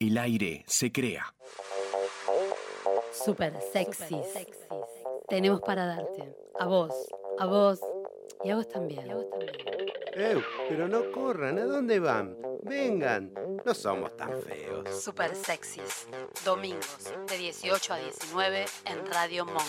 El 0.00 0.16
aire 0.16 0.64
se 0.66 0.90
crea. 0.90 1.34
Super 3.12 3.52
sexys. 3.70 4.46
Tenemos 5.28 5.60
para 5.60 5.84
darte. 5.84 6.34
A 6.58 6.64
vos, 6.64 6.94
a 7.38 7.44
vos 7.44 7.80
y 8.42 8.48
a 8.48 8.56
vos 8.56 8.66
también. 8.66 9.06
Eh, 10.12 10.42
pero 10.68 10.88
no 10.88 11.12
corran, 11.12 11.58
¿a 11.58 11.64
dónde 11.64 12.00
van? 12.00 12.36
Vengan, 12.62 13.32
no 13.64 13.74
somos 13.74 14.16
tan 14.16 14.42
feos. 14.42 15.02
Super 15.02 15.34
sexys. 15.36 16.08
Domingos 16.44 17.12
de 17.28 17.38
18 17.38 17.94
a 17.94 17.98
19 17.98 18.66
en 18.86 19.06
Radio 19.06 19.46
Monk. 19.46 19.64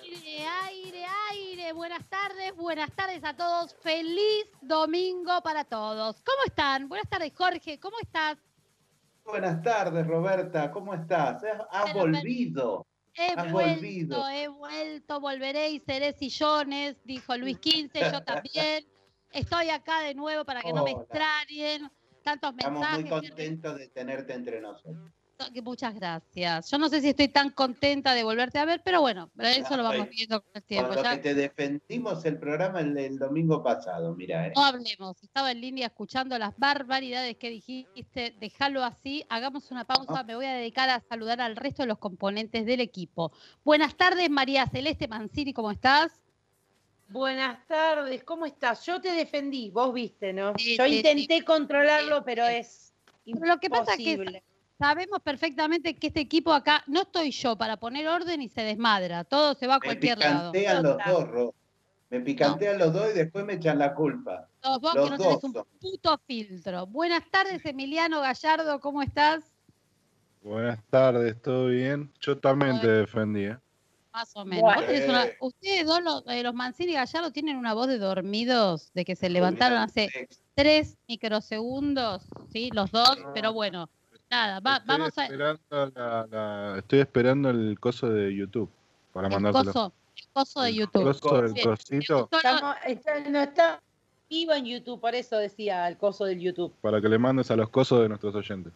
Aire, 0.00 0.46
aire, 0.46 1.06
aire. 1.30 1.72
Buenas 1.72 2.08
tardes, 2.08 2.56
buenas 2.56 2.90
tardes 2.92 3.22
a 3.24 3.36
todos. 3.36 3.74
Feliz 3.82 4.46
domingo 4.62 5.42
para 5.42 5.64
todos. 5.64 6.22
¿Cómo 6.22 6.44
están? 6.46 6.88
Buenas 6.88 7.08
tardes, 7.10 7.32
Jorge. 7.36 7.78
¿Cómo 7.78 7.98
estás? 8.00 8.38
Buenas 9.24 9.62
tardes, 9.62 10.06
Roberta. 10.06 10.70
¿Cómo 10.70 10.94
estás? 10.94 11.42
Has, 11.70 11.94
volvido. 11.94 12.86
He 13.14 13.32
Has 13.36 13.52
vuelto, 13.52 13.74
volvido. 13.74 14.28
he 14.28 14.48
vuelto, 14.48 15.20
volveré 15.20 15.70
y 15.70 15.80
seré 15.80 16.12
sillones, 16.14 16.96
dijo 17.04 17.36
Luis 17.36 17.56
XV, 17.62 18.12
yo 18.12 18.22
también. 18.24 18.86
Estoy 19.30 19.70
acá 19.70 20.00
de 20.00 20.14
nuevo 20.14 20.44
para 20.44 20.60
que 20.60 20.72
no 20.72 20.84
me 20.84 20.92
extrañen. 20.92 21.90
Tantos 22.22 22.52
Estamos 22.56 22.80
mensajes. 22.80 23.00
muy 23.00 23.10
contentos 23.10 23.78
de 23.78 23.88
tenerte 23.88 24.32
entre 24.34 24.60
nosotros. 24.60 25.10
Que- 25.52 25.62
Muchas 25.62 25.94
gracias. 25.94 26.70
Yo 26.70 26.78
no 26.78 26.88
sé 26.88 27.00
si 27.00 27.08
estoy 27.10 27.28
tan 27.28 27.50
contenta 27.50 28.14
de 28.14 28.24
volverte 28.24 28.58
a 28.58 28.64
ver, 28.64 28.82
pero 28.84 29.00
bueno, 29.00 29.30
eso 29.38 29.76
lo 29.76 29.82
vamos 29.84 30.08
viendo 30.10 30.42
con 30.42 30.50
el 30.54 30.62
tiempo. 30.62 30.94
lo 30.94 31.02
Ya 31.02 31.16
que 31.16 31.22
te 31.22 31.34
defendimos 31.34 32.24
el 32.24 32.38
programa 32.38 32.80
el, 32.80 32.96
el 32.98 33.18
domingo 33.18 33.62
pasado, 33.62 34.14
mira, 34.14 34.48
¿eh? 34.48 34.52
no 34.54 34.64
hablemos. 34.64 35.22
Estaba 35.22 35.50
en 35.52 35.60
línea 35.60 35.86
escuchando 35.86 36.38
las 36.38 36.58
barbaridades 36.58 37.36
que 37.36 37.50
dijiste. 37.50 38.34
Déjalo 38.40 38.84
así. 38.84 39.24
Hagamos 39.28 39.70
una 39.70 39.84
pausa. 39.84 40.22
Me 40.24 40.34
voy 40.36 40.46
a 40.46 40.54
dedicar 40.54 40.90
a 40.90 41.00
saludar 41.00 41.40
al 41.40 41.56
resto 41.56 41.82
de 41.82 41.88
los 41.88 41.98
componentes 41.98 42.66
del 42.66 42.80
equipo. 42.80 43.32
Buenas 43.64 43.96
tardes, 43.96 44.28
María 44.30 44.66
Celeste 44.66 45.08
Mancini, 45.08 45.52
¿cómo 45.52 45.70
estás? 45.70 46.12
Buenas 47.08 47.66
tardes, 47.66 48.24
¿cómo 48.24 48.46
estás? 48.46 48.86
Yo 48.86 48.98
te 49.00 49.12
defendí, 49.12 49.70
vos 49.70 49.92
viste, 49.92 50.32
¿no? 50.32 50.54
Sí, 50.56 50.78
Yo 50.78 50.86
sí, 50.86 50.96
intenté 50.96 51.44
controlarlo, 51.44 52.24
pero 52.24 52.46
sí. 52.46 52.54
es 52.54 52.94
Pero 53.26 53.46
lo 53.46 53.58
que 53.60 53.68
pasa 53.68 53.92
es 53.92 53.98
que. 53.98 54.42
Sabemos 54.82 55.20
perfectamente 55.22 55.94
que 55.94 56.08
este 56.08 56.18
equipo 56.18 56.52
acá, 56.52 56.82
no 56.88 57.02
estoy 57.02 57.30
yo 57.30 57.54
para 57.54 57.76
poner 57.76 58.08
orden 58.08 58.42
y 58.42 58.48
se 58.48 58.62
desmadra. 58.62 59.22
Todo 59.22 59.54
se 59.54 59.68
va 59.68 59.76
a 59.76 59.78
Me 59.78 59.86
cualquier 59.86 60.18
lado. 60.18 60.50
picantean 60.50 60.82
los 60.82 60.98
dos, 61.06 61.28
Ro. 61.28 61.54
Me 62.10 62.20
picantean 62.20 62.78
los 62.78 62.92
dos 62.92 63.10
y 63.10 63.16
después 63.16 63.44
me 63.44 63.52
echan 63.52 63.78
la 63.78 63.94
culpa. 63.94 64.48
Todos 64.60 64.80
vos 64.80 64.94
los 64.96 65.04
que 65.04 65.10
no 65.12 65.16
tenés 65.18 65.32
dos 65.34 65.44
un 65.44 65.52
son. 65.52 65.66
puto 65.80 66.18
filtro. 66.26 66.86
Buenas 66.88 67.22
tardes, 67.30 67.64
Emiliano 67.64 68.20
Gallardo, 68.22 68.80
¿cómo 68.80 69.02
estás? 69.02 69.44
Buenas 70.42 70.82
tardes, 70.90 71.40
¿todo 71.40 71.68
bien? 71.68 72.12
Yo 72.20 72.36
también 72.38 72.80
te 72.80 72.88
defendí, 72.88 73.44
¿eh? 73.44 73.58
Más 74.12 74.34
o 74.34 74.44
menos. 74.44 74.62
Bueno. 74.64 74.80
Vos 74.80 74.86
tenés 74.90 75.08
una- 75.08 75.26
ustedes 75.42 75.86
dos, 75.86 76.02
los, 76.02 76.24
eh, 76.26 76.42
los 76.42 76.54
Mancini 76.54 76.90
y 76.90 76.94
Gallardo, 76.96 77.30
tienen 77.30 77.56
una 77.56 77.72
voz 77.72 77.86
de 77.86 77.98
dormidos, 77.98 78.90
de 78.94 79.04
que 79.04 79.14
se 79.14 79.30
levantaron 79.30 79.78
hace 79.78 80.08
tres 80.56 80.98
microsegundos, 81.06 82.24
¿sí? 82.52 82.70
Los 82.74 82.90
dos, 82.90 83.16
pero 83.32 83.52
bueno, 83.52 83.88
nada, 84.32 84.60
va- 84.60 84.76
Estoy 84.76 84.86
vamos 84.88 85.18
a... 85.18 85.24
Esperando 85.24 85.60
la- 85.94 86.26
la- 86.30 86.78
Estoy 86.78 86.98
esperando 87.00 87.50
el 87.50 87.78
coso 87.78 88.08
de 88.08 88.34
YouTube 88.34 88.70
para 89.12 89.28
El 89.28 89.34
mandárselo. 89.34 89.72
coso, 89.72 89.92
el 90.16 90.24
coso 90.32 90.60
de 90.62 90.68
El 90.70 90.74
YouTube. 90.76 91.04
coso 91.20 91.42
del 91.42 91.52
Bien. 91.52 91.66
cosito 91.68 92.28
Estamos- 92.32 92.76
está- 92.86 93.20
no 93.30 93.40
está 93.40 93.82
vivo 94.30 94.52
en 94.54 94.64
YouTube, 94.64 95.00
por 95.00 95.14
eso 95.14 95.36
decía 95.36 95.86
el 95.88 95.96
coso 95.98 96.24
del 96.24 96.40
YouTube. 96.40 96.72
para 96.80 97.00
que 97.00 97.08
le 97.08 97.18
mandes 97.18 97.50
a 97.50 97.56
los 97.56 97.68
cosos 97.68 98.00
de 98.02 98.08
nuestros 98.08 98.34
oyentes. 98.34 98.72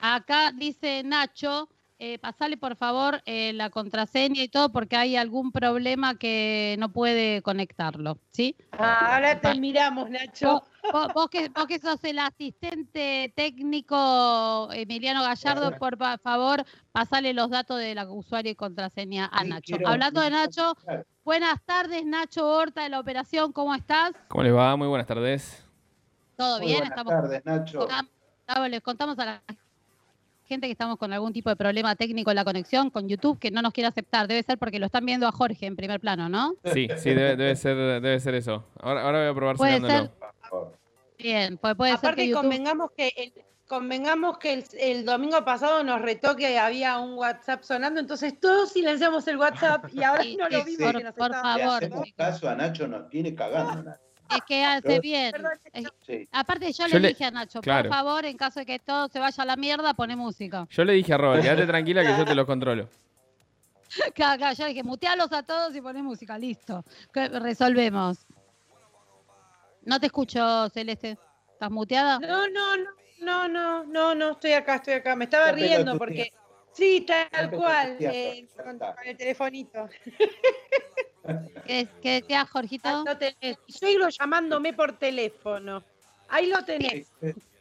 Acá 0.00 0.52
dice 0.52 1.02
Nacho, 1.04 1.68
eh, 1.98 2.18
pasale 2.18 2.56
por 2.56 2.76
favor 2.76 3.22
eh, 3.24 3.52
la 3.54 3.70
contraseña 3.70 4.42
y 4.42 4.48
todo 4.48 4.70
porque 4.70 4.96
hay 4.96 5.16
algún 5.16 5.50
problema 5.52 6.18
que 6.18 6.76
no 6.78 6.90
puede 6.92 7.40
conectarlo, 7.42 8.18
¿sí? 8.32 8.54
Ah, 8.72 9.14
ahora 9.14 9.40
te 9.40 9.58
miramos, 9.58 10.10
Nacho. 10.10 10.52
Vos, 10.52 10.62
vos- 10.92 11.12
vos 11.14 11.28
que, 11.30 11.48
vos 11.48 11.66
que 11.66 11.78
sos 11.78 12.02
el 12.04 12.18
asistente 12.18 13.32
técnico 13.34 14.68
Emiliano 14.72 15.22
Gallardo, 15.22 15.72
por 15.78 15.96
fa- 15.96 16.18
favor, 16.18 16.64
pasale 16.92 17.32
los 17.32 17.48
datos 17.50 17.78
de 17.78 17.94
la 17.94 18.08
usuario 18.10 18.52
y 18.52 18.54
contraseña 18.54 19.30
a 19.32 19.42
Sí, 19.42 19.48
Nacho. 19.48 19.76
quiero- 19.76 19.88
Hablando 19.88 20.20
de 20.20 20.30
Nacho, 20.30 20.74
buenas 21.24 21.62
tardes 21.64 22.04
Nacho 22.04 22.46
Horta 22.46 22.82
de 22.82 22.90
la 22.90 23.00
operación, 23.00 23.52
¿cómo 23.52 23.74
estás? 23.74 24.12
¿Cómo 24.28 24.44
les 24.44 24.54
va? 24.54 24.76
Muy 24.76 24.88
buenas 24.88 25.06
tardes. 25.06 25.64
¿Todo 26.36 26.58
Muy 26.58 26.66
bien? 26.66 26.80
buenas 26.80 26.98
Estamos 26.98 27.12
tardes, 27.14 27.44
Nacho. 27.46 27.88
Les 28.68 28.80
contamos 28.82 29.18
a 29.18 29.24
la 29.24 29.42
gente 30.46 30.66
que 30.66 30.72
estamos 30.72 30.96
con 30.98 31.12
algún 31.12 31.32
tipo 31.32 31.50
de 31.50 31.56
problema 31.56 31.94
técnico 31.96 32.30
en 32.30 32.36
la 32.36 32.44
conexión 32.44 32.90
con 32.90 33.08
YouTube 33.08 33.38
que 33.38 33.50
no 33.50 33.62
nos 33.62 33.72
quiere 33.72 33.88
aceptar. 33.88 34.26
Debe 34.28 34.42
ser 34.42 34.58
porque 34.58 34.78
lo 34.78 34.86
están 34.86 35.04
viendo 35.04 35.26
a 35.26 35.32
Jorge 35.32 35.66
en 35.66 35.76
primer 35.76 36.00
plano, 36.00 36.28
¿no? 36.28 36.54
Sí, 36.64 36.88
sí, 36.96 37.10
debe, 37.10 37.36
debe 37.36 37.56
ser, 37.56 37.76
debe 37.76 38.20
ser 38.20 38.34
eso. 38.34 38.64
Ahora, 38.80 39.02
ahora 39.02 39.18
voy 39.20 39.28
a 39.28 39.34
probar 39.34 39.56
Puede 39.56 39.80
ser. 39.80 40.10
Bien, 41.18 41.56
pues 41.58 41.74
puede 41.74 41.90
ser 41.92 41.98
Aparte, 41.98 42.22
que 42.22 42.28
YouTube... 42.28 42.42
convengamos 42.42 42.90
que 42.96 43.12
el, 43.16 43.32
convengamos 43.66 44.38
que 44.38 44.52
el, 44.52 44.64
el 44.78 45.04
domingo 45.04 45.44
pasado 45.44 45.82
nos 45.82 46.00
retó 46.02 46.36
que 46.36 46.58
había 46.58 46.98
un 46.98 47.14
WhatsApp 47.14 47.62
sonando, 47.62 47.98
entonces 48.00 48.38
todos 48.38 48.70
silenciamos 48.72 49.26
el 49.26 49.38
WhatsApp 49.38 49.86
y 49.92 50.02
ahora 50.04 50.22
Sí, 50.22 50.36
no 50.36 50.48
lo 50.48 50.58
sí, 50.60 50.64
vimos 50.76 50.92
por- 50.92 50.98
que 50.98 51.04
nos 51.04 51.14
por 51.14 51.32
favor, 51.32 51.82
caso 52.16 52.48
a 52.48 52.54
Nacho, 52.54 52.86
nos 52.86 53.08
tiene 53.08 53.34
cagando. 53.34 53.82
Nacho. 53.82 54.00
Es 54.30 54.40
que 54.46 54.64
hace 54.64 54.82
Perdón, 54.82 55.00
bien. 55.02 55.32
Sí. 56.06 56.28
Aparte 56.32 56.72
yo, 56.72 56.86
Yo 56.86 56.94
le 56.94 57.00
le- 57.00 57.08
dije 57.08 57.24
a 57.24 57.30
Nacho, 57.30 57.60
claro. 57.60 57.88
por 57.88 57.96
favor, 57.98 58.24
en 58.24 58.36
caso 58.36 58.60
de 58.60 58.66
que 58.66 58.78
todo 58.78 59.08
se 59.08 59.18
vaya 59.18 59.42
a 59.42 59.46
la 59.46 59.56
mierda, 59.56 59.94
pone 59.94 60.16
música. 60.16 60.66
Yo 60.70 60.84
le 60.84 60.94
dije 60.94 61.12
a 61.14 61.18
Robert, 61.18 61.42
quédate 61.42 61.66
tranquila 61.66 62.02
que 62.02 62.16
yo 62.16 62.24
te 62.24 62.34
lo 62.34 62.46
controlo. 62.46 62.88
Claro, 64.14 64.36
claro, 64.36 64.54
yo 64.56 64.64
le 64.64 64.70
dije, 64.70 64.82
mutealos 64.82 65.32
a 65.32 65.42
todos 65.44 65.74
y 65.74 65.80
pone 65.80 66.02
música, 66.02 66.36
listo. 66.36 66.84
Resolvemos. 67.14 68.26
No 69.84 70.00
te 70.00 70.06
escucho, 70.06 70.68
Celeste. 70.70 71.16
¿Estás 71.52 71.70
muteada? 71.70 72.18
No, 72.18 72.46
no, 72.48 72.76
no, 72.76 72.84
no, 73.20 73.48
no, 73.48 73.84
no, 73.84 74.14
no, 74.14 74.30
estoy 74.32 74.52
acá, 74.52 74.74
estoy 74.76 74.94
acá. 74.94 75.14
Me 75.16 75.24
estaba 75.24 75.52
riendo 75.52 75.96
porque. 75.96 76.32
Sí, 76.76 77.06
tal 77.06 77.50
cual, 77.50 77.96
eh, 78.00 78.46
con, 78.62 78.78
con 78.78 79.06
el 79.06 79.16
telefonito. 79.16 79.88
¿Qué, 81.66 81.88
qué 82.02 82.20
decías, 82.20 82.50
Jorgito? 82.50 83.02
Lo 83.04 83.16
tenés. 83.16 83.56
Suegro 83.66 84.10
llamándome 84.10 84.74
por 84.74 84.92
teléfono. 84.98 85.82
Ahí 86.28 86.46
lo 86.46 86.62
tenés. 86.64 87.10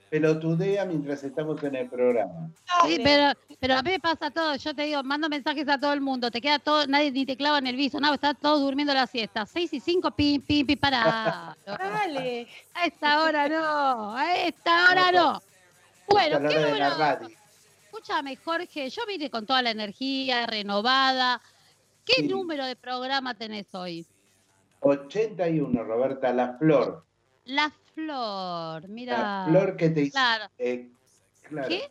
Pelotudea 0.10 0.86
mientras 0.86 1.24
estamos 1.24 1.64
en 1.64 1.76
el 1.76 1.90
programa. 1.90 2.52
Sí, 2.86 3.00
pero, 3.04 3.32
pero 3.60 3.76
a 3.76 3.82
mí 3.82 3.92
me 3.92 4.00
pasa 4.00 4.30
todo. 4.30 4.56
Yo 4.58 4.76
te 4.76 4.84
digo, 4.84 5.02
mando 5.02 5.30
mensajes 5.30 5.68
a 5.70 5.80
todo 5.80 5.94
el 5.94 6.02
mundo. 6.02 6.30
Te 6.30 6.42
queda 6.42 6.60
todo, 6.60 6.86
nadie 6.86 7.12
ni 7.12 7.26
te 7.26 7.38
clava 7.38 7.60
en 7.60 7.68
el 7.68 7.76
viso. 7.78 8.02
No, 8.02 8.14
están 8.14 8.36
todos 8.36 8.60
durmiendo 8.62 8.94
la 8.94 9.08
siesta. 9.08 9.46
6 9.46 9.74
y 9.74 9.80
5, 9.80 10.12
pim, 10.12 10.42
pim, 10.42 10.68
pim, 10.68 10.78
para. 10.78 11.56
Dale. 11.66 12.48
A 12.74 12.86
esta 12.86 13.24
hora 13.24 13.48
no. 13.48 14.16
A 14.16 14.36
esta 14.36 14.92
hora 14.92 15.12
no. 15.12 15.42
Bueno, 16.08 16.50
¿qué 16.50 16.58
hora 16.58 17.20
Escúchame, 17.96 18.36
Jorge. 18.36 18.90
Yo 18.90 19.04
vine 19.08 19.30
con 19.30 19.46
toda 19.46 19.62
la 19.62 19.72
energía 19.72 20.46
renovada. 20.46 21.42
¿Qué 22.04 22.16
Sí. 22.24 22.28
número 22.28 22.66
de 22.66 22.76
programa 22.76 23.36
tenés 23.36 23.74
hoy? 23.74 24.06
81, 24.82 25.82
Roberta, 25.82 26.34
la 26.34 26.58
flor. 26.58 27.06
La 27.46 27.72
flor. 27.94 28.90
Mira. 28.90 29.18
La 29.18 29.46
flor 29.48 29.78
que 29.78 29.90
te 29.92 30.02
hizo. 30.02 30.12
Claro. 30.12 30.46
eh, 30.58 30.90
claro. 31.44 31.70
¿Qué? 31.70 31.90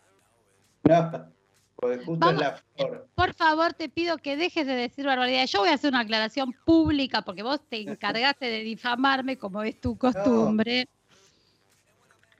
No, 0.82 1.32
porque 1.74 1.96
justo 2.04 2.18
Vamos- 2.26 2.34
es 2.34 2.48
la 2.48 2.62
flor. 2.76 3.08
Por 3.14 3.32
favor, 3.34 3.72
te 3.72 3.88
pido 3.88 4.18
que 4.18 4.36
dejes 4.36 4.66
de 4.66 4.74
decir 4.76 5.06
barbaridades. 5.06 5.50
Yo 5.52 5.60
voy 5.60 5.70
a 5.70 5.74
hacer 5.74 5.88
una 5.88 6.00
aclaración 6.00 6.52
pública 6.66 7.22
porque 7.22 7.42
vos 7.42 7.60
te 7.66 7.80
encargaste 7.98 8.44
de 8.44 8.58
difamarme 8.62 9.38
como 9.38 9.62
es 9.62 9.80
tu 9.80 9.96
costumbre. 9.96 10.86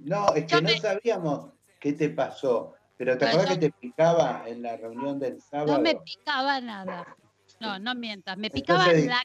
No, 0.00 0.34
es 0.34 0.46
Yo 0.48 0.58
que 0.58 0.62
no 0.64 0.68
me- 0.68 0.78
sabíamos 0.80 1.50
qué 1.80 1.94
te 1.94 2.10
pasó. 2.10 2.74
Pero 2.96 3.18
¿te 3.18 3.26
acuerdas 3.26 3.54
que 3.58 3.58
te 3.58 3.72
picaba 3.72 4.44
en 4.46 4.62
la 4.62 4.76
reunión 4.76 5.18
del 5.18 5.40
sábado? 5.40 5.72
No 5.74 5.80
me 5.80 5.96
picaba 5.96 6.60
nada. 6.60 7.16
No, 7.60 7.78
no 7.78 7.94
mientas. 7.94 8.36
Me 8.38 8.50
picaba 8.50 8.84
Entonces- 8.86 9.06
la, 9.06 9.22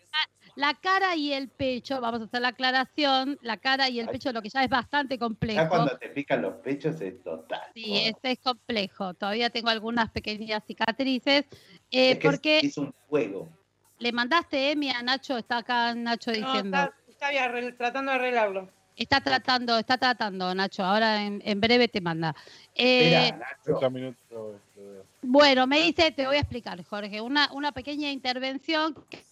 la 0.56 0.74
cara 0.75 1.16
y 1.16 1.33
el 1.33 1.50
pecho. 1.50 2.01
Vamos 2.01 2.21
a 2.21 2.24
hacer 2.25 2.42
la 2.42 2.50
aclaración. 2.50 3.38
La 3.42 3.57
cara 3.57 3.89
y 3.89 4.00
el 4.00 4.07
pecho, 4.07 4.31
lo 4.31 4.42
que 4.42 4.50
ya 4.50 4.63
es 4.63 4.69
bastante 4.69 5.16
Ya 5.16 5.19
complejo. 5.19 5.68
cuando 5.69 5.98
te 5.98 6.10
pican 6.10 6.42
los 6.42 6.56
pechos 6.56 7.00
es 7.01 7.21
total. 7.24 7.62
Sí, 7.74 7.98
este 8.06 8.31
es 8.31 8.39
complejo. 8.39 9.13
Todavía 9.13 9.50
tengo 9.50 9.69
algunas 9.69 10.10
pequeñas 10.12 10.63
cicatrices. 10.65 11.45
Eh, 11.92 12.12
es 12.12 12.19
que 12.19 12.27
porque 12.30 12.60
es 12.60 12.77
un 12.77 12.94
fuego. 13.07 13.50
le 14.00 14.12
mandaste 14.12 14.72
Emi 14.72 14.89
a 14.92 15.01
Nacho, 15.01 15.38
está 15.38 15.57
acá 15.57 15.94
Nacho 15.94 16.31
No, 16.31 16.38
diciendo. 16.38 16.77
está, 16.77 16.94
está 17.07 17.30
bien, 17.31 17.75
tratando 17.77 18.12
de 18.12 18.18
arreglarlo. 18.18 18.69
Está 19.00 19.22
tratando, 19.22 19.78
está 19.78 19.98
tratando, 19.98 20.54
Nacho. 20.54 20.84
Ahora 20.84 21.24
en, 21.24 21.42
en 21.46 21.62
breve 21.62 21.88
te 21.88 22.01
manda. 22.01 22.36
Eh, 22.75 23.31
Nacho. 23.31 23.80
Bueno, 25.22 25.68
me 25.68 25.81
dice, 25.81 26.12
te 26.12 26.28
voy 26.28 26.36
a 26.36 26.42
explicar, 26.42 26.84
Jorge, 26.84 27.22
una, 27.22 27.50
una 27.54 27.72
pequeña 27.72 28.12
intervención 28.12 28.94
que 29.10 29.24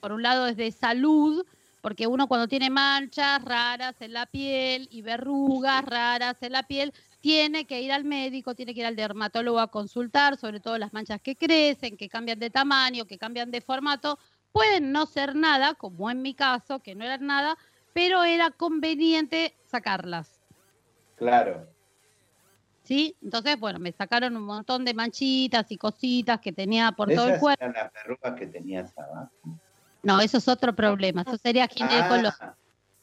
por 0.00 0.12
un 0.12 0.22
lado 0.22 0.46
es 0.46 0.56
de 0.58 0.70
salud, 0.70 1.46
porque 1.80 2.06
uno 2.06 2.28
cuando 2.28 2.46
tiene 2.46 2.68
manchas 2.68 3.42
raras 3.42 3.94
en 4.00 4.12
la 4.12 4.26
piel 4.26 4.86
y 4.90 5.00
verrugas 5.00 5.82
raras 5.84 6.36
en 6.42 6.52
la 6.52 6.64
piel, 6.64 6.92
tiene 7.22 7.64
que 7.64 7.80
ir 7.80 7.92
al 7.92 8.04
médico, 8.04 8.54
tiene 8.54 8.74
que 8.74 8.80
ir 8.80 8.86
al 8.86 8.96
dermatólogo 8.96 9.60
a 9.60 9.70
consultar, 9.70 10.36
sobre 10.36 10.60
todo 10.60 10.76
las 10.76 10.92
manchas 10.92 11.22
que 11.22 11.36
crecen, 11.36 11.96
que 11.96 12.10
cambian 12.10 12.38
de 12.38 12.50
tamaño, 12.50 13.06
que 13.06 13.16
cambian 13.16 13.50
de 13.50 13.62
formato. 13.62 14.18
Pueden 14.52 14.92
no 14.92 15.06
ser 15.06 15.34
nada, 15.34 15.74
como 15.74 16.10
en 16.10 16.20
mi 16.20 16.34
caso, 16.34 16.80
que 16.80 16.94
no 16.94 17.04
eran 17.04 17.26
nada, 17.26 17.56
pero 17.96 18.24
era 18.24 18.50
conveniente 18.50 19.56
sacarlas. 19.64 20.38
Claro. 21.14 21.66
¿Sí? 22.82 23.16
Entonces, 23.22 23.58
bueno, 23.58 23.78
me 23.78 23.90
sacaron 23.90 24.36
un 24.36 24.42
montón 24.42 24.84
de 24.84 24.92
manchitas 24.92 25.64
y 25.72 25.78
cositas 25.78 26.38
que 26.42 26.52
tenía 26.52 26.92
por 26.92 27.08
todo 27.08 27.24
el 27.24 27.30
Esas 27.30 27.40
cuerpo. 27.40 27.64
eran 27.64 27.72
las 27.74 27.90
verrugas 27.94 28.38
que 28.38 28.46
tenías 28.48 28.92
abajo. 28.98 29.30
No, 30.02 30.20
eso 30.20 30.36
es 30.36 30.46
otro 30.46 30.76
problema. 30.76 31.22
Eso 31.26 31.38
sería 31.38 31.66
ginecología. 31.68 32.36
Ah, 32.38 32.54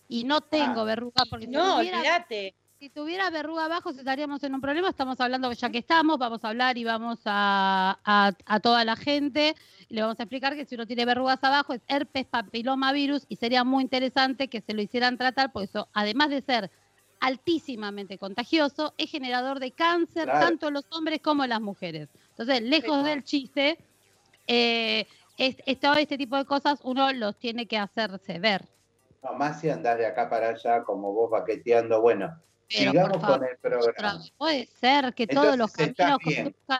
Y 0.08 0.26
no 0.26 0.42
tengo 0.42 0.82
Ah. 0.82 0.84
verrugas 0.84 1.26
porque 1.28 1.48
si 1.48 1.52
No, 1.52 1.78
tuviera, 1.78 1.98
olvídate. 1.98 2.56
Si 2.84 2.90
tuviera 2.90 3.30
verruga 3.30 3.64
abajo 3.64 3.92
estaríamos 3.92 4.44
en 4.44 4.56
un 4.56 4.60
problema. 4.60 4.90
Estamos 4.90 5.18
hablando, 5.22 5.50
ya 5.54 5.70
que 5.70 5.78
estamos, 5.78 6.18
vamos 6.20 6.44
a 6.44 6.50
hablar 6.50 6.78
y 6.78 6.84
vamos 6.84 7.18
a, 7.24 7.98
a, 8.04 8.34
a 8.46 8.60
toda 8.60 8.84
la 8.84 8.98
gente. 8.98 9.56
Y 9.88 9.94
le 9.96 10.02
vamos 10.02 10.20
a 10.20 10.24
explicar 10.24 10.54
que 10.54 10.66
si 10.66 10.76
uno 10.76 10.86
tiene 10.86 11.06
verrugas 11.06 11.42
abajo 11.46 11.72
es 11.72 11.82
herpes 11.88 12.26
papilomavirus 12.26 13.26
y 13.30 13.38
sería 13.38 13.64
muy 13.64 13.84
interesante 13.84 14.50
que 14.50 14.60
se 14.60 14.74
lo 14.74 14.82
hicieran 14.82 15.18
tratar 15.18 15.54
porque 15.54 15.68
eso, 15.68 15.88
además 15.94 16.30
de 16.30 16.42
ser 16.42 16.72
altísimamente 17.22 18.18
contagioso, 18.18 18.94
es 18.98 19.10
generador 19.10 19.62
de 19.62 19.72
cáncer 19.72 20.26
Claro. 20.26 20.46
tanto 20.46 20.68
en 20.68 20.74
los 20.74 20.86
hombres 20.92 21.22
como 21.22 21.46
en 21.46 21.52
las 21.52 21.62
mujeres. 21.62 22.10
Entonces, 22.32 22.64
lejos 22.64 23.06
del 23.06 23.24
chiste, 23.24 23.78
eh, 24.46 25.08
es, 25.38 25.56
es 25.66 25.80
todo 25.80 25.96
este 25.96 26.18
tipo 26.18 26.36
de 26.36 26.44
cosas 26.44 26.82
uno 26.84 27.14
los 27.14 27.38
tiene 27.40 27.66
que 27.66 27.78
hacerse 27.78 28.40
ver. 28.40 28.66
no, 29.24 29.32
más 29.36 29.62
si 29.62 29.70
andás 29.70 29.98
de 29.98 30.06
acá 30.06 30.30
para 30.30 30.50
allá 30.50 30.84
como 30.84 31.14
vos 31.14 31.32
paqueteando. 31.32 32.02
Bueno, 32.02 32.38
Pero, 32.70 32.92
sigamos 32.92 33.22
favor, 33.22 33.40
con 33.40 33.48
el 33.48 33.58
programa. 33.58 34.24
puede 34.38 34.66
ser 34.68 35.14
que 35.14 35.28
todos 35.28 35.58
los 35.58 35.72
caminos 35.72 36.20
conduzcan 36.24 36.80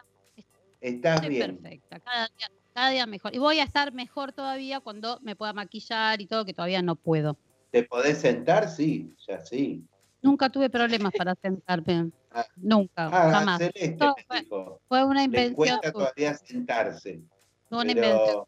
Estás 0.80 1.14
Estoy 1.16 1.28
bien. 1.30 1.56
perfecta, 1.56 1.98
cada 2.00 2.26
día, 2.36 2.50
cada 2.74 2.90
día 2.90 3.06
mejor. 3.06 3.34
Y 3.34 3.38
voy 3.38 3.58
a 3.58 3.62
estar 3.64 3.92
mejor 3.94 4.32
todavía 4.32 4.80
cuando 4.80 5.18
me 5.22 5.34
pueda 5.34 5.54
maquillar 5.54 6.20
y 6.20 6.26
todo, 6.26 6.44
que 6.44 6.52
todavía 6.52 6.82
no 6.82 6.94
puedo. 6.94 7.38
¿Te 7.70 7.84
podés 7.84 8.18
sentar? 8.18 8.68
Sí, 8.68 9.14
ya 9.26 9.40
sí. 9.40 9.82
Nunca 10.20 10.50
tuve 10.50 10.68
problemas 10.70 11.12
para 11.16 11.34
sentarme. 11.34 12.10
Ah. 12.36 12.44
Nunca, 12.56 13.06
Ah, 13.12 13.30
jamás. 13.30 13.58
Celeste 13.58 13.96
No, 14.00 14.12
me 14.18 14.24
fue- 14.24 14.40
dijo. 14.40 14.80
Fue 14.88 15.04
una 15.04 15.20
Le 15.20 15.24
invención. 15.26 15.54
cuesta 15.54 15.92
todavía 15.92 16.34
sentarse. 16.34 17.20
fue 17.68 17.78
una 17.78 17.92
invención. 17.92 18.44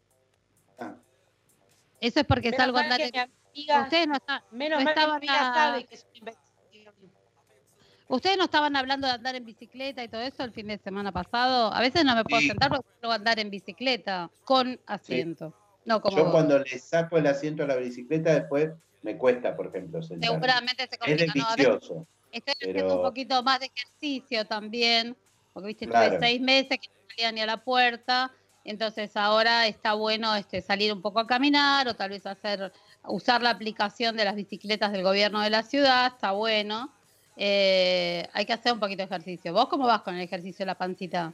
Ah, 0.77 0.95
Eso 2.01 2.19
es 2.19 2.25
porque 2.25 2.51
Menos 2.51 2.57
salgo 2.65 2.77
a 2.79 2.81
andar. 2.81 2.97
que 2.97 3.05
en- 3.05 3.13
mi 3.13 3.61
amiga, 3.71 3.81
Ustedes 3.83 4.07
no, 4.09 4.15
está- 4.15 4.43
menos 4.51 4.79
no 4.79 4.83
mal 4.85 4.93
que 4.93 4.99
mi 4.99 5.03
estaban 5.03 5.15
amiga 5.15 5.51
a- 5.51 5.53
sabe 5.53 5.85
que 5.85 5.95
es 5.95 6.03
una 6.09 6.17
invención. 6.17 6.46
Ustedes 8.09 8.37
no 8.37 8.45
estaban 8.45 8.75
hablando 8.75 9.05
de 9.07 9.13
andar 9.13 9.35
en 9.35 9.43
bicicleta 9.43 10.03
y 10.03 10.07
todo 10.07 10.21
eso 10.21 10.43
el 10.43 10.51
fin 10.53 10.67
de 10.67 10.77
semana 10.77 11.11
pasado. 11.11 11.73
A 11.73 11.81
veces 11.81 12.05
no 12.05 12.15
me 12.15 12.23
puedo 12.23 12.41
Sí. 12.41 12.47
sentar 12.47 12.69
porque 12.69 12.85
quiero 12.99 13.11
andar 13.11 13.37
en 13.39 13.49
bicicleta 13.49 14.29
con 14.45 14.79
asiento. 14.87 15.53
No 15.85 16.01
como 16.01 16.17
Yo 16.17 16.23
vos. 16.25 16.31
cuando 16.33 16.59
le 16.59 16.79
saco 16.79 17.17
el 17.17 17.27
asiento 17.27 17.63
a 17.63 17.67
la 17.67 17.75
bicicleta, 17.75 18.33
después 18.33 18.71
me 19.03 19.17
cuesta, 19.17 19.55
por 19.55 19.67
ejemplo, 19.67 20.01
sentarme. 20.01 20.35
Seguramente 20.35 20.87
se 20.87 20.95
Es 20.95 20.97
complica. 20.99 21.33
No, 21.35 21.45
a 21.45 21.55
veces 21.55 21.65
delicioso. 21.67 22.07
Estoy 22.31 22.53
Pero- 22.59 22.71
haciendo 22.71 22.95
un 22.97 23.01
poquito 23.03 23.43
más 23.43 23.59
de 23.59 23.71
ejercicio 23.73 24.45
también, 24.45 25.15
porque 25.53 25.67
viste, 25.67 25.87
Claro. 25.87 26.09
tuve 26.09 26.19
seis 26.19 26.41
meses 26.41 26.77
que 26.79 26.87
no 26.89 27.09
salía 27.09 27.31
ni 27.31 27.41
a 27.41 27.45
la 27.45 27.57
puerta, 27.63 28.31
entonces 28.65 29.15
ahora 29.15 29.65
está 29.67 29.93
bueno 29.93 30.35
este, 30.35 30.61
salir 30.61 30.91
un 30.93 31.01
poco 31.01 31.19
a 31.19 31.27
caminar 31.27 31.87
o 31.87 31.93
tal 31.95 32.09
vez 32.09 32.25
hacer, 32.25 32.71
usar 33.05 33.41
la 33.41 33.49
aplicación 33.51 34.17
de 34.17 34.25
las 34.25 34.35
bicicletas 34.35 34.91
del 34.91 35.03
gobierno 35.03 35.39
de 35.41 35.49
la 35.49 35.63
ciudad, 35.63 36.07
está 36.13 36.31
bueno. 36.31 36.91
Eh, 37.37 38.27
hay 38.33 38.45
que 38.45 38.53
hacer 38.53 38.73
un 38.73 38.79
poquito 38.79 38.97
de 38.97 39.05
ejercicio. 39.05 39.53
¿Vos 39.53 39.67
cómo 39.67 39.85
vas 39.85 40.01
con 40.01 40.15
el 40.15 40.21
ejercicio 40.21 40.63
de 40.63 40.67
la 40.67 40.77
pancita? 40.77 41.33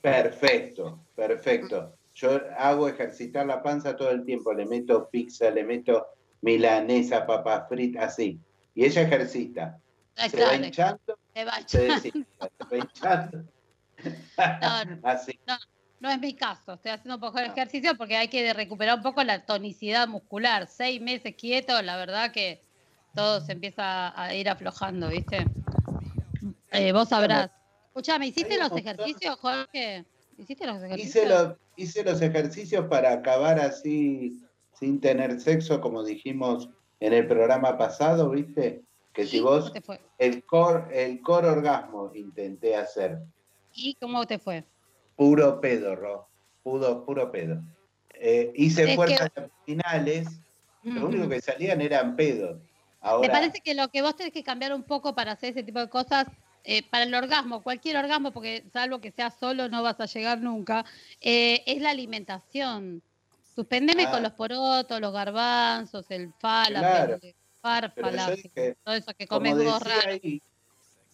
Perfecto, 0.00 1.00
perfecto. 1.14 1.94
Yo 2.14 2.40
hago 2.56 2.88
ejercitar 2.88 3.44
la 3.44 3.62
panza 3.62 3.94
todo 3.94 4.10
el 4.10 4.24
tiempo, 4.24 4.52
le 4.54 4.64
meto 4.64 5.08
pizza, 5.10 5.50
le 5.50 5.62
meto 5.64 6.06
milanesa, 6.40 7.26
papas 7.26 7.68
fritas, 7.68 8.12
así. 8.12 8.40
Y 8.74 8.86
ella 8.86 9.02
ejercita. 9.02 9.78
Ah, 10.16 10.28
Se 10.28 10.42
va 10.42 10.54
hinchando, 10.54 11.18
va 11.36 11.60
se 11.66 11.88
va 11.88 12.76
hinchando. 12.76 13.44
No, 14.36 15.00
Así. 15.08 15.38
No 16.00 16.10
es 16.10 16.20
mi 16.20 16.34
caso, 16.34 16.74
estoy 16.74 16.92
haciendo 16.92 17.14
un 17.14 17.20
poco 17.20 17.38
de 17.38 17.46
ejercicio 17.46 17.96
porque 17.96 18.16
hay 18.16 18.28
que 18.28 18.52
recuperar 18.52 18.98
un 18.98 19.02
poco 19.02 19.24
la 19.24 19.46
tonicidad 19.46 20.06
muscular. 20.06 20.66
Seis 20.66 21.00
meses 21.00 21.34
quieto, 21.34 21.80
la 21.80 21.96
verdad 21.96 22.32
que 22.32 22.65
todo 23.16 23.40
se 23.40 23.52
empieza 23.52 24.20
a 24.20 24.34
ir 24.34 24.48
aflojando, 24.48 25.08
¿viste? 25.08 25.46
Eh, 26.70 26.92
vos 26.92 27.08
sabrás. 27.08 27.50
Escuchame, 27.88 28.26
¿hiciste 28.26 28.58
los 28.58 28.70
ejercicios, 28.76 29.36
Jorge? 29.40 30.04
¿Hiciste 30.36 30.66
los 30.66 30.76
ejercicios? 30.82 31.08
Hice 31.16 31.28
los, 31.28 31.54
hice 31.76 32.04
los 32.04 32.20
ejercicios 32.20 32.86
para 32.88 33.12
acabar 33.12 33.58
así, 33.58 34.38
sin 34.78 35.00
tener 35.00 35.40
sexo, 35.40 35.80
como 35.80 36.04
dijimos 36.04 36.68
en 37.00 37.14
el 37.14 37.26
programa 37.26 37.78
pasado, 37.78 38.28
¿viste? 38.30 38.82
Que 39.14 39.26
si 39.26 39.38
¿Y 39.38 39.40
cómo 39.40 39.50
vos, 39.52 39.72
te 39.72 39.80
fue? 39.80 39.98
el 40.18 40.44
core, 40.44 41.04
el 41.06 41.22
core 41.22 41.48
orgasmo 41.48 42.12
intenté 42.14 42.76
hacer. 42.76 43.18
¿Y 43.74 43.94
cómo 43.94 44.26
te 44.26 44.38
fue? 44.38 44.64
Puro 45.16 45.58
pedo, 45.60 45.96
Ro. 45.96 46.28
Puro, 46.62 47.04
puro 47.06 47.32
pedo. 47.32 47.62
Eh, 48.12 48.52
hice 48.54 48.82
Es 48.82 48.88
que- 48.90 48.94
fuerzas 48.96 49.30
abdominales, 49.34 50.28
lo 50.82 51.06
único 51.06 51.28
que 51.30 51.40
salían 51.40 51.80
eran 51.80 52.14
pedos. 52.14 52.60
Ahora, 53.06 53.26
Me 53.28 53.32
parece 53.32 53.60
que 53.60 53.74
lo 53.74 53.88
que 53.88 54.02
vos 54.02 54.16
tenés 54.16 54.32
que 54.32 54.42
cambiar 54.42 54.74
un 54.74 54.82
poco 54.82 55.14
para 55.14 55.32
hacer 55.32 55.50
ese 55.50 55.62
tipo 55.62 55.78
de 55.78 55.88
cosas, 55.88 56.26
eh, 56.64 56.82
para 56.90 57.04
el 57.04 57.14
orgasmo, 57.14 57.62
cualquier 57.62 57.96
orgasmo, 57.96 58.32
porque 58.32 58.64
salvo 58.72 59.00
que 59.00 59.12
sea 59.12 59.30
solo 59.30 59.68
no 59.68 59.82
vas 59.82 60.00
a 60.00 60.06
llegar 60.06 60.40
nunca, 60.40 60.84
eh, 61.20 61.62
es 61.66 61.80
la 61.80 61.90
alimentación. 61.90 63.02
Suspendeme 63.54 64.04
Ah. 64.06 64.10
con 64.10 64.22
los 64.22 64.32
porotos, 64.32 65.00
los 65.00 65.12
garbanzos, 65.12 66.10
el 66.10 66.32
falafel, 66.38 66.80
Claro. 66.80 67.18
el 67.22 67.34
farfala, 67.62 68.30
dije, 68.32 68.76
todo 68.84 68.94
eso 68.94 69.14
que 69.14 69.26
comes 69.26 69.54
vos 69.54 69.60
decía 69.80 69.94
raro. 69.94 70.10
ahí, 70.22 70.42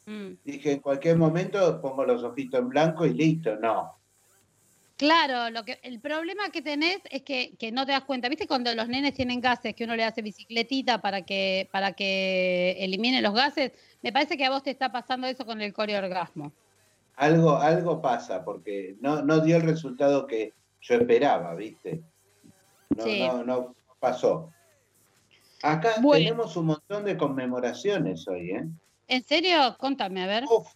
Mm. 0.07 0.33
dije, 0.45 0.73
en 0.73 0.81
cualquier 0.81 1.17
momento 1.17 1.81
pongo 1.81 2.05
los 2.05 2.25
ojitos 2.25 2.59
en 2.59 2.69
blanco 2.71 3.07
y 3.07 3.13
listo. 3.15 3.55
No. 3.57 3.97
Claro, 4.97 5.51
lo 5.51 5.65
que 5.65 5.81
el 5.83 6.01
problema 6.01 6.51
que 6.51 6.63
tenés 6.63 6.99
es 7.11 7.23
que, 7.23 7.57
que 7.57 7.73
no 7.73 7.85
te 7.87 7.93
das 7.93 8.05
cuenta. 8.05 8.29
¿Viste 8.29 8.47
cuando 8.47 8.75
los 8.75 8.89
nenes 8.89 9.15
tienen 9.15 9.41
gases 9.41 9.75
que 9.75 9.85
uno 9.85 9.97
le 9.97 10.05
hace 10.05 10.23
bicicletita 10.23 11.01
para 11.01 11.23
que 11.23 11.69
para 11.73 11.93
que 11.93 12.77
elimine 12.79 13.21
los 13.23 13.35
gases? 13.35 13.73
Me 14.03 14.13
parece 14.13 14.37
que 14.37 14.45
a 14.45 14.51
vos 14.51 14.63
te 14.63 14.71
está 14.71 14.93
pasando 14.93 15.27
eso 15.27 15.45
con 15.47 15.61
el 15.61 15.73
coreorgasmo. 15.73 16.53
Algo, 17.17 17.57
algo 17.57 18.01
pasa, 18.01 18.45
porque 18.45 18.97
no, 19.01 19.23
no 19.23 19.41
dio 19.41 19.57
el 19.57 19.63
resultado 19.63 20.27
que 20.27 20.53
yo 20.81 20.95
esperaba, 20.97 21.55
¿viste? 21.55 22.03
No, 22.97 23.05
Sí. 23.05 23.19
no, 23.21 23.45
no 23.45 23.77
pasó. 24.01 24.53
Acá 25.63 25.95
Bueno. 26.01 26.25
tenemos 26.25 26.57
un 26.57 26.67
montón 26.67 27.05
de 27.05 27.17
conmemoraciones 27.17 28.27
hoy, 28.29 28.51
¿eh? 28.51 28.65
¿En 29.09 29.23
serio? 29.23 29.77
Contame, 29.79 30.23
a 30.23 30.27
ver. 30.27 30.45
Uf. 30.45 30.69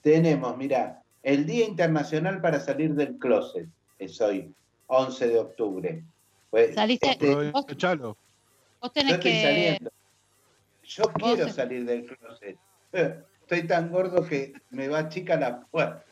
Tenemos, 0.00 0.56
mira, 0.56 1.03
el 1.24 1.46
Día 1.46 1.66
Internacional 1.66 2.40
para 2.40 2.60
Salir 2.60 2.94
del 2.94 3.18
Closet 3.18 3.66
es 3.98 4.20
hoy, 4.20 4.54
11 4.86 5.26
de 5.28 5.38
octubre. 5.38 6.04
Pues, 6.50 6.74
Saliste- 6.76 7.10
este, 7.10 7.34
vos- 7.34 7.62
Aprovechalo. 7.64 8.16
Vos 8.80 8.92
yo 8.94 9.00
estoy 9.02 9.18
que. 9.32 9.42
saliendo. 9.42 9.90
Yo 10.84 11.04
quiero 11.14 11.48
salir 11.48 11.84
del 11.86 12.04
closet. 12.06 12.56
Estoy 13.40 13.66
tan 13.66 13.90
gordo 13.90 14.24
que 14.26 14.52
me 14.70 14.88
va 14.88 15.08
chica 15.08 15.36
la 15.36 15.60
puerta. 15.62 16.04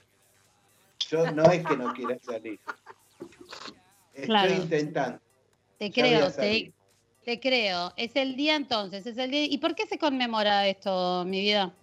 Yo 1.10 1.30
no 1.30 1.44
es 1.44 1.64
que 1.66 1.76
no 1.76 1.92
quiera 1.92 2.18
salir. 2.20 2.58
Estoy 4.14 4.26
Claro. 4.26 4.54
intentando. 4.54 5.20
Te 5.78 5.90
Ya 5.90 6.02
creo, 6.02 6.32
te, 6.32 6.72
te 7.24 7.40
creo. 7.40 7.92
Es 7.96 8.16
el 8.16 8.34
día 8.36 8.56
entonces, 8.56 9.06
es 9.06 9.16
el 9.18 9.30
día. 9.30 9.44
¿Y 9.44 9.58
por 9.58 9.74
qué 9.74 9.86
se 9.86 9.98
conmemora 9.98 10.66
esto, 10.66 11.24
mi 11.26 11.40
vida? 11.40 11.74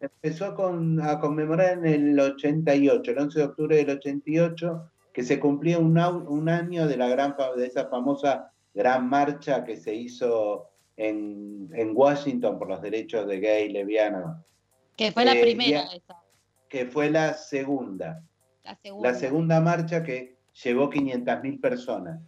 Empezó 0.00 0.46
a, 0.46 0.54
con- 0.54 1.00
a 1.00 1.20
conmemorar 1.20 1.78
en 1.78 1.86
el 1.86 2.18
88, 2.18 3.10
el 3.10 3.18
11 3.18 3.38
de 3.38 3.44
octubre 3.44 3.76
del 3.76 3.90
88, 3.90 4.90
que 5.12 5.22
se 5.22 5.38
cumplía 5.38 5.78
un, 5.78 5.98
año 6.48 6.86
de 6.88 6.96
la 6.96 7.08
gran 7.08 7.36
de 7.56 7.66
esa 7.66 7.88
famosa 7.88 8.50
gran 8.72 9.08
marcha 9.08 9.64
que 9.64 9.76
se 9.76 9.94
hizo 9.94 10.70
en, 10.96 11.68
en 11.74 11.90
Washington 11.94 12.58
por 12.58 12.68
los 12.68 12.80
derechos 12.80 13.26
de 13.26 13.40
gay 13.40 13.66
y 13.68 13.72
lesbianos, 13.72 14.36
Que 14.96 15.12
fue 15.12 15.24
la 15.24 15.34
Eh, 15.34 15.42
primera 15.42 15.84
ya- 15.90 15.96
esa. 15.96 16.16
que 16.68 16.86
fue 16.86 17.10
la 17.10 17.34
segunda. 17.34 18.22
La 18.64 18.76
segunda. 18.76 19.10
La 19.12 19.18
segunda 19.18 19.60
marcha 19.60 20.02
que 20.02 20.36
llevó 20.62 20.88
500.000 20.90 21.60
personas. 21.60 22.20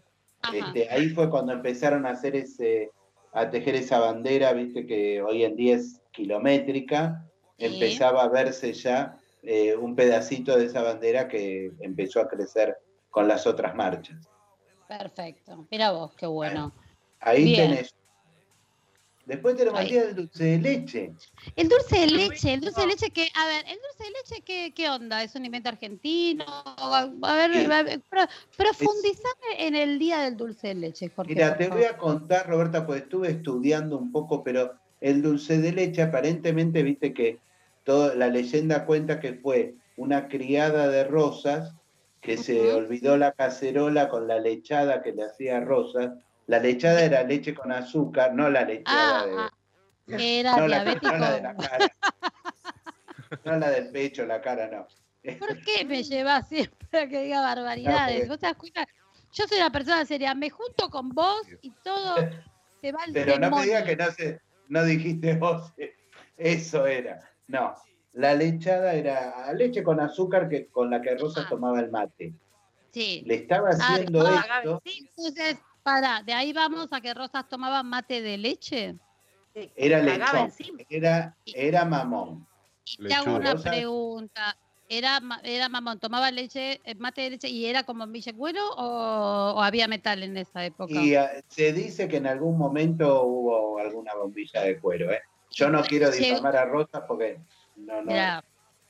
Este, 0.52 0.91
ahí 0.91 1.09
fue 1.11 1.31
cuando 1.31 1.52
empezaron 1.52 2.05
a 2.05 2.11
hacer 2.11 2.35
ese, 2.35 2.91
a 3.33 3.49
tejer 3.49 3.76
esa 3.76 4.00
bandera, 4.00 4.52
viste 4.52 4.85
que 4.87 5.23
hoy 5.23 5.45
en 5.45 5.55
día 5.55 5.76
es 5.76 6.00
kilométrica, 6.11 7.25
Sí. 7.59 7.67
empezaba 7.67 8.23
a 8.25 8.29
verse 8.29 8.73
ya 8.73 9.19
eh, 9.43 9.77
un 9.77 9.95
pedacito 9.95 10.57
de 10.57 10.67
esa 10.67 10.83
bandera 10.83 11.29
que 11.29 11.73
empezó 11.81 12.21
a 12.21 12.29
crecer 12.29 12.77
con 13.11 13.29
las 13.29 13.47
otras 13.47 13.75
marchas. 13.75 14.29
Perfecto. 14.89 15.67
Mira 15.71 15.93
vos, 15.93 16.15
qué 16.15 16.27
bueno. 16.27 16.73
Ahí 17.21 17.45
Bien. 17.45 17.71
tenés. 17.71 17.95
Después 19.25 19.57
tenemos 19.57 19.81
el 19.81 19.89
día 19.89 20.05
del 20.07 20.17
dulce 20.17 20.45
de 20.45 20.59
leche. 20.59 21.15
El 21.55 21.69
dulce 21.69 22.01
de 22.01 22.07
leche, 22.09 22.55
el 22.55 22.61
dulce 22.61 22.81
de 22.81 22.87
leche 22.89 23.11
que, 23.11 23.29
a 23.37 23.47
ver, 23.47 23.65
el 23.69 23.79
dulce 23.79 24.05
de 24.05 24.11
leche, 24.11 24.43
¿qué, 24.45 24.75
qué 24.75 24.91
onda? 24.91 25.23
¿Es 25.23 25.37
un 25.37 25.45
invento 25.45 25.69
argentino? 25.69 26.45
A 26.49 27.07
ver, 27.47 27.71
a 27.73 27.83
ver, 27.85 28.01
pro- 28.11 28.27
profundizame 28.57 29.59
en 29.59 29.77
el 29.77 30.01
día 30.01 30.23
del 30.23 30.37
dulce 30.37 30.69
de 30.69 30.75
leche, 30.75 31.09
Jorge. 31.09 31.35
Mira, 31.35 31.57
te 31.57 31.69
voy 31.69 31.85
a 31.85 31.97
contar, 31.97 32.49
Roberta, 32.49 32.85
pues 32.85 33.03
estuve 33.03 33.31
estudiando 33.31 33.97
un 33.97 34.11
poco, 34.11 34.43
pero 34.43 34.75
el 35.03 35.21
dulce 35.23 35.59
de 35.59 35.73
leche 35.73 36.03
aparentemente, 36.03 36.83
viste 36.83 37.13
que 37.13 37.39
toda 37.85 38.15
la 38.15 38.29
leyenda 38.29 38.87
cuenta 38.87 39.21
que 39.21 39.35
fue 39.35 39.75
una 39.97 40.29
criada 40.29 40.89
de 40.89 41.05
Rosas 41.05 41.75
que 42.21 42.37
se 42.39 42.73
olvidó 42.73 43.17
la 43.17 43.33
cacerola 43.33 44.09
con 44.09 44.29
la 44.29 44.39
lechada 44.39 45.03
que 45.03 45.13
le 45.13 45.25
hacía 45.25 45.61
Rosas. 45.61 46.13
La 46.47 46.61
lechada 46.61 47.03
era 47.03 47.25
leche 47.25 47.53
con 47.55 47.73
azúcar, 47.73 48.33
no 48.35 48.49
la 48.49 48.65
lechada 48.65 49.23
Ah, 49.23 49.27
de... 49.27 49.35
ah, 49.37 49.51
era 50.21 50.57
no, 50.57 50.69
la, 50.69 50.85
no 50.85 51.19
la 51.19 51.33
de 51.33 51.43
la 51.43 51.57
cara. 51.57 51.87
No 53.45 53.57
la 53.59 53.71
del 53.71 53.91
pecho, 53.91 54.25
la 54.27 54.41
cara 54.41 54.69
no. 54.69 54.87
¿Por 55.39 55.61
qué 55.65 55.85
me 55.85 56.03
llevas 56.05 56.49
siempre 56.49 57.01
a 57.01 57.09
que 57.09 57.23
diga 57.25 57.41
barbaridades? 57.41 58.15
porque- 58.21 58.29
¿Vos 58.29 58.39
te 58.39 58.47
das 58.47 58.57
cuenta? 58.57 58.87
Yo 59.33 59.47
soy 59.49 59.59
una 59.59 59.73
persona 59.73 60.05
seria, 60.05 60.35
me 60.35 60.51
junto 60.51 60.91
con 60.91 61.09
vos 61.09 61.43
y 61.63 61.71
todo 61.83 62.17
se 62.81 62.93
va 62.93 63.03
al 63.05 63.13
Pero 63.13 63.39
no 63.39 63.51
me 63.51 63.63
digas 63.65 63.85
que 63.85 63.97
no, 63.97 64.11
se, 64.13 64.41
no 64.73 64.85
dijiste 64.85 65.35
vos. 65.38 65.73
Eso 66.37 66.87
era. 66.87 67.21
No, 67.47 67.75
la 68.14 68.35
lechada 68.35 68.95
era 68.95 69.52
leche 69.52 69.83
con 69.83 70.00
azúcar 70.00 70.49
que, 70.49 70.69
con 70.69 70.88
la 70.91 71.00
que 71.02 71.14
Rosas 71.17 71.45
Ah. 71.47 71.49
tomaba 71.50 71.79
el 71.81 71.91
mate. 71.91 72.33
Sí. 72.91 73.23
Le 73.26 73.35
estaba 73.37 73.69
Ah, 73.71 73.76
haciendo 73.79 74.26
ah, 74.26 74.45
esto, 74.59 74.83
sí, 74.85 75.09
entonces, 75.17 75.59
para, 75.83 76.23
de 76.23 76.33
ahí 76.33 76.52
vamos 76.52 76.88
a 76.93 77.00
que 77.00 77.12
Rosas 77.14 77.47
tomaba 77.49 77.83
mate 77.83 78.23
de 78.23 78.38
leche. 78.38 78.97
era 79.55 80.02
lechón, 80.02 80.50
era, 80.88 81.37
era 81.47 81.85
mamón. 81.85 82.47
Y 82.99 83.09
te 83.09 83.14
hago 83.14 83.37
una 83.37 83.52
Rosas- 83.52 83.71
pregunta. 83.73 84.57
¿Era, 84.89 85.21
era 85.43 85.69
mamón, 85.69 85.99
tomaba 85.99 86.31
leche, 86.31 86.81
eh, 86.85 86.95
mate 86.97 87.23
de 87.23 87.31
leche 87.31 87.49
y 87.49 87.67
era 87.67 87.83
como 87.85 88.07
Cuero 88.37 88.61
o, 88.77 89.55
o 89.55 89.62
había 89.62 89.89
metal 89.89 90.23
en 90.23 90.37
esa 90.37 90.65
época? 90.65 90.93
Y 90.93 91.15
ah, 91.15 91.31
se 91.49 91.73
dice 91.73 92.09
que 92.09 92.19
en 92.19 92.27
algún 92.27 92.59
momento 92.59 93.25
hubo 93.25 93.79
alguna 93.79 94.15
bombilla 94.15 94.62
de 94.62 94.79
cuero. 94.79 95.11
¿eh? 95.11 95.23
Yo 95.51 95.71
no 95.71 95.83
quiero 95.83 96.11
difamar 96.11 96.57
a 96.57 96.65
Rosas 96.65 97.03
porque 97.07 97.41
no, 97.77 98.03
no. 98.03 98.43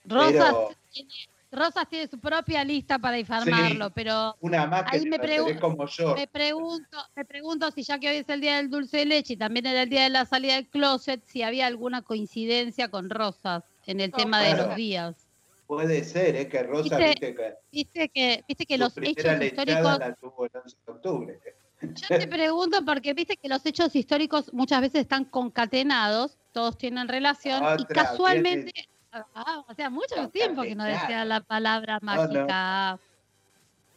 Rosas, 0.04 0.32
pero 0.34 0.76
tiene, 0.90 1.10
Rosas 1.52 1.88
tiene 1.88 2.08
su 2.08 2.18
propia 2.18 2.64
lista 2.64 2.98
para 2.98 3.16
difamarlo, 3.16 3.90
pero 3.90 4.36
una 4.40 4.66
más 4.66 4.90
que 4.90 4.96
ahí 4.96 5.06
me 5.06 5.18
pregun- 5.20 5.60
como 5.60 5.86
yo. 5.86 6.16
me 6.16 6.26
pregunto, 6.26 6.98
me 7.14 7.24
pregunto 7.24 7.70
si 7.70 7.82
ya 7.84 7.98
que 7.98 8.08
hoy 8.08 8.16
es 8.16 8.28
el 8.28 8.40
día 8.40 8.56
del 8.56 8.70
dulce 8.70 8.98
de 8.98 9.06
leche 9.06 9.34
y 9.34 9.36
también 9.36 9.66
era 9.66 9.82
el 9.82 9.88
día 9.90 10.02
de 10.04 10.10
la 10.10 10.24
salida 10.24 10.54
del 10.54 10.68
closet, 10.68 11.22
si 11.24 11.42
había 11.42 11.66
alguna 11.66 12.02
coincidencia 12.02 12.88
con 12.88 13.10
Rosas 13.10 13.62
en 13.86 14.00
el 14.00 14.10
No, 14.10 14.16
tema 14.16 14.42
de 14.42 14.56
los 14.56 14.74
días. 14.76 15.28
Puede 15.66 16.04
ser, 16.04 16.36
es 16.36 16.48
que 16.48 16.62
Rosas, 16.62 16.98
Viste, 16.98 17.06
viste, 17.08 17.34
que 17.34 17.54
Viste 17.70 18.08
que, 18.08 18.44
viste 18.46 18.66
que 18.66 18.74
su 18.74 18.80
los 18.80 18.96
hechos 18.98 19.42
históricos 19.42 19.98
la 19.98 20.14
tuvo 20.14 20.44
el 20.44 20.50
11 20.54 20.76
de 20.86 20.92
octubre. 20.92 21.40
Yo 21.82 22.18
te 22.18 22.28
pregunto 22.28 22.84
porque 22.84 23.14
viste 23.14 23.36
que 23.36 23.48
los 23.48 23.64
hechos 23.66 23.94
históricos 23.96 24.52
muchas 24.52 24.80
veces 24.80 25.00
están 25.02 25.24
concatenados, 25.24 26.38
todos 26.52 26.78
tienen 26.78 27.08
relación 27.08 27.62
y 27.78 27.84
casualmente, 27.86 28.72
ah, 29.12 29.64
o 29.66 29.74
sea, 29.74 29.90
mucho 29.90 30.28
tiempo 30.30 30.62
que 30.62 30.74
no 30.74 30.84
decía 30.84 31.24
la 31.24 31.40
palabra 31.40 31.98
No, 32.02 32.26
no. 32.26 33.00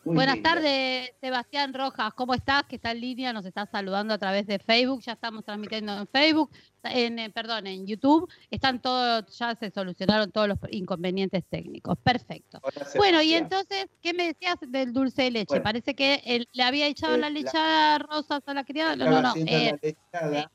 Muy 0.06 0.14
Buenas 0.18 0.40
tardes, 0.44 1.10
Sebastián 1.20 1.74
Rojas, 1.74 2.14
¿cómo 2.14 2.36
estás? 2.36 2.62
Que 2.70 2.76
está 2.76 2.92
en 2.92 3.02
línea, 3.02 3.34
nos 3.34 3.44
está 3.44 3.66
saludando 3.66 4.14
a 4.14 4.20
través 4.20 4.46
de 4.46 4.60
Facebook, 4.60 5.02
ya 5.02 5.14
estamos 5.14 5.44
transmitiendo 5.44 5.98
en 5.98 6.08
Facebook, 6.08 6.52
en, 6.84 7.18
eh, 7.18 7.32
perdón, 7.32 7.66
en 7.66 7.88
YouTube, 7.88 8.32
están 8.52 8.80
todos, 8.84 9.26
ya 9.36 9.56
se 9.56 9.72
solucionaron 9.72 10.32
todos 10.32 10.48
los 10.50 10.60
inconvenientes 10.70 11.44
técnicos, 11.50 11.98
perfecto. 11.98 12.60
Hola, 12.62 12.86
Bueno, 12.98 13.22
y 13.24 13.34
entonces, 13.34 13.88
¿qué 14.04 14.14
me 14.14 14.28
decías 14.28 14.58
del 14.68 14.94
dulce 14.94 15.24
de 15.24 15.32
leche? 15.32 15.46
Bueno. 15.50 15.64
Parece 15.64 15.96
que 15.96 16.46
le 16.54 16.64
había 16.64 16.86
echado 16.86 17.16
Eh, 17.16 17.18
la 17.18 17.32
lechada 17.32 17.98
rosas 17.98 18.44
a 18.46 18.54
la 18.54 18.64
criada. 18.64 18.96
No, 18.96 19.06
no, 19.10 19.22
no. 19.24 19.34
eh, 19.38 19.72
la 19.72 19.80
lechada, 19.82 20.52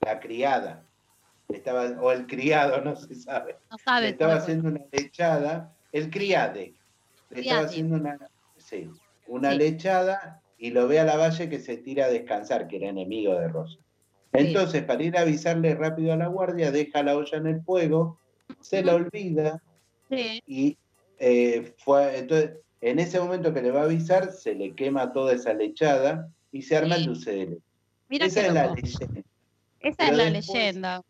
la 0.00 0.18
criada, 0.20 0.82
estaba, 1.48 1.84
o 2.00 2.10
el 2.10 2.26
criado, 2.26 2.80
no 2.84 2.96
se 2.96 3.14
sabe. 3.14 3.58
no 3.70 3.76
Le 3.76 3.82
sabe. 3.84 4.08
estaba 4.08 4.34
haciendo 4.34 4.68
una 4.70 4.80
lechada, 4.90 5.72
el 5.92 6.10
criade, 6.10 6.74
le 7.30 7.40
estaba 7.42 7.60
haciendo 7.66 7.94
una, 7.94 8.18
sí, 8.68 8.90
una 9.28 9.52
Sí. 9.52 9.58
lechada 9.58 10.42
y 10.58 10.70
lo 10.70 10.88
ve 10.88 10.98
a 11.00 11.04
la 11.04 11.16
valle 11.16 11.48
que 11.48 11.58
se 11.60 11.76
tira 11.76 12.06
a 12.06 12.08
descansar, 12.10 12.66
que 12.66 12.76
era 12.76 12.88
enemigo 12.88 13.34
de 13.34 13.48
Rosa. 13.48 13.78
Entonces, 14.32 14.82
para 14.82 15.02
ir 15.02 15.16
a 15.16 15.20
avisarle 15.22 15.74
rápido 15.74 16.12
a 16.12 16.16
la 16.16 16.26
guardia, 16.26 16.70
deja 16.70 17.02
la 17.02 17.16
olla 17.16 17.38
en 17.38 17.46
el 17.46 17.62
fuego, 17.62 18.18
se 18.60 18.82
la 18.82 18.94
olvida 18.96 19.62
Sí. 20.10 20.42
y 20.46 20.78
eh, 21.18 21.72
fue, 21.78 22.18
entonces, 22.18 22.58
en 22.82 22.98
ese 22.98 23.18
momento 23.18 23.54
que 23.54 23.62
le 23.62 23.70
va 23.70 23.80
a 23.82 23.84
avisar, 23.84 24.32
se 24.32 24.54
le 24.54 24.74
quema 24.74 25.12
toda 25.12 25.32
esa 25.32 25.54
lechada 25.54 26.28
y 26.52 26.62
se 26.62 26.76
arma 26.76 26.96
Sí. 26.96 27.00
el 27.00 27.06
dulce 27.06 27.30
de 27.32 27.46
leche. 27.46 27.62
Mira 28.08 28.26
Esa 28.26 28.46
es 28.46 28.52
la 28.52 28.66
leyenda. 28.74 29.22
Esa 29.80 29.96
Pero 29.98 30.10
es 30.12 30.16
la 30.18 30.24
después- 30.30 30.58
leyenda. 30.58 31.02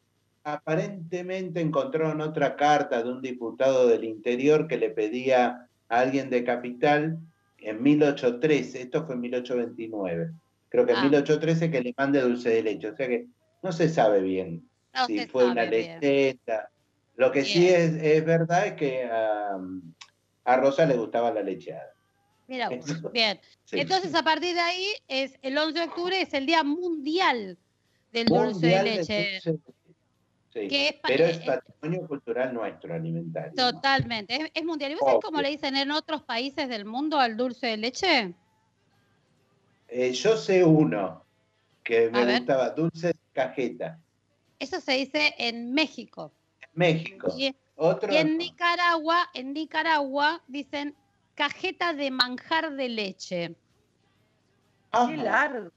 Aparentemente 0.44 1.60
encontraron 1.60 2.20
otra 2.20 2.54
carta 2.56 3.02
de 3.02 3.10
un 3.10 3.20
diputado 3.20 3.88
del 3.88 4.04
interior 4.04 4.68
que 4.68 4.76
le 4.78 4.90
pedía 4.90 5.68
a 5.88 5.98
alguien 5.98 6.30
de 6.30 6.44
Capital 6.44 7.18
en 7.58 7.82
1813, 7.82 8.82
esto 8.82 9.04
fue 9.06 9.14
en 9.14 9.20
1829, 9.22 10.30
creo 10.68 10.86
que 10.86 10.92
en 10.92 10.98
Ah. 10.98 11.02
1813 11.02 11.70
que 11.70 11.80
le 11.82 11.94
mande 11.96 12.20
dulce 12.20 12.50
de 12.50 12.62
leche, 12.62 12.90
o 12.90 12.96
sea 12.96 13.08
que 13.08 13.26
no 13.62 13.72
se 13.72 13.88
sabe 13.88 14.20
bien 14.20 14.68
No 14.94 15.06
si 15.06 15.26
fue 15.26 15.44
una 15.50 15.64
leyenda. 15.64 16.70
Lo 17.16 17.32
que 17.32 17.44
sí 17.44 17.66
es, 17.68 17.94
es 17.94 18.24
verdad 18.24 18.66
es 18.66 18.72
que 18.74 19.04
a, 19.04 19.58
a 20.44 20.56
Rosa 20.58 20.84
le 20.86 20.96
gustaba 20.96 21.32
la 21.32 21.42
lecheada. 21.42 21.94
Mira. 22.46 22.68
Eso. 22.68 23.10
Bien. 23.10 23.40
Sí. 23.64 23.80
Entonces, 23.80 24.14
a 24.14 24.22
partir 24.22 24.54
de 24.54 24.60
ahí, 24.60 24.86
es 25.08 25.36
el 25.42 25.58
11 25.58 25.76
de 25.80 25.84
octubre 25.86 26.20
es 26.20 26.32
el 26.34 26.46
Día 26.46 26.62
Mundial 26.62 27.58
del 28.12 28.26
dulce 28.26 28.44
de 28.44 28.52
Mundial 28.52 28.84
de 28.84 28.90
leche. 28.92 29.00
dulce 29.00 29.14
de 29.14 29.52
leche. 29.56 29.60
Sí, 30.58 30.68
Que 30.68 30.88
es 30.88 30.94
pa- 30.94 31.08
pero 31.08 31.26
eh, 31.26 31.30
es 31.32 31.38
patrimonio 31.40 32.06
cultural 32.08 32.54
nuestro 32.54 32.94
alimentario. 32.94 33.52
¿no? 33.54 33.72
Totalmente. 33.74 34.36
Es, 34.36 34.50
es 34.54 34.64
mundial. 34.64 34.92
¿Y 34.92 34.94
vos 34.94 35.04
sabés 35.04 35.22
cómo 35.22 35.42
le 35.42 35.50
dicen 35.50 35.76
en 35.76 35.90
otros 35.90 36.22
países 36.22 36.66
del 36.68 36.86
mundo 36.86 37.18
al 37.20 37.36
dulce 37.36 37.66
de 37.66 37.76
leche? 37.76 38.34
Eh, 39.88 40.12
yo 40.12 40.36
sé 40.38 40.64
uno 40.64 41.22
que 41.84 42.06
A 42.06 42.10
me 42.10 42.24
ver. 42.24 42.38
gustaba, 42.38 42.70
dulce 42.70 43.08
de 43.08 43.14
cajeta, 43.34 43.98
Eso 44.58 44.80
se 44.80 44.92
dice 44.92 45.34
en 45.36 45.72
México. 45.74 46.32
México. 46.72 47.34
Y, 47.36 47.54
Otro 47.76 48.10
y 48.12 48.16
en. 48.16 48.38
Nicaragua, 48.38 49.28
en 49.34 49.52
Nicaragua 49.52 50.42
dicen 50.48 50.94
cajeta 51.34 51.92
de 51.92 52.10
manjar 52.10 52.72
de 52.72 52.88
leche. 52.88 53.54
Ajá. 54.90 55.06
Qué 55.10 55.16
largo. 55.18 55.70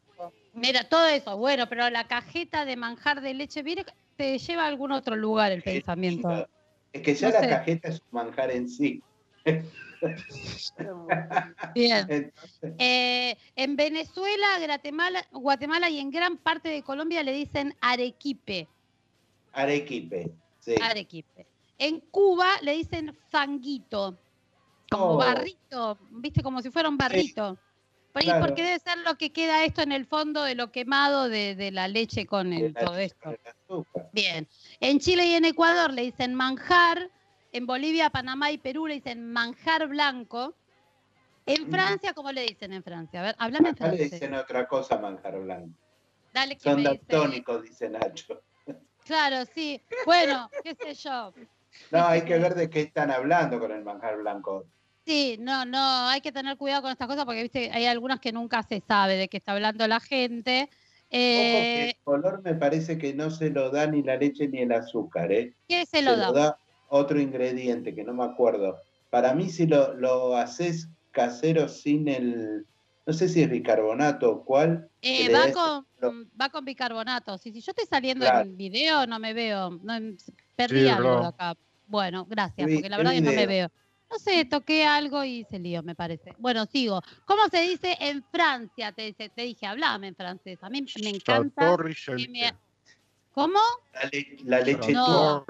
Mira, 0.54 0.88
todo 0.88 1.06
eso, 1.08 1.38
bueno, 1.38 1.68
pero 1.68 1.90
la 1.90 2.08
cajeta 2.08 2.64
de 2.66 2.76
manjar 2.78 3.22
de 3.22 3.34
leche, 3.34 3.62
viene, 3.62 3.86
te 4.20 4.38
lleva 4.38 4.66
a 4.66 4.68
algún 4.68 4.92
otro 4.92 5.16
lugar 5.16 5.54
el 5.54 5.64
pensamiento. 5.64 6.46
Es 6.92 7.02
que 7.02 7.16
ya 7.16 7.30
No 7.30 7.34
la 7.36 7.40
sé. 7.40 7.48
cajeta 7.50 7.88
es 7.88 8.02
un 8.02 8.08
manjar 8.12 8.52
en 8.52 8.68
sí. 8.68 9.02
Bien. 11.74 12.06
Entonces, 12.10 12.34
Eh, 12.78 13.38
en 13.56 13.78
Venezuela, 13.78 14.46
Guatemala, 14.66 15.26
Guatemala 15.32 15.90
y 15.90 16.00
en 16.00 16.12
gran 16.12 16.36
parte 16.38 16.68
de 16.68 16.84
Colombia 16.84 17.24
le 17.24 17.32
dicen 17.32 17.74
arequipe. 17.80 18.68
Arequipe. 19.54 20.32
Sí. 20.60 20.76
Arequipe. 20.82 21.48
En 21.78 22.02
Cuba 22.02 22.50
le 22.62 22.74
dicen 22.74 23.16
fanguito, 23.30 24.20
como 24.92 25.12
Oh. 25.12 25.18
barrito, 25.18 25.98
viste, 26.12 26.44
como 26.44 26.62
si 26.62 26.72
fuera 26.72 26.90
un 26.90 26.98
barrito. 26.98 27.58
Por- 28.12 28.24
claro. 28.24 28.46
Porque 28.46 28.64
debe 28.64 28.80
ser 28.80 28.98
lo 29.06 29.16
que 29.16 29.32
queda 29.32 29.64
esto 29.64 29.82
en 29.82 29.94
el 29.94 30.06
fondo 30.06 30.44
de 30.44 30.56
lo 30.56 30.74
quemado 30.74 31.30
de, 31.30 31.56
de 31.56 31.72
la 31.72 31.88
leche 31.88 32.26
con 32.26 32.52
el, 32.52 32.74
todo 32.74 32.98
esto. 32.98 33.30
el 33.32 33.40
azúcar. 33.70 34.10
Bien. 34.14 34.48
En 34.80 35.00
Chile 35.00 35.26
y 35.28 35.34
en 35.36 35.46
Ecuador 35.46 35.92
le 35.94 36.04
dicen 36.04 36.34
manjar. 36.36 37.10
En 37.52 37.66
Bolivia, 37.66 38.10
Panamá 38.12 38.52
y 38.52 38.58
Perú 38.60 38.86
le 38.88 38.96
dicen 38.96 39.32
manjar 39.32 39.88
blanco. 39.88 40.56
En 41.48 41.68
Mm. 41.68 41.72
Francia, 41.72 42.14
¿cómo 42.14 42.32
le 42.32 42.44
dicen 42.44 42.74
en 42.74 42.84
Francia? 42.84 43.22
A 43.22 43.24
ver, 43.24 43.36
hablame 43.40 43.70
en 43.70 43.76
Acá 43.76 43.86
le 43.88 43.98
francés. 43.98 44.12
dicen 44.12 44.36
otra 44.36 44.68
cosa 44.68 45.00
manjar 45.00 45.40
blanco. 45.40 45.74
Dale 46.32 46.56
que 46.58 46.62
Son 46.64 46.84
daltónicos, 46.84 47.64
dice 47.64 47.90
Nacho. 47.90 48.44
Claro, 49.04 49.46
sí. 49.56 49.82
Bueno, 50.06 50.50
qué 50.64 50.76
sé 50.76 50.94
yo. 50.94 51.34
No, 51.92 52.06
hay 52.08 52.24
que 52.24 52.38
ver 52.40 52.56
de 52.56 52.68
qué 52.68 52.82
están 52.82 53.12
hablando 53.12 53.60
con 53.60 53.72
el 53.72 53.84
manjar 53.84 54.18
blanco. 54.18 54.66
Sí, 55.06 55.38
no, 55.40 55.66
no, 55.66 56.08
hay 56.08 56.20
que 56.20 56.32
tener 56.32 56.58
cuidado 56.58 56.82
con 56.82 56.92
estas 56.92 57.08
cosas 57.08 57.26
porque 57.26 57.44
viste, 57.44 57.70
hay 57.72 57.86
algunas 57.86 58.20
que 58.20 58.32
nunca 58.32 58.64
se 58.64 58.82
sabe 58.82 59.18
de 59.18 59.28
qué 59.28 59.38
está 59.38 59.52
hablando 59.54 59.88
la 59.88 60.00
gente. 60.00 60.68
Ojo 61.12 61.64
que 61.74 61.84
Eh, 61.84 61.90
el 61.90 61.96
color 62.04 62.42
me 62.44 62.56
parece 62.56 62.98
que 62.98 63.14
no 63.14 63.30
se 63.32 63.50
lo 63.50 63.70
da 63.72 63.88
ni 63.88 64.04
la 64.04 64.18
leche 64.18 64.48
ni 64.48 64.60
el 64.60 64.72
azúcar, 64.72 65.32
¿eh? 65.32 65.56
¿Qué 65.68 65.86
se 65.86 66.02
lo 66.02 66.34
da? 66.34 66.58
otro 66.92 67.20
ingrediente 67.20 67.94
que 67.94 68.04
no 68.04 68.14
me 68.16 68.24
acuerdo. 68.24 68.76
Para 69.12 69.36
mí, 69.36 69.50
si 69.50 69.68
lo, 69.68 69.94
lo 69.94 70.36
haces 70.36 70.90
casero 71.12 71.68
sin 71.70 72.08
el, 72.08 72.66
no 73.06 73.14
sé 73.14 73.30
si 73.30 73.44
es 73.44 73.50
bicarbonato 73.50 74.32
o 74.32 74.44
cuál. 74.44 74.90
Eh, 75.04 75.32
va, 75.32 75.52
con, 75.52 75.86
lo- 76.00 76.26
va 76.40 76.50
con 76.50 76.66
bicarbonato. 76.66 77.38
Si, 77.38 77.52
si 77.52 77.62
yo 77.62 77.72
estoy 77.72 77.86
saliendo 77.86 78.26
Claro. 78.26 78.42
en 78.42 78.58
video, 78.58 79.06
no 79.06 79.20
me 79.20 79.34
veo. 79.34 79.70
No, 79.84 79.94
perdí 80.56 80.80
Sí, 80.82 80.88
algo 80.88 81.22
de 81.22 81.28
acá. 81.28 81.56
Bueno, 81.86 82.26
gracias, 82.26 82.70
porque 82.72 82.90
la 82.90 82.98
¿qué 82.98 83.04
verdad 83.04 83.14
que 83.14 83.22
no 83.22 83.32
me 83.34 83.46
veo. 83.48 83.72
No 84.12 84.18
sé, 84.18 84.44
toqué 84.46 84.86
algo 84.86 85.24
y 85.24 85.46
se 85.52 85.60
lío, 85.60 85.84
me 85.84 85.94
parece. 85.96 86.34
Bueno, 86.40 86.66
sigo. 86.66 87.02
¿Cómo 87.26 87.48
se 87.50 87.62
dice 87.62 87.96
en 88.00 88.24
Francia? 88.32 88.92
Te, 88.92 89.14
te, 89.14 89.30
te 89.30 89.44
dije, 89.44 89.68
hablame 89.68 90.08
en 90.08 90.16
francés. 90.16 90.58
A 90.64 90.70
mí 90.70 90.84
me 91.04 91.10
encanta. 91.10 91.78
Que 92.06 92.28
me- 92.28 92.54
¿Cómo? 93.34 93.60
La, 93.94 94.10
le- 94.12 94.38
la 94.46 94.60
leche 94.62 94.92
No. 94.92 95.46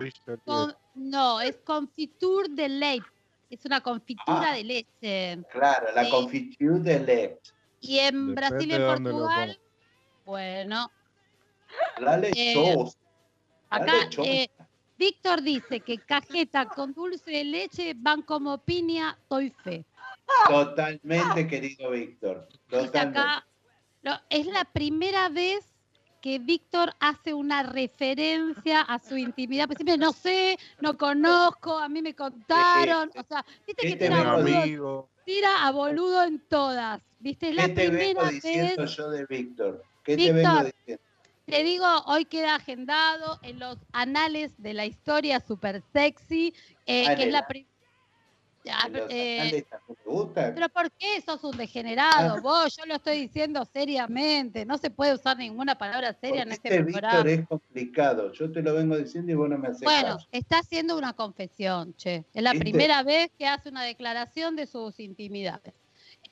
Con- 0.46 0.76
no, 0.96 1.40
es 1.40 1.58
confiture 1.64 2.50
de 2.50 2.68
leche. 2.70 3.06
Es 3.50 3.64
una 3.66 3.82
confitura 3.82 4.52
Ah. 4.52 4.56
de 4.56 4.64
leche. 4.64 5.40
Claro, 5.52 5.88
la 5.96 6.04
Sí. 6.04 6.12
confiture 6.12 6.80
de 6.80 7.00
leche. 7.00 7.54
Y 7.82 8.00
en 8.00 8.28
Depende 8.28 8.34
Brasil 8.36 8.70
y 8.72 8.74
en 8.74 8.86
Portugal, 8.86 9.60
bueno, 10.26 10.92
La 12.00 12.18
lechosa. 12.18 12.98
la 13.72 13.78
acá 13.78 13.94
lechosa. 14.04 14.30
eh, 14.30 14.50
Víctor 15.00 15.42
dice 15.42 15.80
que 15.80 15.98
cajeta 15.98 16.66
con 16.66 16.94
dulce 16.94 17.32
de 17.32 17.46
leche 17.46 17.94
van 17.96 18.22
como 18.22 18.58
piña, 18.58 19.18
doy 19.30 19.50
fe. 19.64 19.86
Totalmente, 20.50 21.48
querido 21.48 21.92
Víctor. 21.92 22.50
Acá, 22.94 23.48
es 24.30 24.46
la 24.46 24.66
primera 24.66 25.30
vez 25.30 25.66
que 26.22 26.38
Víctor 26.38 26.94
hace 27.00 27.34
una 27.34 27.64
referencia 27.64 28.82
a 28.82 29.00
su 29.00 29.16
intimidad. 29.16 29.68
Pues 29.68 29.78
siempre 29.78 29.98
no 29.98 30.12
sé, 30.12 30.58
no 30.82 30.98
conozco, 30.98 31.80
a 31.80 31.88
mí 31.88 32.02
me 32.02 32.14
contaron. 32.14 33.10
O 33.16 33.24
sea, 33.24 33.46
viste 33.66 33.82
que 33.82 33.94
Este 33.94 34.10
tira, 34.10 34.36
vengo 34.36 34.60
boludo, 34.60 35.10
tira 35.26 35.66
a 35.66 35.72
boludo 35.72 36.24
en 36.26 36.40
todas. 36.50 37.02
¿Viste? 37.20 37.50
Es 37.50 37.56
la 37.56 37.68
¿Qué 37.68 37.74
te 37.74 37.90
vengo 37.90 38.22
primera 38.22 38.30
diciendo 38.32 38.82
vez. 38.82 38.98
yo 38.98 39.10
de 39.10 39.26
Víctor? 39.28 39.84
¿Qué 40.04 40.18
te 40.18 40.34
Víctor. 40.34 40.36
vengo 40.36 40.64
diciendo? 40.66 41.04
Te 41.50 41.64
digo, 41.64 41.86
hoy 42.06 42.26
queda 42.26 42.56
agendado 42.56 43.40
en 43.42 43.60
los 43.60 43.78
anales 43.92 44.52
de 44.58 44.74
la 44.74 44.86
historia 44.86 45.40
super 45.40 45.82
sexy, 45.94 46.54
eh, 46.86 47.16
que 47.16 47.24
es 47.24 47.32
la 47.32 47.48
primera. 47.48 47.70
¿En 48.66 48.94
los 48.94 49.02
anales 49.04 49.66
también 49.68 49.98
te 50.04 50.10
gusta? 50.10 50.54
pero 50.54 50.70
¿por 50.70 50.92
qué 50.92 51.22
sos 51.22 51.44
un 51.44 51.58
degenerado? 51.58 52.36
Ah. 52.36 52.40
Vos, 52.42 52.78
yo 52.78 52.86
lo 52.86 52.96
estoy 52.96 53.22
diciendo 53.22 53.66
seriamente. 53.66 54.66
No 54.66 54.78
se 54.78 54.92
puede 54.92 55.16
usar 55.16 55.38
ninguna 55.38 55.76
palabra 55.76 56.14
seria 56.14 56.44
en 56.44 56.52
este 56.52 56.70
este 56.70 56.84
programa. 56.84 57.24
Víctor 57.24 57.30
es 57.30 57.48
complicado. 57.48 58.32
Yo 58.34 58.52
te 58.52 58.62
lo 58.62 58.76
vengo 58.76 58.96
diciendo 58.98 59.32
y 59.32 59.36
vos 59.36 59.50
no 59.50 59.58
me 59.58 59.70
haces 59.70 59.82
Bueno, 59.82 60.18
caso. 60.18 60.28
está 60.32 60.60
haciendo 60.60 60.98
una 60.98 61.14
confesión, 61.14 61.96
che. 61.96 62.26
Es 62.34 62.44
la 62.44 62.54
primera 62.54 63.02
vez 63.02 63.32
que 63.40 63.48
hace 63.48 63.70
una 63.70 63.84
declaración 63.84 64.56
de 64.56 64.68
sus 64.68 65.00
intimidades. 65.00 65.74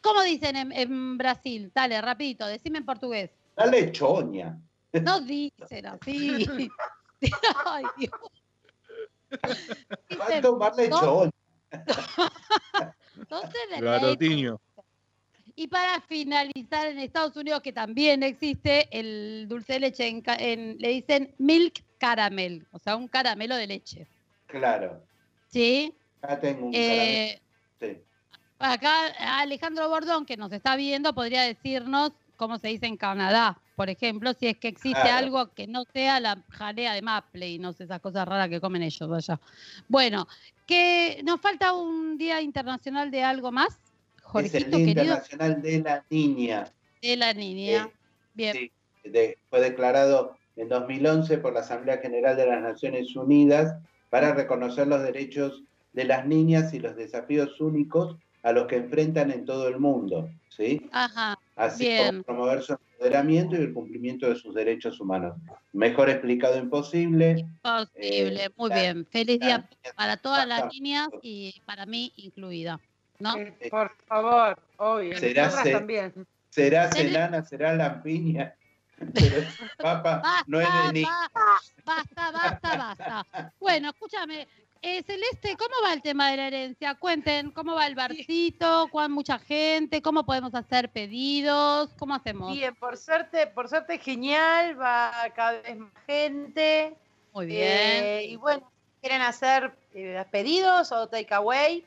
¿Cómo 0.01 0.21
dicen 0.21 0.55
en, 0.57 0.71
en 0.73 1.17
Brasil? 1.17 1.71
Dale, 1.73 1.99
rapidito, 2.01 2.45
decime 2.45 2.77
en 2.77 2.85
portugués. 2.85 3.31
La 3.55 3.65
lechoña. 3.65 4.59
No 5.03 5.19
dicen 5.21 5.85
así. 5.85 6.45
Ay, 7.65 7.83
Dios. 7.97 8.11
Va 9.33 10.25
a 10.25 10.27
Dicen, 10.27 10.41
tomar 10.41 10.75
lechoña. 10.75 11.31
entonces 13.17 13.59
de 13.71 13.81
Garotinho. 13.81 14.61
Y 15.55 15.67
para 15.67 15.99
finalizar, 16.01 16.87
en 16.87 16.99
Estados 16.99 17.35
Unidos, 17.35 17.61
que 17.61 17.73
también 17.73 18.21
existe 18.21 18.87
el 18.91 19.47
dulce 19.49 19.73
de 19.73 19.79
leche, 19.79 20.07
en- 20.07 20.77
le 20.77 20.89
dicen 20.89 21.33
milk 21.39 21.83
caramel, 21.97 22.67
o 22.71 22.77
sea, 22.77 22.95
un 22.95 23.07
caramelo 23.07 23.55
de 23.55 23.65
leche. 23.67 24.07
Claro. 24.45 25.01
¿Sí? 25.47 25.95
Acá 26.21 26.39
tengo 26.39 26.67
un 26.67 26.75
Eh, 26.75 27.41
caramelo. 27.79 27.97
Sí. 27.97 28.03
acá 28.59 29.39
Alejandro 29.41 29.89
Bordón, 29.89 30.25
que 30.27 30.37
nos 30.37 30.51
está 30.51 30.75
viendo, 30.75 31.13
podría 31.15 31.41
decirnos 31.41 32.11
cómo 32.35 32.59
se 32.59 32.67
dice 32.67 32.85
en 32.85 32.97
Canadá, 32.97 33.59
por 33.77 33.91
ejemplo, 33.91 34.33
si 34.33 34.47
es 34.47 34.57
que 34.57 34.69
existe 34.69 34.99
Claro. 34.99 35.17
algo 35.27 35.53
que 35.53 35.67
no 35.67 35.83
sea 35.93 36.19
la 36.19 36.43
jalea 36.49 36.95
de 36.95 37.03
maple 37.03 37.47
y 37.47 37.59
no 37.59 37.73
sé, 37.73 37.83
esas 37.83 38.01
cosas 38.01 38.27
raras 38.27 38.49
que 38.49 38.59
comen 38.59 38.81
ellos 38.81 39.11
allá. 39.11 39.39
Bueno, 39.87 40.27
que 40.65 41.21
nos 41.23 41.39
falta 41.39 41.73
un 41.73 42.17
Día 42.17 42.41
Internacional 42.41 43.11
de 43.11 43.21
algo 43.23 43.51
más, 43.51 43.67
Es 43.69 43.75
el 43.75 44.23
Jorgito 44.23 44.57
Día 44.57 44.69
querido, 44.77 44.89
Internacional 45.03 45.61
de 45.61 45.79
la 45.79 46.05
Niña. 46.09 46.73
de 47.03 47.15
la 47.17 47.33
niña. 47.35 47.83
Eh, 47.85 47.91
Bien. 48.33 48.53
Sí, 48.55 48.71
de- 49.03 49.37
fue 49.51 49.61
declarado 49.61 50.35
en 50.55 50.69
2011 50.69 51.37
por 51.37 51.53
la 51.53 51.59
Asamblea 51.59 51.99
General 51.99 52.35
de 52.35 52.47
las 52.47 52.61
Naciones 52.63 53.15
Unidas 53.15 53.75
para 54.09 54.33
reconocer 54.33 54.87
los 54.87 55.03
derechos 55.03 55.61
de 55.93 56.03
las 56.05 56.25
niñas 56.25 56.73
y 56.73 56.79
los 56.79 56.95
desafíos 56.95 57.61
únicos 57.61 58.15
a 58.41 58.53
los 58.53 58.65
que 58.65 58.77
enfrentan 58.77 59.29
en 59.29 59.45
todo 59.45 59.67
el 59.67 59.79
mundo, 59.79 60.29
¿sí? 60.49 60.89
Ajá. 60.91 61.37
Así 61.57 61.85
Bien. 61.87 62.07
como 62.07 62.23
promover 62.23 62.61
su 62.61 62.73
empoderamiento 62.73 63.55
y 63.55 63.59
el 63.59 63.73
cumplimiento 63.73 64.29
de 64.29 64.35
sus 64.35 64.53
derechos 64.53 64.99
humanos. 64.99 65.35
Mejor 65.73 66.09
explicado 66.09 66.57
imposible. 66.57 67.47
Posible, 67.63 68.43
Eh, 68.45 68.49
muy 68.55 68.69
la- 68.69 68.75
bien. 68.75 69.05
Feliz 69.07 69.39
día 69.39 69.67
para 69.95 70.17
todas 70.17 70.47
las 70.47 70.71
niñas 70.71 71.09
y 71.23 71.59
para 71.65 71.85
mí 71.85 72.13
incluida. 72.17 72.79
¿no? 73.19 73.35
Eh, 73.35 73.57
Por 73.71 73.91
favor, 74.05 74.59
obvio. 74.77 75.17
Será 75.17 75.49
se- 75.49 75.71
también. 75.71 76.13
Será 76.51 76.91
Celana, 76.91 77.43
será 77.43 77.73
Lampiña. 77.75 78.53
Pero 79.13 79.47
papa 79.79 80.19
Basta, 80.23 80.43
no 80.47 80.59
es 80.61 80.67
de 80.85 80.93
niña. 80.93 81.09
basta, 81.85 82.31
basta, 82.31 82.77
basta. 82.77 83.53
Bueno, 83.59 83.89
escúchame. 83.89 84.47
Eh, 84.81 85.03
Celeste, 85.03 85.55
¿cómo 85.57 85.75
va 85.83 85.93
el 85.93 86.01
tema 86.01 86.31
de 86.31 86.37
la 86.37 86.47
herencia? 86.47 86.95
Cuenten, 86.95 87.51
¿cómo 87.51 87.75
va 87.75 87.85
el 87.87 87.95
barcito? 87.95 88.87
¿Cuán 88.91 89.11
mucha 89.11 89.39
gente? 89.39 90.01
¿Cómo 90.01 90.25
podemos 90.25 90.53
hacer 90.55 90.91
pedidos? 90.91 91.93
¿Cómo 91.97 92.15
hacemos? 92.15 92.53
Bien, 92.53 92.75
por 92.75 92.97
suerte, 92.97 93.47
por 93.47 93.69
suerte 93.69 93.97
genial, 93.99 94.79
va 94.79 95.11
cada 95.35 95.61
vez 95.61 95.77
más 95.77 95.91
gente. 96.05 96.95
Muy 97.33 97.45
bien. 97.45 98.03
Eh, 98.03 98.25
y 98.29 98.35
bueno, 98.35 98.69
¿quieren 99.01 99.21
hacer 99.21 99.73
eh, 99.93 100.25
pedidos 100.31 100.91
o 100.91 101.07
takeaway? 101.07 101.85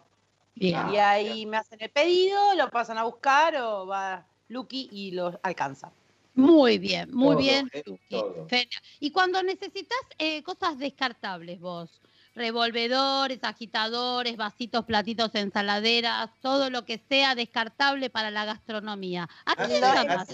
Bien. 0.59 0.75
Ah, 0.75 0.89
y 0.93 0.97
ahí 0.97 1.45
me 1.45 1.55
hacen 1.57 1.81
el 1.81 1.89
pedido, 1.89 2.37
lo 2.55 2.69
pasan 2.69 2.97
a 2.97 3.03
buscar 3.03 3.55
o 3.55 3.87
va 3.87 4.25
Lucky 4.49 4.89
y 4.91 5.11
lo 5.11 5.39
alcanza. 5.41 5.89
Muy 6.35 6.77
bien, 6.77 7.09
muy 7.13 7.35
Todo, 7.35 7.37
bien. 7.37 7.71
eh. 8.51 8.69
Y 8.99 9.11
cuando 9.11 9.41
necesitas 9.41 9.97
eh, 10.17 10.43
cosas 10.43 10.77
descartables 10.77 11.59
vos, 11.61 12.01
revolvedores, 12.35 13.39
agitadores, 13.43 14.35
vasitos, 14.37 14.83
platitos, 14.85 15.33
ensaladeras, 15.35 16.29
todo 16.41 16.69
lo 16.69 16.83
que 16.85 17.01
sea 17.09 17.35
descartable 17.35 18.09
para 18.09 18.29
la 18.29 18.43
gastronomía. 18.45 19.27
¿A 19.45 19.53
Hace- 19.53 19.67
quién 19.79 19.81
llamas? 19.81 20.29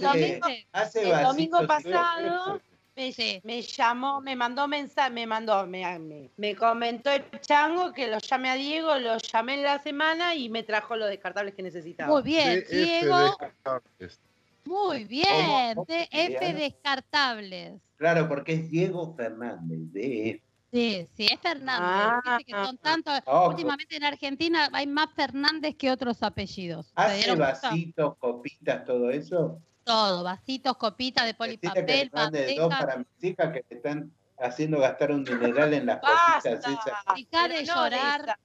hace- 0.73 1.11
El 1.11 1.23
domingo 1.23 1.65
pasado-. 1.67 2.61
Me, 2.95 3.11
Sí. 3.11 3.41
me 3.43 3.61
llamó, 3.61 4.21
me 4.21 4.35
mandó 4.35 4.67
mensaje, 4.67 5.09
me 5.11 5.27
mandó, 5.27 5.67
me, 5.67 5.99
me, 5.99 6.31
me 6.37 6.55
comentó 6.55 7.11
el 7.11 7.23
chango 7.41 7.91
que 7.91 8.07
lo 8.07 8.19
llame 8.19 8.49
a 8.49 8.55
Diego, 8.55 8.95
lo 8.97 9.17
llamé 9.17 9.55
en 9.55 9.63
la 9.63 9.79
semana 9.79 10.33
y 10.33 10.47
me 10.49 10.63
trajo 10.63 10.95
los 10.95 11.09
descartables 11.09 11.53
que 11.55 11.63
necesitaba. 11.63 12.11
Muy 12.11 12.23
bien, 12.23 12.61
DF 12.61 12.69
Diego. 12.71 13.37
Muy 14.63 15.03
bien, 15.03 15.75
¿Cómo? 15.75 15.85
DF 15.85 16.53
descartables. 16.53 17.73
Claro, 17.97 18.29
porque 18.29 18.53
es 18.53 18.69
Diego 18.69 19.13
Fernández, 19.15 19.79
de 19.91 20.41
Sí, 20.71 21.07
sí, 21.15 21.25
es 21.31 21.39
Fernández. 21.39 22.21
Ah. 22.25 22.37
Que 22.45 22.51
son 22.51 22.77
tantos. 22.77 23.21
Ojo. 23.25 23.49
Últimamente 23.49 23.95
en 23.95 24.03
Argentina 24.03 24.67
hay 24.73 24.87
más 24.87 25.07
Fernández 25.15 25.75
que 25.77 25.89
otros 25.89 26.21
apellidos. 26.21 26.87
¿Se 26.87 26.93
¿Hace 26.95 27.35
vasitos, 27.35 28.17
copitas, 28.17 28.83
todo 28.83 29.09
eso? 29.09 29.61
Todo, 29.85 30.23
vasitos, 30.23 30.75
copitas 30.77 31.25
de 31.25 31.33
polipapel, 31.35 32.09
me 32.11 32.19
mande 32.21 32.55
dos 32.55 32.69
bandejas. 32.69 32.85
para 32.85 32.97
mis 32.97 33.23
hijas 33.23 33.53
que 33.53 33.61
te 33.63 33.75
están 33.75 34.11
haciendo 34.39 34.79
gastar 34.79 35.11
un 35.11 35.23
dineral 35.23 35.73
en 35.73 35.85
las 35.85 35.99
esas. 36.43 36.61
Dejar 37.15 37.51
de 37.51 37.63
no 37.63 37.75
llorar. 37.75 38.21
esa. 38.21 38.39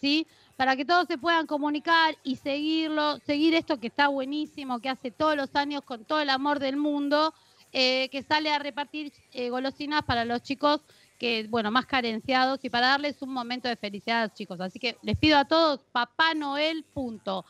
¿sí? 0.00 0.26
Para 0.56 0.76
que 0.76 0.86
todos 0.86 1.06
se 1.06 1.18
puedan 1.18 1.46
comunicar 1.46 2.16
y 2.24 2.36
seguirlo, 2.36 3.18
seguir 3.18 3.54
esto 3.54 3.78
que 3.78 3.88
está 3.88 4.08
buenísimo, 4.08 4.80
que 4.80 4.88
hace 4.88 5.10
todos 5.10 5.36
los 5.36 5.54
años 5.56 5.82
con 5.82 6.06
todo 6.06 6.20
el 6.20 6.30
amor 6.30 6.58
del 6.58 6.78
mundo, 6.78 7.34
eh, 7.70 8.08
que 8.08 8.22
sale 8.22 8.50
a 8.50 8.58
repartir 8.58 9.12
eh, 9.32 9.50
golosinas 9.50 10.04
para 10.04 10.24
los 10.24 10.42
chicos 10.42 10.80
que, 11.18 11.46
bueno, 11.50 11.70
más 11.70 11.84
carenciados 11.84 12.60
y 12.64 12.70
para 12.70 12.86
darles 12.86 13.20
un 13.20 13.30
momento 13.30 13.68
de 13.68 13.76
felicidad 13.76 14.22
a 14.22 14.26
los 14.28 14.34
chicos. 14.34 14.58
Así 14.58 14.78
que 14.78 14.96
les 15.02 15.18
pido 15.18 15.36
a 15.36 15.44
todos, 15.44 15.80
papanoel.arl 15.92 17.42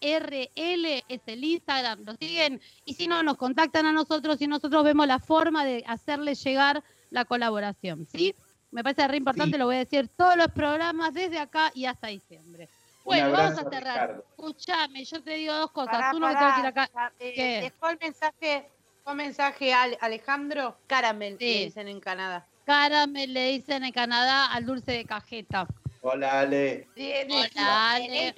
es 0.00 1.20
el 1.26 1.44
Instagram, 1.44 2.04
lo 2.06 2.14
siguen 2.14 2.62
y 2.86 2.94
si 2.94 3.06
no, 3.06 3.22
nos 3.22 3.36
contactan 3.36 3.84
a 3.84 3.92
nosotros 3.92 4.40
y 4.40 4.46
nosotros 4.46 4.82
vemos 4.82 5.06
la 5.06 5.18
forma 5.18 5.66
de 5.66 5.84
hacerles 5.86 6.42
llegar 6.42 6.82
la 7.10 7.24
colaboración, 7.24 8.06
¿sí? 8.06 8.34
Me 8.70 8.82
parece 8.82 9.06
re 9.06 9.16
importante, 9.18 9.52
Sí. 9.52 9.58
lo 9.58 9.66
voy 9.66 9.76
a 9.76 9.80
decir 9.80 10.08
todos 10.16 10.36
los 10.36 10.48
programas 10.48 11.14
desde 11.14 11.38
acá 11.38 11.70
y 11.74 11.84
hasta 11.86 12.08
diciembre. 12.08 12.68
Un 12.98 13.04
Bueno, 13.04 13.30
vamos 13.32 13.58
a 13.58 13.70
cerrar. 13.70 14.24
Escuchame, 14.30 15.04
yo 15.04 15.22
te 15.22 15.34
digo 15.34 15.54
dos 15.54 15.70
cosas. 15.70 15.92
Pará, 15.92 16.10
Uno 16.14 16.28
que 16.28 16.34
pará, 16.34 16.40
tengo 16.40 16.54
que 16.54 16.60
ir 16.60 16.66
acá. 16.66 17.12
eh, 17.20 17.32
¿Qué? 17.34 17.60
Dejó 17.62 17.88
el 17.90 17.98
mensaje, 18.00 18.68
el 19.06 19.14
mensaje 19.14 19.72
a 19.74 19.82
Ale- 19.82 19.98
Alejandro 20.00 20.78
Caramel, 20.86 21.36
Sí. 21.38 21.44
le 21.44 21.64
dicen 21.66 21.88
en 21.88 22.00
Canadá. 22.00 22.46
Caramel 22.64 23.32
le 23.34 23.52
dicen 23.52 23.84
en 23.84 23.92
Canadá 23.92 24.46
al 24.46 24.64
dulce 24.64 24.92
de 24.92 25.04
cajeta. 25.04 25.66
Hola, 26.00 26.40
Ale. 26.40 26.88
Bien, 26.96 27.28
Hola, 27.30 27.92
Ale, 27.92 28.34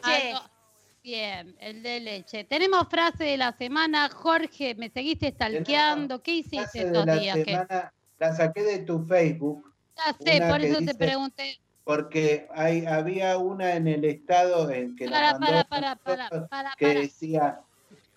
Bien, 1.02 1.54
el 1.60 1.82
de 1.84 2.00
leche. 2.00 2.42
Tenemos 2.42 2.88
frase 2.88 3.22
de 3.22 3.36
la 3.36 3.52
semana. 3.52 4.08
Jorge, 4.08 4.74
me 4.74 4.90
seguiste 4.90 5.30
stalkeando. 5.30 6.20
¿Qué 6.20 6.32
hiciste 6.38 6.80
estos 6.82 7.06
días? 7.06 7.38
Semana, 7.44 7.92
la 8.18 8.34
saqué 8.34 8.62
de 8.62 8.78
tu 8.80 9.04
Facebook 9.06 9.72
Ya 9.96 10.16
sé, 10.18 10.40
por 10.48 10.60
eso 10.60 10.78
te 10.84 10.94
pregunté. 10.94 11.58
porque 11.84 12.48
hay, 12.54 12.84
había 12.86 13.38
una 13.38 13.74
en 13.74 13.86
el 13.88 14.04
estado 14.04 14.70
en 14.70 14.96
que 14.96 15.08
Para, 15.08 15.38
mandó 15.38 15.46
para, 15.68 15.96
para, 15.96 15.96
para, 15.96 16.48
para, 16.48 16.74
que 16.76 16.86
para. 16.88 17.00
decía, 17.00 17.60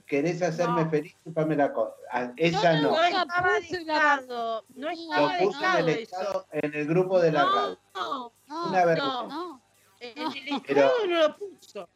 ¿querés 0.06 0.42
hacerme 0.42 0.84
No. 0.86 0.90
feliz? 0.90 1.16
Chupame 1.24 1.56
la 1.56 1.72
cosa. 1.72 1.94
Esa 2.38 2.74
no, 2.82 2.82
no. 2.82 2.90
No 2.92 3.04
estaba 3.06 3.48
la- 3.60 3.60
dejado, 3.60 4.66
no 4.76 4.88
Lo 4.88 4.88
Lo 4.88 4.92
estaba 4.92 5.38
puse 5.40 5.66
en 5.66 5.80
el 5.80 5.90
eso. 5.90 6.02
estado, 6.02 6.46
en 6.52 6.74
el 6.74 6.88
grupo 6.88 7.20
de 7.20 7.32
la 7.32 7.44
radio. 7.46 7.80
No, 7.96 8.32
No, 8.48 8.70
Una 8.70 8.80
no, 8.82 8.86
vergüenza. 8.88 9.24
no. 9.28 9.62
en 10.00 10.24
No. 10.24 10.32
el 10.32 10.62
Pero- 10.66 10.82
estado 10.82 11.08
no 11.08 11.20
lo 11.28 11.38
puso. 11.38 11.90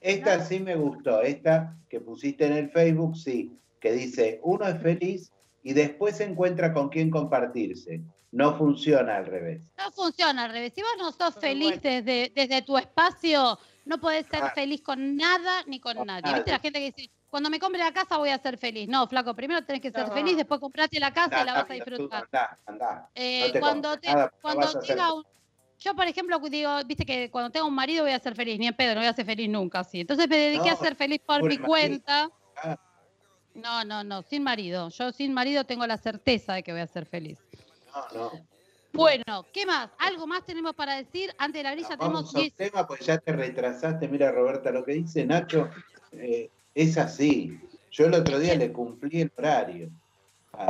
Esta 0.00 0.40
sí 0.44 0.58
me 0.60 0.74
gustó, 0.76 1.20
esta 1.20 1.76
que 1.90 2.00
pusiste 2.00 2.46
en 2.46 2.54
el 2.54 2.70
Facebook, 2.70 3.16
sí, 3.16 3.56
que 3.80 3.92
dice, 3.92 4.40
uno 4.42 4.66
es 4.66 4.80
feliz 4.82 5.30
y 5.62 5.72
después 5.72 6.16
se 6.16 6.24
encuentra 6.24 6.72
con 6.72 6.88
quién 6.88 7.10
compartirse. 7.10 8.00
No 8.32 8.56
funciona 8.56 9.16
al 9.16 9.26
revés. 9.26 9.72
No 9.76 9.90
funciona 9.90 10.44
al 10.44 10.52
revés. 10.52 10.72
Si 10.74 10.82
vos 10.82 10.92
no 10.98 11.10
sos 11.12 11.34
feliz 11.40 11.80
desde, 11.82 12.32
desde 12.34 12.62
tu 12.62 12.78
espacio, 12.78 13.58
no 13.84 13.98
podés 13.98 14.26
ser 14.26 14.42
Ah. 14.44 14.52
feliz 14.54 14.82
con 14.82 15.16
nada 15.16 15.64
ni 15.66 15.80
con 15.80 15.96
Con 15.96 16.06
nadie. 16.06 16.22
nadie. 16.22 16.34
¿Viste 16.36 16.50
la 16.52 16.58
gente 16.60 16.78
que 16.78 16.92
dice, 16.92 17.10
cuando 17.28 17.50
me 17.50 17.58
compre 17.58 17.80
la 17.80 17.92
casa 17.92 18.18
voy 18.18 18.28
a 18.30 18.38
ser 18.38 18.56
feliz? 18.56 18.88
No, 18.88 19.06
flaco, 19.08 19.34
primero 19.34 19.64
tenés 19.64 19.82
que 19.82 19.90
ser 19.90 20.06
No. 20.06 20.14
feliz, 20.14 20.36
después 20.36 20.60
comprate 20.60 21.00
la 21.00 21.12
casa 21.12 21.42
y 21.42 21.44
la 21.44 21.54
vas 21.54 21.70
a 21.70 21.74
disfrutar. 21.74 22.22
Andá, 22.30 22.58
andá. 22.66 23.10
Eh, 23.16 23.46
no 23.48 23.52
te 23.52 23.60
cuando 23.60 23.96
te- 23.98 24.06
nada, 24.08 24.24
porque 24.30 24.36
no 24.36 24.40
cuando 24.42 24.60
vas 24.66 24.76
a 24.76 24.80
ser 24.80 24.96
tenga 24.96 25.12
un- 25.14 25.24
yo, 25.80 25.96
por 25.96 26.06
ejemplo, 26.06 26.38
digo, 26.40 26.70
viste 26.86 27.04
que 27.06 27.30
cuando 27.30 27.50
tenga 27.50 27.66
un 27.66 27.74
marido 27.74 28.04
voy 28.04 28.12
a 28.12 28.18
ser 28.20 28.34
feliz, 28.36 28.58
ni 28.60 28.66
en 28.68 28.74
pedo, 28.76 28.94
no 28.94 29.00
voy 29.00 29.08
a 29.08 29.12
ser 29.14 29.24
feliz 29.26 29.48
nunca, 29.48 29.82
sí. 29.82 30.00
Entonces 30.00 30.28
me 30.28 30.36
dediqué 30.36 30.70
a 30.70 30.76
ser 30.76 30.94
feliz 30.94 31.20
por 31.26 31.40
por 31.40 31.48
mi 31.48 31.56
marido. 31.56 31.66
cuenta. 31.66 32.30
Ah. 32.62 32.76
No, 33.54 33.84
no, 33.84 34.04
no, 34.04 34.22
sin 34.22 34.42
marido. 34.42 34.88
Yo 34.90 35.12
sin 35.12 35.32
marido 35.32 35.64
tengo 35.64 35.86
la 35.86 35.96
certeza 35.96 36.54
de 36.54 36.62
que 36.62 36.72
voy 36.72 36.80
a 36.80 36.86
ser 36.86 37.06
feliz. 37.06 37.38
No, 37.94 38.18
no. 38.18 38.30
Bueno, 38.92 39.46
¿qué 39.52 39.66
más? 39.66 39.90
¿Algo 39.98 40.26
más 40.26 40.44
tenemos 40.44 40.74
para 40.74 40.94
decir? 40.96 41.32
Antes 41.38 41.60
de 41.60 41.62
la 41.64 41.72
grilla 41.72 41.88
tenemos 41.90 42.12
Vamos 42.12 42.34
a 42.34 42.38
un 42.38 42.42
10 42.42 42.54
tema, 42.54 42.86
pues 42.86 43.00
ya 43.00 43.18
te 43.18 43.32
retrasaste. 43.32 44.08
Mira, 44.08 44.32
Roberta, 44.32 44.70
lo 44.70 44.84
que 44.84 44.92
dice 44.94 45.24
Nacho 45.24 45.70
eh, 46.12 46.50
es 46.74 46.98
así. 46.98 47.60
Yo 47.92 48.06
el 48.06 48.14
otro 48.14 48.38
día 48.38 48.54
le 48.56 48.72
cumplí 48.72 49.20
el 49.20 49.32
horario. 49.36 49.90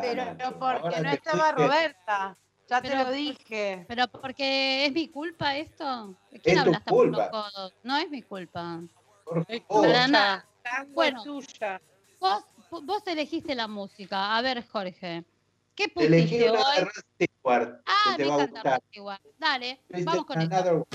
Pero 0.03 0.25
Nacho. 0.25 0.59
porque 0.59 0.79
Ahora 0.83 1.01
no 1.01 1.11
estaba 1.11 1.53
Roberta. 1.53 2.37
Ya 2.69 2.81
te 2.83 2.95
lo 2.95 3.11
dije. 3.11 3.85
Pero 3.89 4.07
porque 4.09 4.87
es 4.87 4.93
mi 4.93 5.09
culpa 5.09 5.57
esto. 5.57 6.15
¿De 6.31 6.39
quién 6.41 6.59
Es 6.59 6.63
tu 6.65 6.69
hablas 6.69 6.83
culpa. 6.85 7.31
codos? 7.31 7.75
No 7.83 7.97
es 7.97 8.09
mi 8.11 8.23
culpa. 8.23 8.81
Por 9.25 9.45
favor. 9.45 9.87
Para 9.87 10.09
nada. 10.09 10.47
Bueno. 10.91 11.23
tuya. 11.25 11.81
Vos, 12.21 12.45
vos 12.71 13.03
elegiste 13.07 13.55
la 13.55 13.69
música. 13.69 14.37
A 14.37 14.43
ver, 14.43 14.67
Jorge. 14.69 15.25
¿Qué 15.75 15.91
Elegí 15.97 16.37
pusiste 16.39 16.51
una 16.51 16.59
de 16.61 16.83
hoy? 16.83 16.89
Stewart, 17.23 17.81
Ah, 17.87 18.03
que 18.05 18.11
me 18.11 18.17
te 18.17 18.23
a 18.23 18.35
encanta 18.35 18.61
gustar. 18.61 18.83
Stewart. 18.89 19.21
Dale, 19.39 19.81
vamos 20.05 20.27
con 20.27 20.41
esto. 20.41 20.87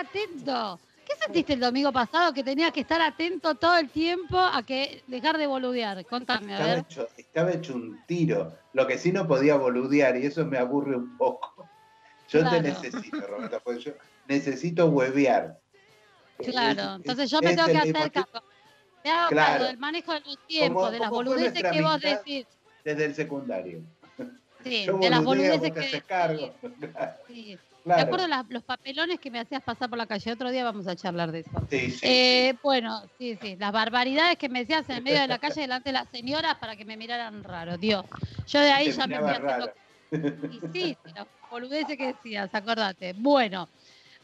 Atento. 0.00 0.78
¿Qué 1.06 1.14
sentiste 1.22 1.52
el 1.52 1.60
domingo 1.60 1.92
pasado 1.92 2.32
que 2.34 2.42
tenías 2.42 2.72
que 2.72 2.80
estar 2.80 3.00
atento 3.00 3.54
todo 3.54 3.76
el 3.78 3.88
tiempo 3.90 4.38
a 4.38 4.62
que 4.64 5.02
dejar 5.06 5.38
de 5.38 5.46
boludear? 5.46 6.04
Contame, 6.06 6.52
a 6.52 6.56
Estaba 6.56 6.74
ver. 6.74 6.84
hecho, 6.88 7.08
estaba 7.16 7.52
hecho 7.52 7.74
un 7.74 8.00
tiro. 8.06 8.52
Lo 8.72 8.86
que 8.88 8.98
sí 8.98 9.12
no 9.12 9.26
podía 9.28 9.54
boludear 9.56 10.16
y 10.16 10.26
eso 10.26 10.44
me 10.44 10.58
aburre 10.58 10.96
un 10.96 11.16
poco. 11.16 11.68
Yo 12.28 12.40
Claro. 12.40 12.56
te 12.56 12.62
necesito, 12.62 13.20
Roberta, 13.20 13.60
porque 13.60 13.80
yo 13.80 13.92
necesito 14.26 14.86
huevear. 14.86 15.60
Claro, 16.38 16.82
Es- 16.82 16.96
entonces 16.96 17.30
yo 17.30 17.40
me 17.40 17.50
es 17.50 17.56
tengo 17.56 17.68
que 17.68 17.78
hacer 17.78 18.12
cargo. 18.12 18.42
Me 19.04 19.10
hago 19.12 19.28
Claro. 19.30 19.50
cargo 19.52 19.64
del 19.66 19.78
manejo 19.78 20.12
de 20.12 20.20
los 20.20 20.38
tiempos, 20.48 20.82
Como- 20.82 20.90
de 20.92 20.98
las 20.98 21.10
boludeces 21.10 21.62
que 21.62 21.82
vos 21.82 22.00
decís. 22.00 22.46
Desde 22.84 23.04
el 23.04 23.14
secundario. 23.14 23.80
Sí, 24.64 24.84
Yo 24.84 24.98
de 24.98 25.10
las 25.10 25.22
boludeces 25.22 25.60
vos 25.60 25.62
te 25.68 25.72
que 25.72 25.80
haces 25.86 26.04
cargo. 26.04 26.52
sí. 27.28 27.56
Claro. 27.86 28.02
Acuerdo 28.02 28.26
las- 28.26 28.46
los 28.48 28.64
papelones 28.64 29.20
que 29.20 29.30
me 29.30 29.38
hacías 29.38 29.62
pasar 29.62 29.88
por 29.88 29.96
la 29.96 30.08
calle. 30.08 30.32
Otro 30.32 30.50
día 30.50 30.64
vamos 30.64 30.88
a 30.88 30.96
charlar 30.96 31.30
de 31.30 31.40
eso. 31.40 31.50
Sí, 31.70 31.90
sí, 31.92 32.00
Eh, 32.02 32.54
Bueno, 32.60 33.00
sí, 33.16 33.38
sí. 33.40 33.54
Las 33.56 33.70
barbaridades 33.70 34.36
que 34.38 34.48
me 34.48 34.58
decías 34.60 34.88
en 34.90 34.96
el 34.96 35.02
medio 35.04 35.20
de 35.20 35.28
la 35.28 35.38
calle 35.56 35.60
delante 35.60 35.90
de 35.90 35.92
las 35.92 36.08
señoras 36.10 36.56
para 36.56 36.74
que 36.74 36.84
me 36.84 36.96
miraran 36.96 37.44
raro, 37.44 37.78
Dios. 37.78 38.04
Yo 38.48 38.58
de 38.60 38.72
ahí 38.72 38.86
Te 38.86 38.92
ya 38.92 39.06
me 39.06 39.18
miraba 39.20 39.34
fui 39.34 39.44
haciendo 39.44 39.66
raro. 39.66 40.52
Y 40.52 40.60
sí, 40.72 40.96
las 41.14 41.26
boludeces 41.48 41.96
que 41.96 42.06
decías, 42.08 42.52
acordate. 42.52 43.12
Bueno, 43.16 43.68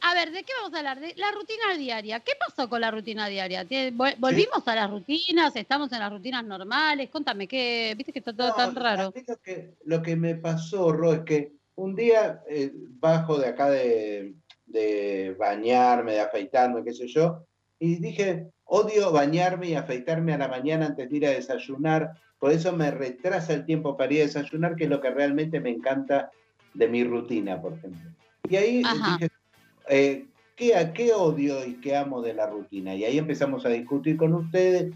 a 0.00 0.14
ver, 0.14 0.32
¿de 0.32 0.42
qué 0.42 0.52
vamos 0.60 0.74
a 0.74 0.78
hablar? 0.78 0.98
De 0.98 1.14
la 1.16 1.30
rutina 1.30 1.74
diaria. 1.78 2.18
¿Qué 2.18 2.32
pasó 2.44 2.68
con 2.68 2.80
la 2.80 2.90
rutina 2.90 3.28
diaria? 3.28 3.64
¿Tie- 3.64 3.92
vol- 3.96 4.16
¿Volvimos 4.18 4.66
a 4.66 4.74
las 4.74 4.90
rutinas? 4.90 5.54
¿Estamos 5.54 5.92
en 5.92 6.00
las 6.00 6.10
rutinas 6.10 6.44
normales? 6.44 7.10
Contame, 7.10 7.46
¿qué? 7.46 7.94
¿Viste 7.96 8.12
que 8.12 8.18
está 8.18 8.34
todo 8.34 8.48
No, 8.48 8.54
tan 8.56 8.74
raro? 8.74 9.02
a 9.02 9.22
Lo 9.28 9.36
que, 9.38 9.74
lo 9.84 10.02
que 10.02 10.16
me 10.16 10.34
pasó, 10.34 10.90
Ro, 10.92 11.12
es 11.12 11.20
que 11.20 11.52
un 11.76 11.94
día 11.94 12.42
eh, 12.48 12.72
bajo 12.74 13.38
de 13.38 13.46
acá 13.46 13.70
de, 13.70 14.34
de 14.66 15.34
bañarme, 15.38 16.12
de 16.12 16.20
afeitarme, 16.20 16.84
qué 16.84 16.92
sé 16.92 17.06
yo, 17.06 17.44
y 17.78 17.96
dije, 17.96 18.48
odio 18.64 19.10
bañarme 19.12 19.68
y 19.68 19.74
afeitarme 19.74 20.32
a 20.32 20.38
la 20.38 20.48
mañana 20.48 20.86
antes 20.86 21.10
de 21.10 21.16
ir 21.16 21.26
a 21.26 21.30
desayunar, 21.30 22.12
por 22.38 22.52
eso 22.52 22.72
me 22.72 22.90
retrasa 22.90 23.54
el 23.54 23.64
tiempo 23.64 23.96
para 23.96 24.12
ir 24.12 24.22
a 24.22 24.26
desayunar, 24.26 24.76
que 24.76 24.84
es 24.84 24.90
lo 24.90 25.00
que 25.00 25.10
realmente 25.10 25.60
me 25.60 25.70
encanta 25.70 26.30
de 26.74 26.88
mi 26.88 27.04
rutina, 27.04 27.60
por 27.60 27.74
ejemplo. 27.74 28.10
Y 28.48 28.56
ahí 28.56 28.82
Ajá. 28.84 29.16
dije, 29.18 29.28
eh, 29.88 30.26
¿qué, 30.56 30.92
¿qué 30.94 31.12
odio 31.12 31.64
y 31.64 31.80
qué 31.80 31.96
amo 31.96 32.22
de 32.22 32.34
la 32.34 32.46
rutina? 32.46 32.94
Y 32.94 33.04
ahí 33.04 33.18
empezamos 33.18 33.64
a 33.66 33.68
discutir 33.68 34.16
con 34.16 34.34
ustedes. 34.34 34.92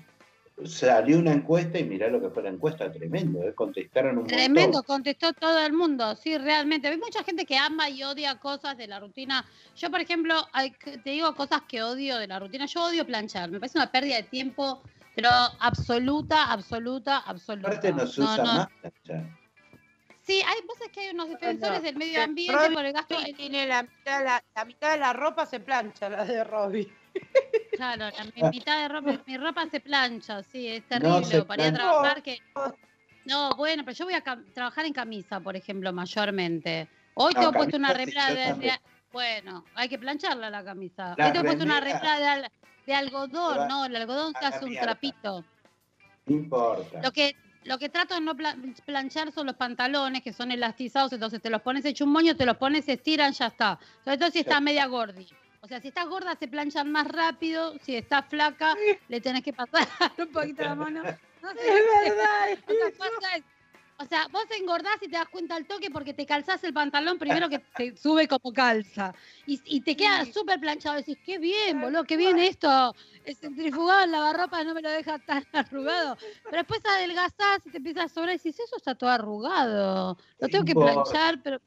Salió 0.64 1.18
una 1.18 1.32
encuesta 1.32 1.78
y 1.78 1.84
mirá 1.84 2.08
lo 2.08 2.18
que 2.18 2.30
fue 2.30 2.42
la 2.42 2.48
encuesta, 2.48 2.90
tremendo, 2.90 3.42
¿eh? 3.42 3.54
contestaron 3.54 4.16
un 4.16 4.26
Tremendo, 4.26 4.78
montón. 4.78 4.82
contestó 4.84 5.34
todo 5.34 5.58
el 5.58 5.74
mundo, 5.74 6.16
sí, 6.16 6.38
realmente. 6.38 6.88
Hay 6.88 6.96
mucha 6.96 7.22
gente 7.24 7.44
que 7.44 7.58
ama 7.58 7.90
y 7.90 8.02
odia 8.02 8.36
cosas 8.36 8.76
de 8.78 8.86
la 8.86 8.98
rutina. 8.98 9.44
Yo, 9.76 9.90
por 9.90 10.00
ejemplo, 10.00 10.34
hay 10.54 10.70
que- 10.70 10.96
te 10.96 11.10
digo 11.10 11.34
cosas 11.34 11.60
que 11.68 11.82
odio 11.82 12.16
de 12.16 12.26
la 12.26 12.38
rutina. 12.38 12.64
Yo 12.64 12.84
odio 12.84 13.04
planchar, 13.04 13.50
me 13.50 13.60
parece 13.60 13.76
una 13.76 13.92
pérdida 13.92 14.16
de 14.16 14.22
tiempo, 14.22 14.82
pero 15.14 15.28
absoluta, 15.60 16.50
absoluta, 16.50 17.18
absoluta. 17.18 17.68
Aparte 17.68 17.92
no 17.92 18.06
se 18.06 18.22
usa 18.22 18.42
más 18.44 18.68
planchar. 18.80 19.36
Sí, 20.22 20.42
hay 20.44 20.60
veces 20.66 20.88
que 20.90 21.00
hay 21.00 21.10
unos 21.14 21.28
defensores 21.28 21.78
no. 21.80 21.84
del 21.84 21.96
medio 21.96 22.22
ambiente 22.22 22.56
Robbie 22.60 22.74
por 22.74 22.84
el 22.86 22.92
gasto. 22.94 23.16
Tiene 23.36 23.66
la 23.66 23.82
mitad, 23.82 24.18
de 24.18 24.24
la, 24.24 24.44
la 24.56 24.64
mitad 24.64 24.90
de 24.92 24.98
la 24.98 25.12
ropa 25.12 25.46
se 25.46 25.60
plancha, 25.60 26.08
la 26.08 26.24
de 26.24 26.42
Robbie. 26.42 26.90
Claro, 27.76 28.06
la 28.16 28.24
mi- 28.34 28.50
mitad 28.50 28.80
de 28.82 28.88
ropa, 28.88 29.22
mi 29.26 29.36
ropa 29.36 29.66
se 29.70 29.80
plancha, 29.80 30.42
sí, 30.42 30.66
es 30.68 30.84
terrible. 30.88 31.42
para 31.44 31.62
ir 31.68 31.68
a 31.68 31.72
trabajar 31.74 32.22
que. 32.22 32.38
No, 33.26 33.50
bueno, 33.56 33.84
pero 33.84 33.96
yo 33.96 34.04
voy 34.04 34.14
a 34.14 34.22
trabajar 34.54 34.84
en 34.86 34.92
camisa, 34.92 35.40
por 35.40 35.56
ejemplo, 35.56 35.92
mayormente. 35.92 36.88
Hoy 37.14 37.34
No, 37.34 37.40
tengo 37.40 37.52
puesto 37.52 37.76
una 37.76 37.92
remera 37.92 38.32
de. 38.34 38.72
Bueno, 39.12 39.64
hay 39.74 39.88
que 39.88 39.98
plancharla 39.98 40.48
la 40.50 40.62
camisa. 40.64 41.14
La 41.16 41.26
Hoy 41.26 41.32
tengo 41.32 41.44
puesto 41.44 41.64
una 41.64 41.80
remera- 41.80 42.18
de, 42.18 42.26
al- 42.26 42.50
de 42.86 42.94
algodón, 42.94 43.68
no, 43.68 43.84
el 43.86 43.96
algodón 43.96 44.32
se 44.38 44.46
hace 44.46 44.64
un 44.64 44.76
trapito. 44.78 45.44
No 46.26 46.36
importa. 46.36 47.00
Lo 47.02 47.12
que, 47.12 47.36
lo 47.64 47.78
que 47.78 47.88
trato 47.88 48.14
de 48.14 48.20
no 48.20 48.34
pla- 48.36 48.56
planchar 48.84 49.32
son 49.32 49.46
los 49.46 49.56
pantalones 49.56 50.22
que 50.22 50.32
son 50.32 50.50
elastizados, 50.50 51.12
entonces 51.12 51.40
te 51.40 51.50
los 51.50 51.62
pones 51.62 51.84
hecho 51.84 52.04
un 52.04 52.12
moño, 52.12 52.36
te 52.36 52.44
los 52.46 52.56
pones, 52.56 52.84
se 52.84 52.94
estiran, 52.94 53.32
ya 53.32 53.46
está. 53.46 53.78
Sobre 54.04 54.18
todo 54.18 54.30
si 54.30 54.40
estás 54.40 54.60
media 54.62 54.86
gordi. 54.86 55.26
O 55.66 55.68
sea, 55.68 55.80
si 55.80 55.88
estás 55.88 56.06
gorda 56.06 56.36
se 56.38 56.46
planchan 56.46 56.92
más 56.92 57.08
rápido, 57.08 57.76
si 57.82 57.96
estás 57.96 58.24
flaca 58.28 58.76
le 59.08 59.20
tenés 59.20 59.42
que 59.42 59.52
pasar 59.52 59.84
un 60.18 60.28
poquito 60.28 60.62
la 60.62 60.76
mano. 60.76 61.02
No 61.02 61.50
sé, 61.54 61.58
Es 62.04 62.14
verdad. 62.14 62.52
otra 62.62 63.10
cosa 63.10 63.36
es- 63.36 63.44
o 63.98 64.04
sea, 64.04 64.28
vos 64.30 64.44
engordás 64.56 64.96
y 65.02 65.08
te 65.08 65.16
das 65.16 65.26
cuenta 65.28 65.56
al 65.56 65.66
toque 65.66 65.90
porque 65.90 66.14
te 66.14 66.24
calzás 66.24 66.62
el 66.62 66.72
pantalón 66.72 67.18
primero 67.18 67.48
que 67.48 67.58
te 67.58 67.96
sube 67.96 68.28
como 68.28 68.52
calza. 68.52 69.12
Y, 69.44 69.60
y 69.64 69.80
te 69.80 69.96
queda 69.96 70.24
súper 70.26 70.60
planchado. 70.60 70.94
Decís, 70.96 71.18
qué 71.24 71.38
bien, 71.38 71.80
boludo, 71.80 72.04
qué 72.04 72.16
bien 72.16 72.38
esto. 72.38 72.94
El 73.24 73.34
centrifugado 73.34 74.04
en 74.04 74.12
lavarropa 74.12 74.62
no 74.62 74.72
me 74.72 74.82
lo 74.82 74.90
deja 74.90 75.18
tan 75.18 75.44
arrugado. 75.52 76.16
Pero 76.44 76.58
después 76.58 76.80
adelgazás 76.84 77.66
y 77.66 77.70
te 77.70 77.78
empieza 77.78 78.04
a 78.04 78.08
sobrar 78.08 78.34
y 78.34 78.36
decís, 78.36 78.60
eso 78.60 78.76
está 78.76 78.94
todo 78.94 79.10
arrugado. 79.10 80.16
Lo 80.38 80.48
tengo 80.48 80.64
que 80.64 80.74
planchar, 80.74 81.42
pero. 81.42 81.60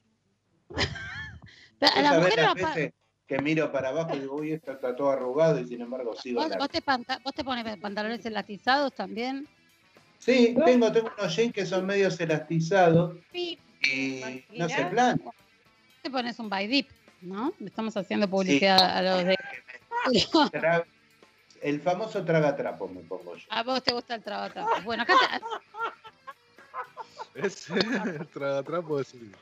Pero 1.80 1.92
a 1.96 2.02
la 2.02 2.14
mujer 2.14 2.54
veces 2.54 2.94
que 3.30 3.38
miro 3.40 3.72
para 3.72 3.90
abajo 3.90 4.16
y 4.16 4.22
digo, 4.22 4.38
uy, 4.38 4.54
esto 4.54 4.72
está 4.72 4.96
todo 4.96 5.12
arrugado 5.12 5.60
y 5.60 5.68
sin 5.68 5.80
embargo 5.82 6.16
sigo 6.16 6.42
¿Vos, 6.42 6.52
vos 6.58 6.68
te 6.70 6.82
panta- 6.82 7.20
vos 7.24 7.32
te 7.32 7.44
pones 7.44 7.78
pantalones 7.78 8.26
elastizados 8.26 8.92
también? 8.96 9.48
Sí, 10.18 10.58
tengo, 10.66 10.92
tengo 10.92 11.12
unos 11.16 11.36
jeans 11.36 11.54
que 11.54 11.64
son 11.68 11.86
medios 11.86 12.20
elastizados 12.20 13.20
Sí. 13.32 13.60
y 13.84 14.44
no 14.58 14.68
se 14.68 14.84
planchan. 14.88 15.22
Te 16.02 16.10
pones 16.10 16.40
un 16.40 16.50
by 16.50 16.66
dip, 16.68 16.90
¿no? 17.22 17.54
Estamos 17.64 17.96
haciendo 17.96 18.28
publicidad 18.28 18.80
a 18.98 19.02
los 19.04 19.24
de. 19.26 19.36
Tra- 20.52 20.86
El 21.62 21.80
famoso 21.82 22.26
tragatrapo 22.26 22.88
me 22.88 23.02
pongo 23.02 23.36
yo. 23.36 23.46
A 23.52 23.62
vos 23.62 23.84
te 23.84 23.94
gusta 23.94 24.16
el 24.16 24.24
trabajo. 24.24 24.68
Bueno, 24.84 25.04
acá 25.04 25.14
te- 27.36 27.42
Ese 27.46 27.76
tragatrapo 28.34 28.98
de 28.98 29.04
Silvio. 29.04 29.38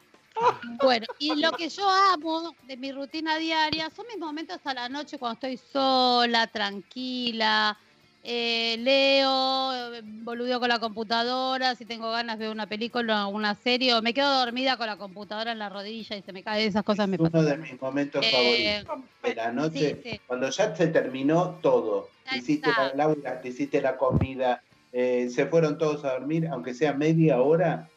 Bueno, 0.84 1.06
y 1.20 1.36
lo 1.36 1.52
que 1.54 1.70
yo 1.70 1.90
amo 1.90 2.56
de 2.64 2.78
mi 2.78 2.92
rutina 2.92 3.38
diaria 3.38 3.90
son 3.90 4.06
mis 4.08 4.18
momentos 4.20 4.60
a 4.66 4.74
la 4.74 4.90
noche 4.90 5.18
cuando 5.18 5.36
estoy 5.36 5.58
sola, 5.58 6.48
tranquila, 6.48 7.78
eh, 8.24 8.76
leo, 8.80 9.94
eh, 9.96 10.02
boludeo 10.04 10.60
con 10.60 10.70
la 10.70 10.80
computadora, 10.80 11.76
si 11.76 11.86
tengo 11.86 12.12
ganas 12.12 12.38
veo 12.38 12.52
una 12.52 12.68
película 12.68 13.28
o 13.28 13.30
una 13.30 13.56
serie, 13.56 13.94
o 13.96 14.02
me 14.02 14.14
quedo 14.14 14.40
dormida 14.40 14.76
con 14.78 14.88
la 14.88 14.98
computadora 14.98 15.52
en 15.54 15.60
la 15.60 15.70
rodilla 15.70 16.16
y 16.18 16.22
se 16.22 16.34
me 16.34 16.44
cae, 16.44 16.66
esas 16.66 16.84
cosas 16.84 17.08
me 17.08 17.16
Es 17.16 17.20
uno 17.22 17.32
pasan. 17.32 17.46
de 17.50 17.58
mis 17.58 17.82
momentos 17.82 18.26
Eh, 18.26 18.84
favoritos. 18.84 19.10
De 19.24 19.36
la 19.36 19.52
noche, 19.52 20.02
sí, 20.04 20.10
sí. 20.12 20.22
cuando 20.28 20.50
ya 20.50 20.76
se 20.76 20.88
terminó 20.88 21.60
todo. 21.62 22.10
Hiciste 22.34 22.70
está. 22.70 22.90
la 22.90 22.96
Laura, 22.96 23.42
te 23.42 23.50
hiciste 23.50 23.82
la 23.82 23.96
comida, 23.98 24.62
eh, 24.92 25.30
se 25.30 25.46
fueron 25.46 25.78
todos 25.78 26.04
a 26.04 26.14
dormir, 26.14 26.48
aunque 26.52 26.74
sea 26.74 26.94
media 26.94 27.42
hora, 27.42 27.90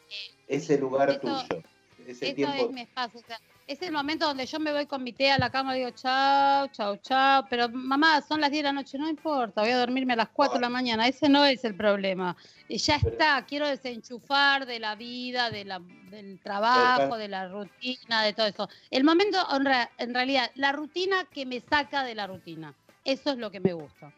ese 0.47 0.77
lugar 0.77 1.09
Eso- 1.09 1.19
tuyo. 1.19 1.63
Ese 2.07 2.25
Eso 2.27 2.35
tiempo. 2.35 2.65
es 2.65 2.71
mi 2.71 2.81
espacio. 2.81 3.19
o 3.19 3.23
sea, 3.23 3.39
es 3.67 3.81
el 3.81 3.91
momento 3.93 4.25
donde 4.27 4.45
yo 4.45 4.59
me 4.59 4.73
voy 4.73 4.85
con 4.85 5.01
mi 5.03 5.13
té 5.13 5.31
a 5.31 5.37
la 5.37 5.49
cama 5.49 5.75
y 5.75 5.79
digo, 5.79 5.91
chao, 5.91 6.67
chao, 6.67 6.97
chao. 6.97 7.45
Pero 7.49 7.69
mamá, 7.69 8.21
son 8.21 8.41
las 8.41 8.51
10 8.51 8.63
de 8.63 8.69
la 8.69 8.73
noche, 8.73 8.97
no 8.97 9.07
importa, 9.09 9.61
voy 9.61 9.69
a 9.71 9.77
dormirme 9.77 10.13
a 10.13 10.17
las 10.17 10.29
4 10.29 10.55
de 10.55 10.61
la 10.61 10.69
mañana. 10.69 11.07
Ese 11.07 11.29
no 11.29 11.45
es 11.45 11.63
el 11.63 11.75
problema. 11.75 12.35
Y 12.67 12.77
ya 12.79 12.95
está, 12.95 13.45
quiero 13.45 13.67
desenchufar 13.67 14.65
de 14.65 14.79
la 14.79 14.95
vida, 14.95 15.49
de 15.49 15.63
la, 15.63 15.79
del 16.09 16.39
trabajo, 16.39 17.15
de 17.17 17.27
la 17.29 17.47
rutina, 17.47 18.23
de 18.23 18.33
todo 18.33 18.47
eso. 18.47 18.67
El 18.89 19.03
momento, 19.03 19.37
en, 19.55 19.65
rea- 19.65 19.91
en 19.97 20.13
realidad, 20.13 20.51
la 20.55 20.71
rutina 20.73 21.25
que 21.31 21.45
me 21.45 21.59
saca 21.61 22.03
de 22.03 22.15
la 22.15 22.27
rutina. 22.27 22.73
Eso 23.05 23.31
es 23.31 23.37
lo 23.37 23.49
que 23.51 23.59
me 23.59 23.73
gusta. 23.73 24.11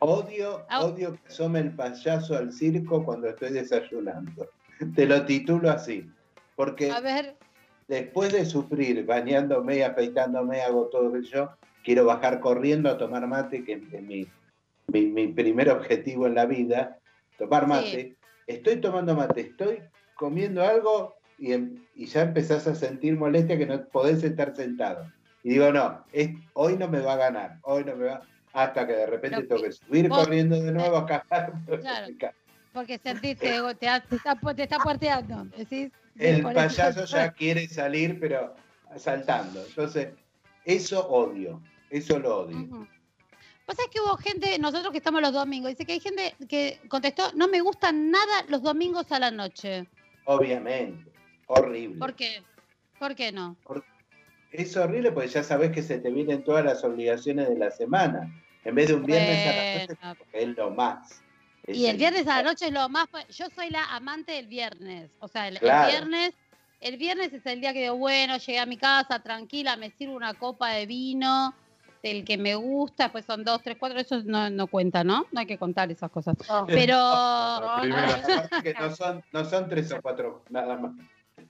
Odio, 0.00 0.66
odio 0.80 1.18
que 1.20 1.28
asome 1.28 1.60
el 1.60 1.72
payaso 1.74 2.36
al 2.36 2.52
circo 2.52 3.04
cuando 3.04 3.28
estoy 3.28 3.50
desayunando. 3.52 4.50
Te 4.94 5.06
lo 5.06 5.24
titulo 5.24 5.70
así. 5.70 6.08
Porque 6.56 6.90
A 6.90 7.00
ver, 7.00 7.36
después 7.88 8.32
de 8.32 8.44
sufrir 8.44 9.04
bañándome 9.04 9.84
afeitándome, 9.84 10.62
hago 10.62 10.88
todo 10.88 11.14
eso, 11.16 11.50
quiero 11.82 12.04
bajar 12.04 12.40
corriendo 12.40 12.88
a 12.90 12.98
tomar 12.98 13.26
mate, 13.26 13.64
que 13.64 13.74
es 13.74 14.02
mi, 14.02 14.26
mi, 14.88 15.06
mi 15.06 15.28
primer 15.28 15.70
objetivo 15.70 16.26
en 16.26 16.34
la 16.34 16.46
vida, 16.46 16.98
tomar 17.38 17.66
mate. 17.66 18.16
Estoy 18.46 18.76
tomando 18.80 19.14
mate, 19.14 19.40
estoy 19.40 19.80
comiendo 20.14 20.62
algo 20.62 21.16
y, 21.38 21.52
em- 21.52 21.78
y 21.94 22.06
ya 22.06 22.22
empezás 22.22 22.66
a 22.66 22.74
sentir 22.74 23.16
molestia 23.16 23.58
que 23.58 23.66
no 23.66 23.86
podés 23.88 24.22
estar 24.22 24.54
sentado. 24.54 25.10
Y 25.42 25.50
digo, 25.50 25.72
no, 25.72 26.04
es- 26.12 26.30
hoy 26.54 26.76
no 26.76 26.88
me 26.88 27.00
va 27.00 27.14
a 27.14 27.16
ganar, 27.16 27.58
hoy 27.62 27.84
no 27.84 27.96
me 27.96 28.06
va 28.06 28.22
hasta 28.52 28.86
que 28.86 28.92
de 28.92 29.06
repente 29.06 29.38
Pero 29.38 29.48
tengo 29.48 29.62
que 29.62 29.72
subir 29.72 30.08
vos- 30.08 30.24
corriendo 30.24 30.62
de 30.62 30.72
nuevo 30.72 30.96
a 30.96 31.06
cagar. 31.06 31.52
Claro. 31.80 32.06
porque 32.72 32.98
sentiste, 32.98 33.58
te, 33.78 33.86
te 34.08 34.16
está, 34.16 34.36
te 34.54 34.62
está 34.62 34.78
puerteando. 34.78 35.44
Decís, 35.56 35.90
El 36.18 36.42
payaso 36.42 37.04
ya 37.04 37.32
quiere 37.32 37.68
salir, 37.68 38.18
pero 38.20 38.54
saltando. 38.96 39.64
Entonces, 39.66 40.08
eso 40.64 41.08
odio, 41.08 41.60
eso 41.90 42.18
lo 42.18 42.38
odio. 42.40 42.56
Ujú. 42.56 42.86
Vos 43.66 43.76
sabés 43.76 43.90
que 43.90 44.00
hubo 44.00 44.16
gente, 44.18 44.58
nosotros 44.58 44.92
que 44.92 44.98
estamos 44.98 45.22
los 45.22 45.32
domingos, 45.32 45.70
dice 45.70 45.86
que 45.86 45.94
hay 45.94 46.00
gente 46.00 46.34
que 46.48 46.80
contestó, 46.88 47.32
no 47.34 47.48
me 47.48 47.60
gustan 47.62 48.10
nada 48.10 48.44
los 48.48 48.62
domingos 48.62 49.10
a 49.10 49.18
la 49.18 49.30
noche. 49.30 49.86
Obviamente, 50.26 51.10
horrible. 51.46 51.98
¿Por 51.98 52.14
qué? 52.14 52.42
¿Por 52.98 53.14
qué 53.14 53.32
no? 53.32 53.56
es 54.54 54.76
horrible 54.76 55.10
porque 55.10 55.28
ya 55.28 55.42
sabes 55.42 55.72
que 55.72 55.82
se 55.82 55.98
te 55.98 56.10
vienen 56.10 56.44
todas 56.44 56.64
las 56.64 56.84
obligaciones 56.84 57.48
de 57.48 57.58
la 57.58 57.70
semana. 57.72 58.32
En 58.64 58.74
vez 58.74 58.88
de 58.88 58.94
un 58.94 59.04
viernes 59.04 59.46
a 59.46 59.52
la 59.52 59.74
noche, 59.74 59.98
Bueno, 60.00 60.16
es 60.32 60.56
lo 60.56 60.70
más. 60.70 61.23
Y 61.66 61.86
el 61.86 61.96
viernes 61.96 62.26
a 62.28 62.36
la 62.36 62.42
noche 62.42 62.66
es 62.66 62.72
lo 62.72 62.88
más. 62.88 63.06
Yo 63.30 63.46
soy 63.54 63.70
la 63.70 63.84
amante 63.94 64.32
del 64.32 64.46
viernes. 64.46 65.10
O 65.20 65.28
sea, 65.28 65.48
el, 65.48 65.58
viernes. 65.58 66.34
El 66.80 66.98
viernes 66.98 67.32
es 67.32 67.46
el 67.46 67.60
día 67.62 67.72
que 67.72 67.80
digo, 67.82 67.96
bueno, 67.96 68.36
llegué 68.36 68.58
a 68.58 68.66
mi 68.66 68.76
casa 68.76 69.18
tranquila, 69.20 69.76
me 69.76 69.90
sirvo 69.90 70.14
una 70.16 70.34
copa 70.34 70.72
de 70.72 70.84
vino, 70.84 71.54
del 72.02 72.26
que 72.26 72.36
me 72.36 72.54
gusta, 72.54 73.10
pues 73.10 73.24
son 73.24 73.42
dos, 73.42 73.62
tres, 73.62 73.78
cuatro, 73.80 73.98
eso 73.98 74.22
no, 74.24 74.50
no 74.50 74.66
cuenta, 74.66 75.02
¿no? 75.02 75.26
No 75.32 75.40
hay 75.40 75.46
que 75.46 75.56
contar 75.56 75.90
esas 75.90 76.10
cosas. 76.10 76.36
No. 76.46 76.66
Pero. 76.66 76.98
Que 78.62 78.74
no 78.74 78.94
son, 78.94 79.24
no 79.32 79.44
son 79.46 79.68
tres 79.68 79.90
o 79.92 80.02
cuatro, 80.02 80.44
nada 80.50 80.76
más. 80.76 80.92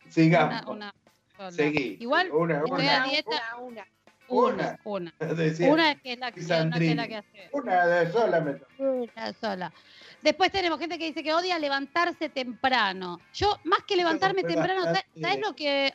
Sigamos. 0.08 0.62
Una, 0.62 0.70
una 0.70 0.94
sola. 1.36 1.50
Seguí. 1.50 1.96
Igual 2.00 2.30
Una, 2.30 2.58
estoy 2.58 2.86
a 2.86 2.98
una, 2.98 3.04
dieta. 3.08 3.42
Una, 3.60 3.86
Una, 4.28 4.78
una. 4.84 5.14
decía, 5.34 5.72
Una 5.72 5.94
que 5.96 6.12
es 6.12 6.18
la 6.20 6.30
que, 6.30 6.40
una 6.40 6.76
es 6.76 6.96
la 6.96 7.08
que 7.08 7.16
hace. 7.16 7.48
una 7.52 7.86
de 7.86 8.12
sola 8.12 8.40
me. 8.40 8.60
Una 8.78 9.32
sola. 9.32 9.72
Después 10.24 10.50
tenemos 10.50 10.78
gente 10.78 10.98
que 10.98 11.04
dice 11.04 11.22
que 11.22 11.34
odia 11.34 11.58
levantarse 11.58 12.30
temprano. 12.30 13.20
Yo, 13.34 13.60
más 13.64 13.80
que 13.86 13.94
levantarme 13.94 14.42
temprano, 14.42 14.84
¿sabes 14.84 15.38
lo 15.38 15.54
que.? 15.54 15.92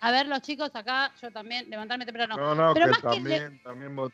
A 0.00 0.10
ver, 0.10 0.26
los 0.28 0.42
chicos 0.42 0.70
acá, 0.74 1.10
yo 1.22 1.30
también, 1.30 1.70
levantarme 1.70 2.04
temprano. 2.04 2.36
No, 2.36 2.54
no, 2.54 2.74
Pero 2.74 2.86
que 2.86 2.90
más 2.90 3.00
que 3.00 3.06
le- 3.06 3.14
también, 3.38 3.62
también 3.62 3.96
vos- 3.96 4.12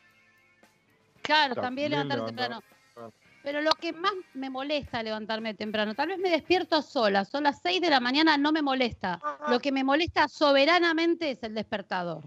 Claro, 1.23 1.55
También 1.57 1.91
también 1.91 1.91
levantarme 1.91 2.33
levantar- 2.33 2.63
temprano. 2.95 3.13
Pero 3.43 3.61
lo 3.63 3.71
que 3.73 3.93
más 3.93 4.13
me 4.35 4.49
molesta 4.49 5.03
levantarme 5.03 5.55
temprano, 5.55 5.95
tal 5.97 6.09
vez 6.09 6.19
me 6.19 6.31
despierto 6.31 6.81
sola, 6.81 7.25
son 7.25 7.43
las 7.45 7.61
6 7.61 7.81
de 7.81 7.91
la 7.91 7.99
mañana, 7.99 8.37
no 8.39 8.53
me 8.53 8.63
molesta. 8.63 9.21
Lo 9.49 9.59
que 9.59 9.73
me 9.73 9.83
molesta 9.83 10.29
soberanamente 10.29 11.33
es 11.33 11.43
el 11.43 11.55
despertador. 11.55 12.23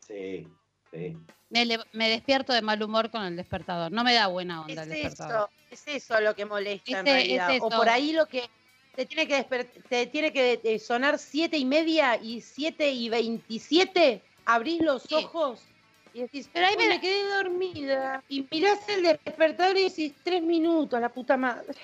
Sí, 0.00 0.48
sí. 0.90 1.16
Me, 1.50 1.64
le- 1.64 1.78
me 1.92 2.10
despierto 2.10 2.52
de 2.52 2.60
mal 2.62 2.82
humor 2.82 3.10
con 3.10 3.22
el 3.24 3.36
despertador, 3.36 3.90
no 3.90 4.04
me 4.04 4.12
da 4.14 4.26
buena 4.26 4.62
onda 4.62 4.82
el 4.82 4.92
Es 4.92 5.02
despertador. 5.02 5.50
eso, 5.70 5.84
es 5.86 6.02
eso 6.04 6.20
lo 6.20 6.34
que 6.34 6.44
molesta 6.44 7.00
en 7.00 7.06
realidad. 7.06 7.50
es 7.54 7.62
O 7.62 7.70
por 7.70 7.88
ahí 7.88 8.12
lo 8.12 8.26
que 8.26 8.50
te 8.94 9.06
tiene 9.06 9.26
que 9.26 9.44
te 9.88 10.06
tiene 10.08 10.32
que 10.32 10.60
eh, 10.62 10.78
sonar 10.78 11.18
siete 11.18 11.56
y 11.56 11.64
media 11.64 12.16
y 12.20 12.40
siete 12.42 12.90
y 12.90 13.08
veintisiete, 13.08 14.24
abrís 14.44 14.82
los 14.82 15.04
Sí. 15.04 15.14
ojos 15.14 15.72
y 16.12 16.22
decís, 16.22 16.50
Pero 16.52 16.66
ahí 16.66 16.74
"Uy, 16.76 16.82
me- 16.84 16.88
me 16.96 17.00
quedé 17.00 17.28
dormida. 17.28 18.22
Y 18.28 18.46
mirás 18.50 18.86
el 18.88 19.02
despertador 19.02 19.76
y 19.78 19.84
decís, 19.84 20.14
tres 20.22 20.42
minutos, 20.42 21.00
la 21.00 21.12
puta 21.12 21.36
madre. 21.36 21.78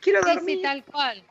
Quiero 0.00 0.20
Sí, 0.22 0.30
sí, 0.30 0.34
dormir. 0.36 0.62
tal 0.62 0.84
cual. 0.84 1.26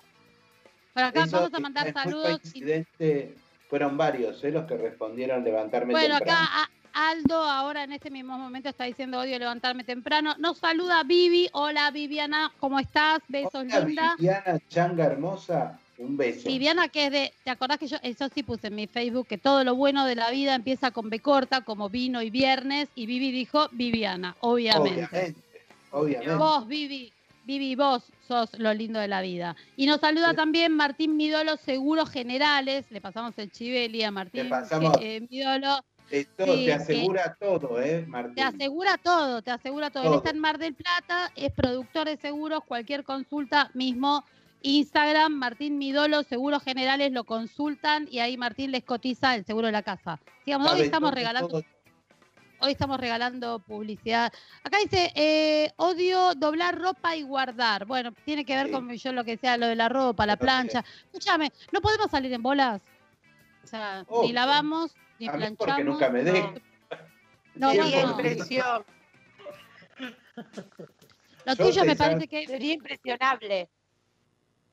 Por 0.94 1.04
acá 1.04 1.24
Eso 1.24 1.38
vamos 1.38 1.54
a 1.54 1.60
mandar 1.60 1.94
saludos. 1.94 2.42
y-. 2.54 3.44
Fueron 3.68 3.98
varios 3.98 4.44
¿eh? 4.44 4.52
los 4.52 4.66
que 4.66 4.78
respondieron 4.78 5.44
levantarme 5.44 5.94
Bueno, 5.94 6.18
temprano. 6.18 6.40
acá 6.44 6.64
a- 6.64 6.70
Aldo 6.94 7.36
ahora 7.44 7.84
en 7.84 7.92
este 7.92 8.12
mismo 8.12 8.38
momento 8.38 8.70
está 8.70 8.84
diciendo 8.84 9.20
odio 9.20 9.38
levantarme 9.40 9.84
temprano. 9.84 10.36
Nos 10.38 10.60
saluda 10.60 11.04
Vivi. 11.04 11.50
Hola 11.54 11.90
Viviana, 11.92 12.52
¿cómo 12.60 12.80
estás? 12.80 13.20
Besos 13.28 13.54
Hola, 13.56 13.80
linda. 13.80 14.16
Viviana 14.18 14.60
Changa 14.70 15.06
hermosa, 15.06 15.80
un 15.98 16.16
beso. 16.18 16.48
Viviana, 16.48 16.88
que 16.90 17.06
es 17.06 17.12
de, 17.12 17.34
¿te 17.44 17.50
acordás 17.50 17.80
que 17.80 17.88
yo, 17.88 17.98
eso 18.04 18.30
sí 18.34 18.44
puse 18.44 18.68
en 18.68 18.76
mi 18.76 18.86
Facebook, 18.86 19.26
que 19.28 19.40
todo 19.40 19.64
lo 19.64 19.76
bueno 19.76 20.06
de 20.06 20.16
la 20.16 20.30
vida 20.30 20.54
empieza 20.54 20.92
con 20.92 21.10
B 21.10 21.20
corta, 21.20 21.62
como 21.62 21.90
vino 21.90 22.22
y 22.22 22.30
viernes, 22.30 22.90
y 22.94 23.08
Vivi 23.08 23.32
dijo 23.32 23.70
Viviana, 23.72 24.36
obviamente. 24.42 25.06
Obviamente, 25.06 25.42
obviamente. 25.92 26.36
Vos, 26.36 26.68
Vivi, 26.68 27.12
Vivi, 27.46 27.76
vos 27.76 28.04
sos 28.28 28.58
lo 28.60 28.72
lindo 28.74 29.00
de 29.00 29.08
la 29.08 29.22
vida. 29.22 29.56
Y 29.76 29.88
nos 29.88 30.00
saluda 30.00 30.30
Sí. 30.30 30.36
también 30.36 30.72
Martín 30.74 31.18
Midolo, 31.18 31.58
Seguros 31.58 32.10
Generales. 32.10 32.86
Le 32.92 33.02
pasamos 33.02 33.38
el 33.38 33.52
chiveli 33.52 34.04
a 34.04 34.12
Martín 34.12 34.50
eh, 35.02 35.28
Midolo. 35.30 35.84
Sí, 36.14 36.28
te 36.36 36.74
asegura 36.74 37.36
todo, 37.40 37.82
¿eh, 37.82 38.06
Martín? 38.08 38.36
Te 38.36 38.44
asegura 38.44 38.98
todo, 39.00 39.42
te 39.42 39.50
asegura 39.50 39.90
todo. 39.90 40.04
Él 40.04 40.10
Todo. 40.10 40.18
está 40.20 40.30
en 40.30 40.40
Mar 40.40 40.60
del 40.60 40.76
Plata, 40.76 41.32
es 41.36 41.52
productor 41.52 42.06
de 42.08 42.18
seguros, 42.18 42.64
cualquier 42.68 43.04
consulta, 43.04 43.72
mismo 43.74 44.24
Instagram, 44.62 45.34
Martín 45.34 45.80
Midolo, 45.80 46.22
Seguros 46.22 46.62
Generales, 46.62 47.12
lo 47.12 47.24
consultan 47.24 48.08
y 48.12 48.20
ahí 48.20 48.38
Martín 48.38 48.72
les 48.72 48.84
cotiza 48.84 49.34
el 49.34 49.44
seguro 49.44 49.66
de 49.68 49.74
la 49.74 49.82
casa. 49.82 50.20
Digamos, 50.46 50.72
hoy 50.72 50.82
estamos 50.82 51.10
todo, 51.10 51.16
regalando 51.16 51.50
todo. 51.50 51.64
Hoy 52.60 52.72
estamos 52.72 53.00
regalando 53.00 53.60
publicidad. 53.60 54.32
Acá 54.64 54.78
dice, 54.84 55.12
eh, 55.16 55.72
odio 55.78 56.34
doblar 56.36 56.80
ropa 56.80 57.16
y 57.16 57.24
guardar. 57.24 57.86
Bueno, 57.86 58.14
tiene 58.24 58.46
que 58.46 58.56
ver 58.56 58.68
Sí. 58.68 58.72
con 58.72 58.90
yo 58.90 59.12
lo 59.12 59.24
que 59.26 59.32
decía, 59.32 59.58
lo 59.58 59.66
de 59.66 59.76
la 59.76 59.90
ropa, 59.90 60.26
la 60.28 60.38
plancha. 60.38 60.86
Escúchame, 61.06 61.52
no 61.72 61.82
podemos 61.82 62.10
salir 62.12 62.32
en 62.32 62.44
bolas. 62.44 62.84
O 63.64 63.68
sea, 63.68 64.06
ni 64.22 64.32
lavamos, 64.32 64.96
ni 65.24 65.30
A 65.30 65.32
mí 65.34 65.38
planchamos. 65.38 65.58
porque 65.58 65.84
nunca 65.84 66.10
me 66.10 66.24
dejan. 66.24 66.62
No, 67.56 67.72
Sí, 67.72 67.78
vos 67.78 67.86
Sería 67.86 68.02
no. 68.02 68.08
no. 68.08 68.12
impresión, 68.14 68.86
Lo 71.46 71.54
Yo 71.56 71.66
tuyo 71.66 71.86
me 71.86 71.96
parece 71.96 72.28
que... 72.28 72.48
sería 72.48 72.74
impresionable. 72.74 73.70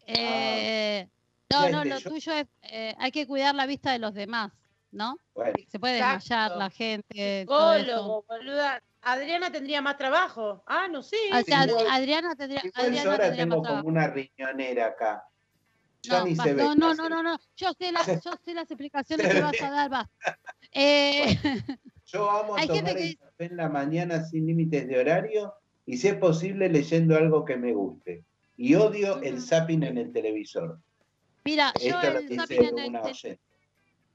eh, 0.06 1.08
no, 1.50 1.68
no, 1.68 1.78
Gente, 1.80 1.88
lo 1.88 1.98
yo- 1.98 2.10
tuyo 2.10 2.32
es... 2.32 2.46
eh, 2.62 2.94
hay 2.98 3.10
que 3.12 3.26
cuidar 3.26 3.54
la 3.54 3.66
vista 3.66 3.92
de 3.92 3.98
los 3.98 4.14
demás, 4.14 4.52
¿no? 4.92 5.18
Bueno, 5.34 5.52
Se 5.68 5.78
puede 5.78 5.96
Exacto. 5.98 6.20
desmayar 6.24 6.56
la 6.56 6.70
gente. 6.70 7.40
Psicólogo, 7.42 8.24
boluda. 8.28 8.82
Adriana 9.02 9.50
tendría 9.50 9.80
más 9.82 9.96
trabajo. 9.96 10.62
Ah, 10.66 10.86
no 10.88 11.02
sé. 11.02 11.16
O 11.32 11.40
sea, 11.42 11.64
Igual- 11.66 11.86
Adriana 11.90 12.34
tendría, 12.36 12.62
Adriana 12.74 13.10
ahora 13.12 13.24
tendría 13.24 13.46
más 13.46 13.54
tengo 13.54 13.62
trabajo. 13.62 13.84
como 13.84 13.88
una 13.96 14.08
riñonera 14.08 14.86
acá. 14.86 15.24
No, 16.08 16.24
ni 16.24 16.34
basta, 16.34 16.44
se 16.44 16.54
ve. 16.54 16.62
no, 16.62 16.74
no, 16.74 16.94
no, 16.94 17.08
no, 17.08 17.22
no. 17.22 17.38
Yo 17.56 17.72
sé, 17.78 17.92
la- 17.92 18.04
yo 18.24 18.32
sé 18.44 18.54
las 18.54 18.70
explicaciones 18.70 19.28
que 19.28 19.40
vas 19.40 19.60
a 19.60 19.70
dar, 19.70 19.90
basta. 19.90 20.10
Eh, 20.72 21.36
Yo 22.06 22.30
amo 22.30 22.54
Hay 22.56 22.68
tomar 22.68 22.96
el 22.96 23.18
café 23.18 23.44
en 23.46 23.56
la 23.56 23.68
mañana 23.68 24.24
sin 24.24 24.46
límites 24.46 24.86
de 24.86 24.98
horario 25.00 25.52
y 25.84 25.96
si 25.96 26.06
es 26.08 26.14
posible 26.14 26.68
leyendo 26.68 27.16
algo 27.16 27.44
que 27.44 27.56
me 27.56 27.72
guste. 27.72 28.24
Y 28.56 28.74
odio 28.76 29.20
el 29.22 29.40
zapping 29.42 29.82
en 29.82 29.98
el 29.98 30.12
televisor. 30.12 30.78
mira, 31.44 31.72
yo 31.80 32.00
Esto 32.00 32.18
el 32.18 32.36
zapping, 32.36 32.62
en 32.64 32.78
el, 32.78 32.88
una 32.90 33.02
tel- 33.02 33.10
oyente. 33.12 33.40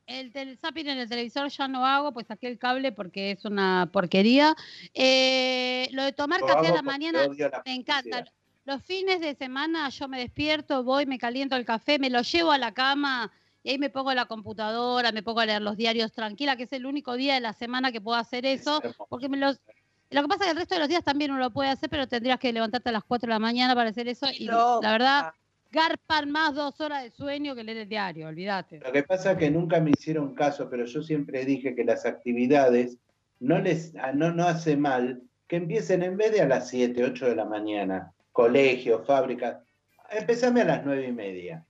el 0.08 0.58
zapping 0.60 0.88
en 0.88 0.98
el 1.00 1.10
televisor 1.10 1.50
ya 1.50 1.68
no 1.68 1.86
hago, 1.86 2.14
pues 2.14 2.28
saqué 2.28 2.48
el 2.48 2.58
cable 2.58 2.92
porque 2.94 3.32
es 3.32 3.44
una 3.44 3.90
porquería. 3.92 4.56
Eh, 4.94 5.90
lo 5.92 6.04
de 6.04 6.14
tomar 6.14 6.40
Lo 6.42 6.48
café 6.48 6.68
a 6.68 6.74
la 6.76 6.82
mañana 6.84 7.28
me 7.66 7.74
encanta. 7.74 8.02
publicidad. 8.02 8.28
Los 8.66 8.82
fines 8.84 9.22
de 9.22 9.36
semana 9.36 9.90
yo 9.90 10.08
me 10.08 10.20
despierto, 10.20 10.84
voy, 10.84 11.06
me 11.06 11.20
caliento 11.20 11.56
el 11.56 11.66
café, 11.66 12.00
me 12.00 12.10
lo 12.10 12.22
llevo 12.22 12.52
a 12.52 12.58
la 12.58 12.74
cama 12.74 13.32
y 13.62 13.70
ahí 13.70 13.78
me 13.78 13.90
pongo 13.90 14.14
la 14.14 14.26
computadora, 14.26 15.12
me 15.12 15.24
pongo 15.24 15.40
a 15.40 15.46
leer 15.46 15.62
los 15.62 15.78
diarios 15.78 16.12
tranquila, 16.12 16.56
que 16.56 16.64
es 16.64 16.74
el 16.74 16.86
único 16.86 17.16
día 17.16 17.36
de 17.36 17.42
la 17.42 17.54
semana 17.54 17.92
que 17.92 18.02
puedo 18.02 18.18
hacer 18.18 18.46
Es 18.46 18.62
eso. 18.62 18.82
Porque 19.10 19.30
me 19.30 19.38
los. 19.38 19.62
Lo 20.10 20.22
que 20.22 20.28
pasa 20.28 20.44
es 20.44 20.48
que 20.48 20.52
el 20.52 20.58
resto 20.58 20.76
de 20.76 20.80
los 20.80 20.90
días 20.90 21.04
también 21.04 21.32
uno 21.32 21.40
lo 21.40 21.52
puede 21.52 21.70
hacer, 21.70 21.90
pero 21.90 22.08
tendrías 22.08 22.40
que 22.40 22.54
levantarte 22.54 22.90
a 22.90 22.92
las 22.92 23.04
4 23.04 23.28
de 23.28 23.34
la 23.34 23.40
mañana 23.40 23.76
para 23.76 23.90
hacer 23.90 24.08
eso. 24.08 24.28
Y 24.32 24.46
Loca. 24.46 24.80
la 24.82 24.92
verdad, 24.92 25.34
garpan 25.72 26.32
más 26.32 26.56
dos 26.56 26.80
horas 26.82 27.04
de 27.04 27.12
sueño 27.12 27.54
que 27.54 27.64
leer 27.64 27.80
el 27.80 27.90
diario, 27.90 28.28
olvídate. 28.28 28.80
Lo 28.80 28.92
que 28.92 29.04
pasa 29.04 29.34
es 29.34 29.38
que 29.38 29.52
nunca 29.52 29.80
me 29.80 29.92
hicieron 29.92 30.34
caso, 30.34 30.70
pero 30.70 30.86
yo 30.86 31.04
siempre 31.04 31.46
dije 31.46 31.76
que 31.76 31.84
las 31.84 32.06
actividades 32.06 32.98
no 33.40 33.60
les 33.60 33.94
no, 34.14 34.32
no 34.32 34.46
hace 34.46 34.78
mal 34.78 35.22
que 35.48 35.58
empiecen 35.58 36.02
en 36.02 36.18
vez 36.18 36.32
de 36.32 36.42
a 36.42 36.48
las 36.48 36.70
7, 36.70 37.04
8 37.04 37.28
de 37.28 37.36
la 37.36 37.46
mañana, 37.46 38.14
colegio, 38.36 39.02
fábrica, 39.06 39.64
empezame 40.10 40.62
a 40.62 40.66
las 40.66 40.86
9 40.86 41.08
y 41.08 41.12
media. 41.14 41.66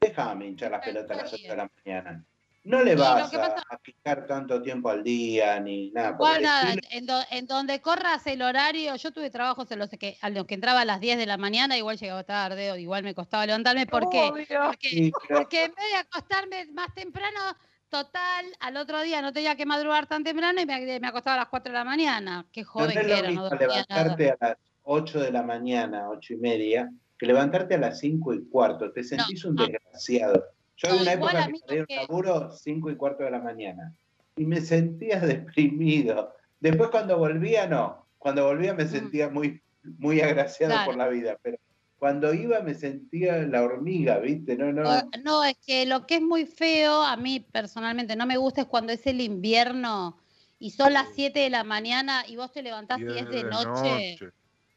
Déjame 0.00 0.46
hinchar 0.46 0.70
las 0.70 0.86
Está 0.86 0.92
pelotas 0.92 1.18
a 1.18 1.22
las 1.24 1.32
8 1.32 1.42
de 1.48 1.56
la 1.56 1.70
mañana. 1.84 2.24
No 2.64 2.84
le 2.84 2.94
vas 2.94 3.34
a, 3.34 3.46
a 3.68 3.78
fijar 3.82 4.24
tanto 4.28 4.62
tiempo 4.62 4.88
al 4.90 5.02
día 5.02 5.58
ni 5.58 5.90
nada. 5.90 6.10
Igual 6.10 6.42
nada, 6.42 6.74
en, 6.90 7.06
do- 7.06 7.24
en 7.32 7.46
donde 7.48 7.80
corras 7.80 8.24
el 8.28 8.42
horario, 8.42 8.94
yo 8.94 9.10
tuve 9.10 9.28
trabajos 9.30 9.68
en 9.72 9.80
los 9.80 9.90
que, 9.90 10.16
a 10.20 10.30
los 10.30 10.46
que 10.46 10.54
entraba 10.54 10.82
a 10.82 10.84
las 10.84 11.00
10 11.00 11.18
de 11.18 11.26
la 11.26 11.36
mañana, 11.36 11.76
igual 11.76 11.96
llegaba 11.98 12.22
tarde, 12.22 12.70
o 12.70 12.76
igual 12.76 13.02
me 13.02 13.16
costaba 13.16 13.44
levantarme. 13.44 13.86
¿Por 13.86 14.08
qué? 14.08 14.30
Porque, 14.64 14.88
Sí, 14.88 15.12
porque 15.28 15.64
en 15.64 15.74
vez 15.74 15.84
de 15.90 15.96
acostarme 15.98 16.66
más 16.72 16.94
temprano, 16.94 17.40
total, 17.88 18.46
al 18.60 18.76
otro 18.76 19.02
día 19.02 19.20
no 19.20 19.32
tenía 19.32 19.56
que 19.56 19.66
madrugar 19.66 20.06
tan 20.06 20.22
temprano 20.22 20.60
y 20.60 20.64
me, 20.66 21.00
me 21.00 21.08
acostaba 21.08 21.34
a 21.34 21.38
las 21.40 21.48
4 21.48 21.72
de 21.72 21.78
la 21.80 21.84
mañana. 21.84 22.46
Qué 22.52 22.62
No 22.62 22.68
joven 22.68 22.96
es 22.98 23.04
que 23.06 23.18
era, 23.18 23.30
no 23.32 23.42
nada. 23.50 23.56
levantarte 23.56 24.30
a 24.30 24.36
las 24.40 24.56
8 24.84 25.20
de 25.20 25.32
la 25.32 25.42
mañana, 25.42 26.08
8 26.10 26.34
y 26.34 26.36
media, 26.36 26.92
que 27.18 27.26
levantarte 27.26 27.74
a 27.74 27.78
las 27.78 27.98
5 28.00 28.34
y 28.34 28.44
cuarto. 28.46 28.92
Te 28.92 29.04
sentís 29.04 29.44
un 29.44 29.54
no. 29.54 29.66
desgraciado. 29.66 30.44
Yo 30.76 30.88
No, 30.88 30.94
en 30.96 31.02
una 31.02 31.12
época 31.12 31.32
que 31.48 31.58
salía 31.58 31.80
un 31.82 31.86
que- 31.86 31.96
laburo 31.96 32.52
5 32.52 32.90
y 32.90 32.96
cuarto 32.96 33.22
de 33.24 33.30
la 33.30 33.40
mañana. 33.40 33.94
Y 34.36 34.44
me 34.46 34.60
sentía 34.60 35.20
deprimido. 35.20 36.34
Después 36.60 36.90
cuando 36.90 37.18
volvía, 37.18 37.66
no. 37.66 38.06
Cuando 38.18 38.46
volvía 38.46 38.74
me 38.74 38.86
sentía 38.86 39.28
muy, 39.28 39.60
muy 39.98 40.20
agraciado. 40.20 40.72
Claro. 40.72 40.86
por 40.86 40.96
la 40.96 41.08
vida. 41.08 41.36
Pero 41.42 41.58
cuando 41.98 42.34
iba 42.34 42.60
me 42.60 42.74
sentía 42.74 43.38
la 43.46 43.62
hormiga, 43.62 44.18
¿viste? 44.18 44.56
No, 44.56 44.72
no. 44.72 44.82
No, 45.22 45.44
es 45.44 45.56
que 45.64 45.86
lo 45.86 46.06
que 46.06 46.16
es 46.16 46.22
muy 46.22 46.46
feo, 46.46 47.02
a 47.02 47.16
mí 47.16 47.40
personalmente 47.40 48.16
no 48.16 48.26
me 48.26 48.36
gusta, 48.36 48.62
es 48.62 48.66
cuando 48.66 48.92
es 48.92 49.06
el 49.06 49.20
invierno 49.20 50.18
y 50.58 50.70
son 50.70 50.92
las 50.92 51.08
7 51.14 51.38
de 51.40 51.50
la 51.50 51.62
mañana 51.64 52.24
y 52.26 52.36
vos 52.36 52.52
te 52.52 52.62
levantás 52.62 53.00
y 53.00 53.06
es 53.18 53.28
de 53.28 53.44
noche. 53.44 54.16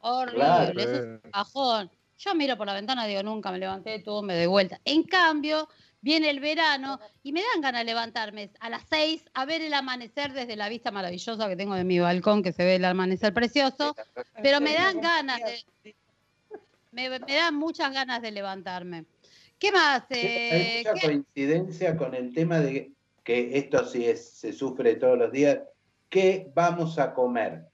Horrible, 0.07 0.35
Claro. 0.39 0.79
eso 0.79 0.93
es 0.95 1.01
un 1.23 1.31
bajón. 1.31 1.91
Yo 2.17 2.35
miro 2.35 2.55
por 2.57 2.67
la 2.67 2.73
ventana 2.73 3.05
y 3.05 3.09
digo, 3.09 3.23
nunca 3.23 3.51
me 3.51 3.57
levanté, 3.57 3.99
todo 3.99 4.21
me 4.21 4.35
doy 4.37 4.45
vuelta. 4.45 4.79
En 4.85 5.03
cambio, 5.03 5.67
viene 5.99 6.29
el 6.29 6.39
verano 6.39 6.99
y 7.23 7.31
me 7.33 7.41
dan 7.41 7.61
ganas 7.61 7.81
de 7.81 7.85
levantarme 7.85 8.51
a 8.59 8.69
las 8.69 8.83
6 8.89 9.25
a 9.33 9.45
ver 9.45 9.61
el 9.63 9.73
amanecer 9.73 10.31
desde 10.31 10.55
la 10.55 10.69
vista 10.69 10.91
maravillosa 10.91 11.47
que 11.49 11.55
tengo 11.55 11.73
de 11.75 11.83
mi 11.83 11.99
balcón, 11.99 12.43
que 12.43 12.53
se 12.53 12.63
ve 12.63 12.75
el 12.75 12.85
amanecer 12.85 13.33
precioso, 13.33 13.95
pero 14.43 14.61
me 14.61 14.73
dan 14.75 15.01
ganas 15.01 15.39
de, 15.39 15.95
me, 16.91 17.09
me 17.19 17.35
dan 17.35 17.55
muchas 17.55 17.91
ganas 17.91 18.21
de 18.21 18.31
levantarme. 18.31 19.05
¿Qué 19.57 19.71
más? 19.71 20.03
Hay 20.11 20.19
Eh, 20.21 20.83
mucha 20.85 20.93
¿qué- 20.93 21.07
coincidencia 21.07 21.97
con 21.97 22.13
el 22.13 22.33
tema 22.33 22.59
de 22.59 22.91
que 23.23 23.57
esto 23.57 23.85
sí 23.87 24.05
es, 24.05 24.29
se 24.37 24.53
sufre 24.53 24.95
todos 24.95 25.17
los 25.17 25.31
días. 25.31 25.59
¿Qué 26.09 26.49
vamos 26.53 26.99
a 26.99 27.13
comer? 27.13 27.65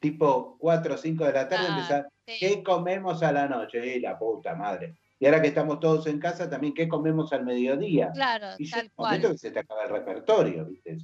Tipo 0.00 0.56
4 0.58 0.94
o 0.94 0.98
5 0.98 1.24
de 1.26 1.32
la 1.32 1.46
tarde, 1.48 1.66
Ah, 1.66 1.68
empezar, 1.68 2.08
sí. 2.26 2.36
¿qué 2.40 2.62
comemos 2.62 3.22
a 3.22 3.32
la 3.32 3.46
noche? 3.46 3.96
¡Y 3.96 4.00
la 4.00 4.18
puta 4.18 4.54
madre! 4.54 4.96
Y 5.18 5.26
ahora 5.26 5.42
que 5.42 5.48
estamos 5.48 5.78
todos 5.78 6.06
en 6.06 6.18
casa, 6.18 6.48
también, 6.48 6.72
¿qué 6.72 6.88
comemos 6.88 7.30
al 7.34 7.44
mediodía? 7.44 8.10
Claro, 8.14 8.46
Y 8.58 8.70
tal 8.70 8.90
momento 8.96 9.28
cual. 9.28 9.32
que 9.32 9.38
se 9.38 9.50
te 9.50 9.58
acaba 9.60 9.84
el 9.84 9.90
repertorio, 9.90 10.64
¿viste? 10.64 10.96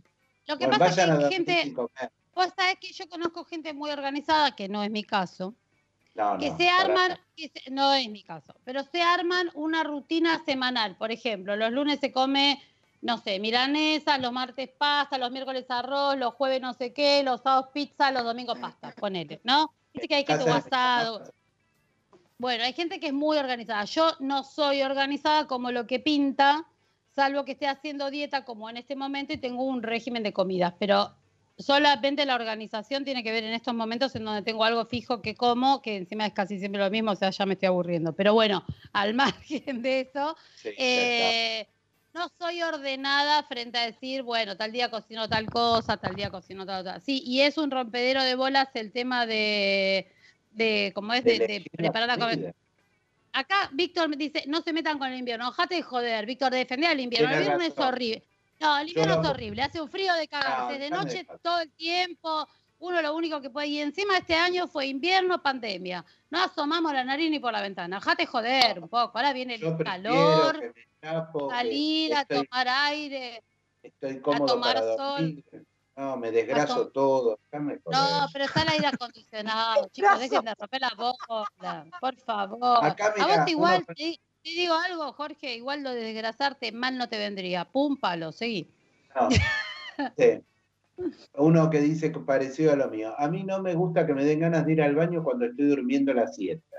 Lo 0.46 0.56
que 0.56 0.64
Bueno, 0.66 0.78
pasa 0.78 1.02
es 1.02 1.18
que 1.18 1.24
hay 1.24 1.30
gente, 1.30 1.62
sin 1.64 1.74
comer. 1.74 2.10
vos 2.34 2.48
sabés 2.56 2.76
que 2.80 2.92
yo 2.92 3.06
conozco 3.10 3.44
gente 3.44 3.74
muy 3.74 3.90
organizada, 3.90 4.56
que 4.56 4.68
no 4.68 4.82
es 4.82 4.90
mi 4.90 5.04
caso, 5.04 5.54
No, 6.14 6.38
que 6.38 6.48
no, 6.48 6.56
se 6.56 6.68
arman, 6.70 7.18
que 7.36 7.48
se- 7.50 7.70
no 7.70 7.92
es 7.92 8.08
mi 8.08 8.22
caso, 8.22 8.54
pero 8.64 8.82
se 8.84 9.02
arman 9.02 9.50
una 9.54 9.84
rutina 9.84 10.42
semanal. 10.46 10.96
Por 10.96 11.12
ejemplo, 11.12 11.54
los 11.56 11.70
lunes 11.70 12.00
se 12.00 12.10
come, 12.12 12.62
no 13.06 13.18
sé, 13.18 13.38
milanesa, 13.38 14.18
los 14.18 14.32
martes 14.32 14.68
pasta, 14.76 15.16
los 15.16 15.30
miércoles 15.30 15.64
arroz, 15.68 16.16
los 16.16 16.34
jueves 16.34 16.60
no 16.60 16.74
sé 16.74 16.92
qué, 16.92 17.22
los 17.22 17.40
sábados 17.40 17.68
pizza, 17.72 18.10
los 18.10 18.24
domingos 18.24 18.58
pasta, 18.58 18.92
ponele, 18.92 19.40
¿no? 19.44 19.72
Dice 19.94 20.08
que 20.08 20.14
hay 20.16 20.24
que 20.24 20.36
tu 20.36 20.44
Casa- 20.44 20.56
asado. 20.56 21.32
Bueno, 22.38 22.64
hay 22.64 22.72
gente 22.72 22.98
que 23.00 23.06
es 23.06 23.12
muy 23.12 23.38
organizada. 23.38 23.84
Yo 23.84 24.10
no 24.18 24.42
soy 24.42 24.82
organizada 24.82 25.46
como 25.46 25.70
lo 25.70 25.86
que 25.86 26.00
pinta, 26.00 26.66
salvo 27.14 27.44
que 27.44 27.52
esté 27.52 27.68
haciendo 27.68 28.10
dieta 28.10 28.44
como 28.44 28.68
en 28.68 28.76
este 28.76 28.96
momento 28.96 29.32
y 29.32 29.38
tengo 29.38 29.62
un 29.62 29.82
régimen 29.82 30.22
de 30.24 30.32
comidas, 30.32 30.74
pero 30.78 31.14
solamente 31.56 32.26
la 32.26 32.34
organización 32.34 33.04
tiene 33.04 33.22
que 33.22 33.32
ver 33.32 33.44
en 33.44 33.54
estos 33.54 33.72
momentos 33.72 34.14
en 34.16 34.24
donde 34.24 34.42
tengo 34.42 34.64
algo 34.64 34.84
fijo 34.84 35.22
que 35.22 35.34
como, 35.34 35.80
que 35.80 35.96
encima 35.96 36.26
es 36.26 36.34
casi 36.34 36.58
siempre 36.58 36.82
lo 36.82 36.90
mismo, 36.90 37.12
o 37.12 37.16
sea, 37.16 37.30
ya 37.30 37.46
me 37.46 37.54
estoy 37.54 37.68
aburriendo. 37.68 38.12
Pero 38.14 38.34
bueno, 38.34 38.64
al 38.92 39.14
margen 39.62 39.80
de 39.80 40.00
eso, 40.00 40.36
Sí, 40.56 40.70
eh, 40.76 41.68
no 42.16 42.30
soy 42.38 42.62
ordenada 42.62 43.42
frente 43.42 43.76
a 43.78 43.84
decir, 43.86 44.22
bueno, 44.22 44.56
tal 44.56 44.72
día 44.72 44.90
cocino 44.90 45.28
tal 45.28 45.50
cosa, 45.50 45.98
tal 45.98 46.16
día 46.16 46.30
cocino 46.30 46.64
tal 46.64 46.80
otra. 46.80 46.98
Sí, 47.00 47.22
y 47.24 47.42
es 47.42 47.58
un 47.58 47.70
rompedero 47.70 48.22
de 48.22 48.34
bolas 48.34 48.68
el 48.74 48.90
tema 48.90 49.26
de, 49.26 50.10
de 50.52 50.92
como 50.94 51.12
es, 51.12 51.22
de, 51.24 51.38
de 51.38 51.66
preparar 51.70 52.08
la 52.08 52.18
comida. 52.18 52.54
Acá 53.32 53.68
Víctor 53.72 54.08
me 54.08 54.16
dice, 54.16 54.44
no 54.46 54.62
se 54.62 54.72
metan 54.72 54.98
con 54.98 55.12
el 55.12 55.18
invierno, 55.18 55.48
ojate 55.48 55.74
de 55.74 55.82
joder, 55.82 56.24
Víctor, 56.24 56.52
defender 56.52 56.90
al 56.90 57.00
invierno. 57.00 57.30
El 57.30 57.40
invierno 57.42 57.64
es 57.64 57.78
horrible. 57.78 58.22
No, 58.58 58.78
el 58.78 58.88
invierno 58.88 59.20
es 59.20 59.28
horrible, 59.28 59.62
hace 59.62 59.82
un 59.82 59.90
frío 59.90 60.14
de 60.14 60.26
cagarse, 60.26 60.78
No, 60.78 60.84
de 60.84 60.90
noche 60.90 61.26
todo 61.42 61.60
el 61.60 61.70
tiempo, 61.72 62.48
uno 62.78 63.00
lo 63.02 63.14
único 63.14 63.40
que 63.40 63.50
puede, 63.50 63.68
y 63.68 63.80
encima 63.80 64.18
este 64.18 64.34
año 64.34 64.66
fue 64.68 64.86
invierno, 64.86 65.42
pandemia. 65.42 66.04
No 66.30 66.42
asomamos 66.42 66.92
la 66.92 67.04
nariz 67.04 67.30
ni 67.30 67.38
por 67.38 67.52
la 67.52 67.62
ventana, 67.62 67.98
ojate 67.98 68.26
joder 68.26 68.78
un 68.80 68.88
poco, 68.88 69.16
ahora 69.18 69.32
viene 69.32 69.54
el 69.54 69.76
calor, 69.82 70.60
que 70.60 70.68
me 70.68 70.86
chapo, 71.00 71.48
que 71.48 71.54
salir 71.54 72.14
a 72.14 72.20
estoy- 72.22 72.46
tomar 72.46 72.68
aire. 72.68 73.42
Estoy 73.82 74.20
cómodo 74.20 74.46
tomar 74.46 74.74
para 74.74 74.96
sol. 74.96 75.44
No, 75.96 76.16
me 76.18 76.30
desgraso 76.30 76.82
tom- 76.84 76.92
todo. 76.92 77.38
déjame 77.50 77.80
No, 77.86 78.26
pero 78.32 78.44
está 78.44 78.62
el 78.62 78.68
aire 78.68 78.86
acondicionado, 78.88 79.88
chicos, 79.92 80.18
dejen 80.20 80.44
de 80.44 80.54
romper 80.54 80.80
la 80.82 80.92
bola, 80.94 81.86
por 82.00 82.16
favor. 82.16 82.84
Acá, 82.84 83.14
a 83.16 83.24
mirá, 83.24 83.40
vos 83.42 83.50
igual, 83.50 83.76
uno- 83.86 83.94
te, 83.96 84.20
te 84.42 84.50
digo 84.50 84.74
algo, 84.74 85.12
Jorge, 85.14 85.54
igual 85.54 85.82
lo 85.82 85.90
de 85.92 86.02
desgrasarte 86.02 86.70
mal 86.72 86.98
no 86.98 87.08
te 87.08 87.16
vendría. 87.16 87.64
Pum, 87.64 87.96
palo, 87.96 88.32
seguí. 88.32 88.68
No. 89.14 89.28
Sí. 90.18 90.42
Uno 91.34 91.68
que 91.70 91.80
dice 91.80 92.10
que 92.12 92.20
parecido 92.20 92.72
a 92.72 92.76
lo 92.76 92.88
mío. 92.88 93.14
A 93.18 93.28
mí 93.28 93.44
no 93.44 93.60
me 93.62 93.74
gusta 93.74 94.06
que 94.06 94.14
me 94.14 94.24
den 94.24 94.40
ganas 94.40 94.64
de 94.64 94.72
ir 94.72 94.82
al 94.82 94.94
baño 94.94 95.22
cuando 95.22 95.44
estoy 95.46 95.66
durmiendo 95.66 96.12
la 96.14 96.26
siesta. 96.28 96.76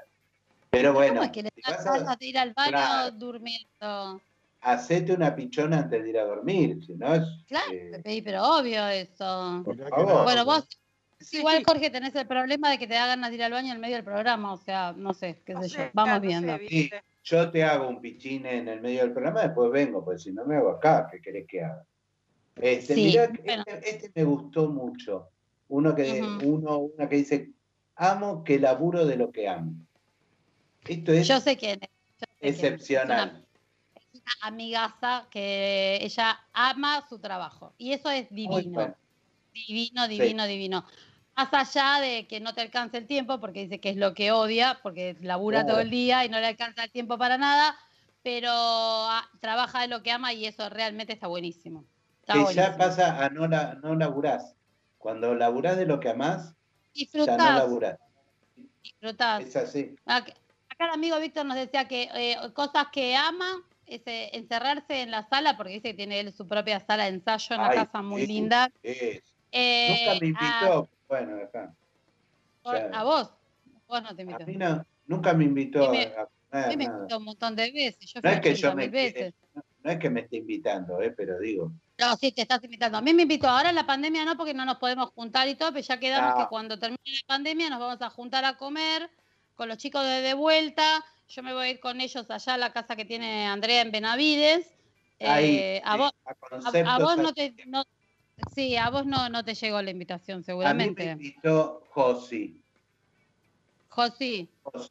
Pero 0.70 0.94
bueno, 0.94 1.14
¿Cómo 1.16 1.24
es 1.26 1.32
que 1.32 1.44
le 1.44 1.50
si 1.56 1.62
das 1.62 1.86
a- 1.86 2.16
de 2.16 2.26
ir 2.26 2.38
al 2.38 2.54
baño 2.54 2.72
Claro. 2.72 3.12
durmiendo? 3.12 4.22
hacete 4.60 5.14
una 5.14 5.34
pichona 5.36 5.80
antes 5.80 6.04
de 6.04 6.10
ir 6.10 6.18
a 6.18 6.26
dormir. 6.26 6.84
Si 6.86 6.94
no 6.96 7.14
es. 7.14 7.24
Claro, 7.48 7.72
eh, 7.72 7.90
Pepe, 7.94 8.22
pero 8.26 8.44
obvio 8.44 8.86
eso. 8.88 9.62
por 9.64 9.78
favor. 9.90 10.08
no. 10.08 10.24
Bueno, 10.24 10.46
vos 10.46 10.68
Sí, 11.20 11.38
igual, 11.40 11.64
Jorge, 11.66 11.90
tenés 11.90 12.14
el 12.16 12.28
problema 12.28 12.70
de 12.70 12.78
que 12.78 12.86
te 12.86 12.94
da 12.94 13.08
ganas 13.08 13.30
de 13.32 13.38
ir 13.38 13.44
al 13.44 13.52
baño 13.52 13.74
en 13.74 13.80
medio 13.82 13.96
del 13.96 14.04
programa, 14.04 14.54
o 14.54 14.58
sea, 14.58 14.94
no 14.96 15.14
sé, 15.16 15.42
qué 15.46 15.54
no 15.54 15.64
sé 15.64 15.70
yo. 15.70 15.76
sé, 15.78 15.92
Vamos 15.94 16.22
no 16.22 16.30
sé, 16.30 16.58
viendo. 16.60 16.96
Yo 17.24 17.50
te 17.50 17.64
hago 17.64 17.90
un 17.90 18.00
pichine 18.00 18.58
en 18.58 18.68
el 18.68 18.82
medio 18.82 19.02
del 19.02 19.14
programa, 19.14 19.42
después 19.42 19.72
vengo, 19.72 20.06
pues 20.06 20.22
si 20.22 20.32
no 20.32 20.46
me 20.46 20.56
hago 20.58 20.70
acá, 20.70 21.08
¿qué 21.12 21.20
querés 21.20 21.48
que 21.48 21.64
haga? 21.64 21.84
Este, 22.62 22.96
Sí, 22.96 23.04
mirá 23.06 23.32
que 23.32 23.42
bueno. 23.42 23.64
este, 23.68 23.90
este 23.90 24.12
me 24.16 24.24
gustó 24.24 24.70
mucho. 24.70 25.30
Uno 25.70 25.94
que, 25.96 26.22
uno, 26.44 26.78
una 26.78 27.10
que 27.10 27.18
dice, 27.18 27.52
amo 27.96 28.44
que 28.44 28.60
laburo 28.60 29.06
de 29.06 29.18
lo 29.18 29.32
que 29.32 29.48
amo. 29.48 29.74
Esto 30.88 31.12
es 31.12 31.28
Yo 31.28 31.40
sé 31.40 31.58
quién 31.58 31.80
es. 31.82 31.90
yo 31.90 32.26
sé 32.28 32.28
quién 32.40 32.50
es. 32.50 32.56
Es 32.56 32.60
una- 32.60 32.68
excepcional. 32.70 33.46
es 33.96 34.22
una 34.22 34.34
amigaza 34.48 35.28
que 35.30 36.00
ella 36.02 36.40
ama 36.54 37.06
su 37.10 37.20
trabajo. 37.20 37.74
Y 37.78 37.92
eso 37.94 38.10
es 38.10 38.30
divino. 38.30 38.72
bueno. 38.72 38.96
Divino, 39.54 40.08
divino, 40.08 40.46
divino. 40.48 40.86
Más 41.36 41.54
allá 41.54 42.00
de 42.02 42.28
que 42.28 42.40
no 42.40 42.54
te 42.54 42.62
alcance 42.62 42.98
el 42.98 43.08
tiempo, 43.08 43.40
porque 43.40 43.62
dice 43.64 43.80
que 43.80 43.90
es 43.90 43.98
lo 43.98 44.14
que 44.14 44.32
odia, 44.32 44.80
porque 44.82 45.16
labura 45.22 45.66
todo 45.66 45.80
el 45.80 45.90
día 45.90 46.24
y 46.26 46.30
no 46.30 46.40
le 46.40 46.48
alcanza 46.48 46.84
el 46.84 46.92
tiempo 46.92 47.18
para 47.18 47.38
nada, 47.38 47.76
pero 48.24 48.50
ah, 48.52 49.28
trabaja 49.40 49.82
de 49.82 49.88
lo 49.88 50.02
que 50.02 50.12
ama 50.12 50.34
y 50.34 50.46
eso 50.46 50.70
realmente 50.70 51.14
está 51.14 51.28
buenísimo. 51.28 51.86
Que 52.28 52.54
ya 52.54 52.76
pasa 52.78 53.24
a 53.26 53.30
no, 53.30 53.48
la, 53.48 53.76
no 53.76 53.96
laburás. 53.96 54.56
Cuando 54.98 55.34
laburás 55.36 55.78
de 55.78 55.86
lo 55.86 56.00
que 56.00 56.10
amás, 56.10 56.54
ya 56.94 57.38
no 57.38 57.38
laburás. 57.38 57.98
disfrutás. 58.84 59.46
Es 59.46 59.56
así. 59.56 59.96
Acá 60.06 60.34
el 60.80 60.90
amigo 60.92 61.20
Víctor 61.20 61.46
nos 61.46 61.56
decía 61.56 61.88
que 61.88 62.10
eh, 62.14 62.36
cosas 62.54 62.88
que 62.92 63.16
ama 63.16 63.64
es 63.86 64.02
eh, 64.06 64.30
encerrarse 64.34 65.02
en 65.02 65.12
la 65.12 65.28
sala, 65.30 65.56
porque 65.56 65.74
dice 65.74 65.90
que 65.92 65.94
tiene 65.94 66.20
él 66.20 66.34
su 66.34 66.46
propia 66.46 66.80
sala 66.86 67.04
de 67.06 67.12
ensayo 67.12 67.56
en 67.56 67.62
una 67.62 67.70
Ay, 67.70 67.78
casa 67.78 68.02
muy 68.02 68.28
linda. 68.28 68.70
es. 68.84 69.22
Eh, 69.52 69.88
Nunca 70.06 70.20
me 70.20 70.28
a- 70.28 70.30
invitó. 70.66 70.90
Bueno, 71.08 71.38
acá. 71.42 71.74
por- 72.62 72.76
a, 72.76 73.04
vos, 73.06 73.32
vos 73.88 74.04
no 74.04 74.14
te 74.14 74.22
A 74.24 74.26
invito. 74.26 74.46
mí 74.46 74.56
no, 74.58 74.86
nunca 75.06 75.34
me 75.34 75.46
invitó 75.46 75.90
me- 75.90 76.14
a 76.18 76.28
A 76.52 76.68
me 76.68 76.74
invitó 76.84 77.18
un 77.20 77.24
montón 77.24 77.56
de 77.56 77.72
veces. 77.72 78.12
Yo 78.14 78.20
No 78.22 78.30
fui 78.30 78.36
es 78.36 78.42
que 78.42 78.56
yo 78.56 78.72
80.000 78.72 78.76
me 78.76 78.88
veces. 78.90 79.34
no, 79.54 79.64
no 79.84 79.92
es 79.92 80.00
que 80.00 80.10
me 80.10 80.22
esté 80.22 80.38
invitando, 80.38 81.02
eh, 81.02 81.12
pero 81.12 81.40
digo, 81.40 81.72
No, 82.00 82.16
sí, 82.16 82.32
te 82.32 82.42
estás 82.44 82.64
invitando. 82.64 82.98
A 82.98 83.02
mí 83.02 83.14
me 83.14 83.24
invitó. 83.24 83.48
Ahora 83.50 83.70
en 83.70 83.76
la 83.76 83.86
pandemia 83.88 84.24
no, 84.26 84.38
porque 84.38 84.54
no 84.54 84.66
nos 84.66 84.78
podemos 84.78 85.10
juntar 85.16 85.48
y 85.48 85.56
todo, 85.56 85.72
pero 85.74 85.86
ya 85.86 86.00
quedamos 86.00 86.36
No. 86.36 86.44
que 86.44 86.50
cuando 86.50 86.78
termine 86.78 87.02
la 87.06 87.28
pandemia 87.36 87.70
nos 87.70 87.80
vamos 87.80 88.02
a 88.02 88.10
juntar 88.10 88.46
a 88.46 88.56
comer 88.58 89.10
con 89.56 89.68
los 89.68 89.78
chicos 89.78 90.04
de, 90.04 90.22
de 90.22 90.34
vuelta. 90.34 91.04
Yo 91.30 91.42
me 91.44 91.54
voy 91.54 91.66
a 91.68 91.70
ir 91.72 91.80
con 91.80 92.00
ellos 92.00 92.30
allá 92.30 92.54
a 92.54 92.58
la 92.58 92.72
casa 92.72 92.96
que 92.96 93.06
tiene 93.06 93.48
Andrea 93.48 93.82
en 93.82 93.92
Benavides. 93.92 94.68
ahí, 95.20 95.56
Eh, 95.58 95.82
a 95.84 95.94
sí, 95.94 95.98
vos, 96.00 96.12
a 96.86 97.00
vos 97.00 97.18
no 97.18 97.34
te. 97.34 97.54
No, 97.66 97.84
sí, 98.54 98.78
a 98.78 98.90
vos 98.92 99.06
no, 99.08 99.30
no 99.30 99.44
te 99.44 99.56
llegó 99.56 99.82
la 99.82 99.90
invitación, 99.92 100.38
A 100.38 100.40
mí 100.40 100.44
me 100.44 100.46
seguramente. 100.46 101.12
invitó 101.12 101.84
Josi, 101.90 102.62
Josi, 103.90 104.48
Josi, 104.62 104.90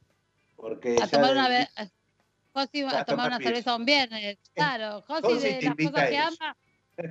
porque 0.57 0.97
a 1.01 1.07
tomar 1.07 1.33
una, 1.33 1.49
ve- 1.49 1.69
Josi, 2.57 2.83
A 2.83 2.87
a 2.87 2.91
tomar 2.91 3.07
tomar 3.07 3.27
una 3.29 3.39
cerveza 3.39 3.77
un 3.77 3.85
viernes. 3.85 4.39
Claro, 4.55 5.03
Josi, 5.03 5.35
Josi 5.35 5.49
de 5.49 5.63
las 5.63 5.77
cosas 5.77 6.09
que 6.09 6.19
ama. 6.19 6.57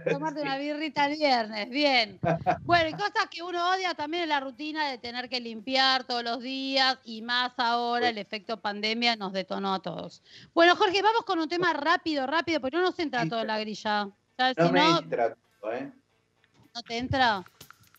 Tomarte 0.10 0.42
una 0.42 0.58
birrita 0.58 1.06
el 1.06 1.18
viernes, 1.18 1.70
bien. 1.70 2.20
Bueno, 2.64 2.90
y 2.90 2.94
cosas 2.94 3.28
que 3.30 3.44
uno 3.44 3.72
odia 3.72 3.94
también 3.94 4.24
es 4.24 4.30
la 4.30 4.40
rutina 4.40 4.90
de 4.90 4.98
tener 4.98 5.30
que 5.30 5.40
limpiar 5.40 6.06
todos 6.06 6.24
los 6.24 6.42
días 6.42 6.98
y 7.04 7.22
más 7.22 7.54
ahora 7.58 8.10
el 8.10 8.18
efecto 8.18 8.60
pandemia 8.60 9.16
nos 9.16 9.34
detonó 9.34 9.76
a 9.76 9.82
todos. 9.82 10.24
Bueno, 10.56 10.76
Jorge, 10.76 11.04
vamos 11.04 11.24
con 11.24 11.38
un 11.38 11.48
tema 11.48 11.74
rápido, 11.74 12.26
rápido, 12.26 12.60
porque 12.60 12.78
no 12.78 12.82
nos 12.82 12.98
entra 12.98 13.30
todo 13.30 13.42
en 13.42 13.48
la 13.48 13.60
grilla. 13.60 14.06
No 14.06 14.66
si 14.66 14.72
me 14.72 14.80
no, 14.80 15.00
entra 15.00 15.36
todo, 15.62 15.74
¿eh? 15.74 15.92
no 16.74 16.82
te 16.82 16.98
entra. 16.98 17.44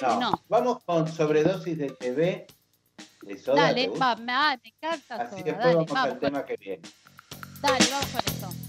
No. 0.02 0.20
No. 0.20 0.42
Vamos 0.48 0.82
con 0.84 1.06
sobredosis 1.06 1.78
de 1.78 1.90
TV 1.90 2.46
de 3.22 3.38
soda. 3.38 3.62
Dale, 3.62 3.88
va, 3.88 4.16
me, 4.16 4.32
encanta 4.64 5.14
Así 5.14 5.30
Soda, 5.30 5.42
después 5.44 5.58
dale, 5.58 5.74
vamos, 5.74 5.92
vamos, 5.92 6.12
al 6.12 6.18
tema 6.18 6.44
que 6.44 6.56
viene. 6.56 6.82
Dale, 7.60 7.78
vamos 7.90 8.06
con 8.10 8.20
eso. 8.34 8.65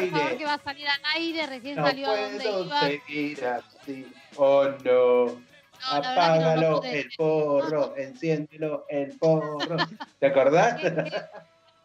Por 0.00 0.10
favor, 0.10 0.36
que 0.36 0.44
va 0.44 0.54
a 0.54 0.62
salir 0.62 0.88
al 0.88 1.00
aire. 1.16 1.46
Recién 1.46 1.76
No 1.76 1.86
salió 1.86 2.08
a 2.10 2.16
donde 2.20 2.38
puedo 2.44 2.64
iba. 2.64 2.80
seguir 2.80 3.44
así. 3.46 4.06
Oh 4.36 4.64
no. 4.84 5.26
No, 5.26 5.92
Apágalo, 5.92 6.82
el 6.82 7.08
porro, 7.16 7.96
enciéndelo, 7.96 8.84
el 8.88 9.16
porro. 9.16 9.76
¿Te 10.18 10.26
acordás? 10.26 10.74
¿Qué- 10.80 10.92
qué- 10.92 11.22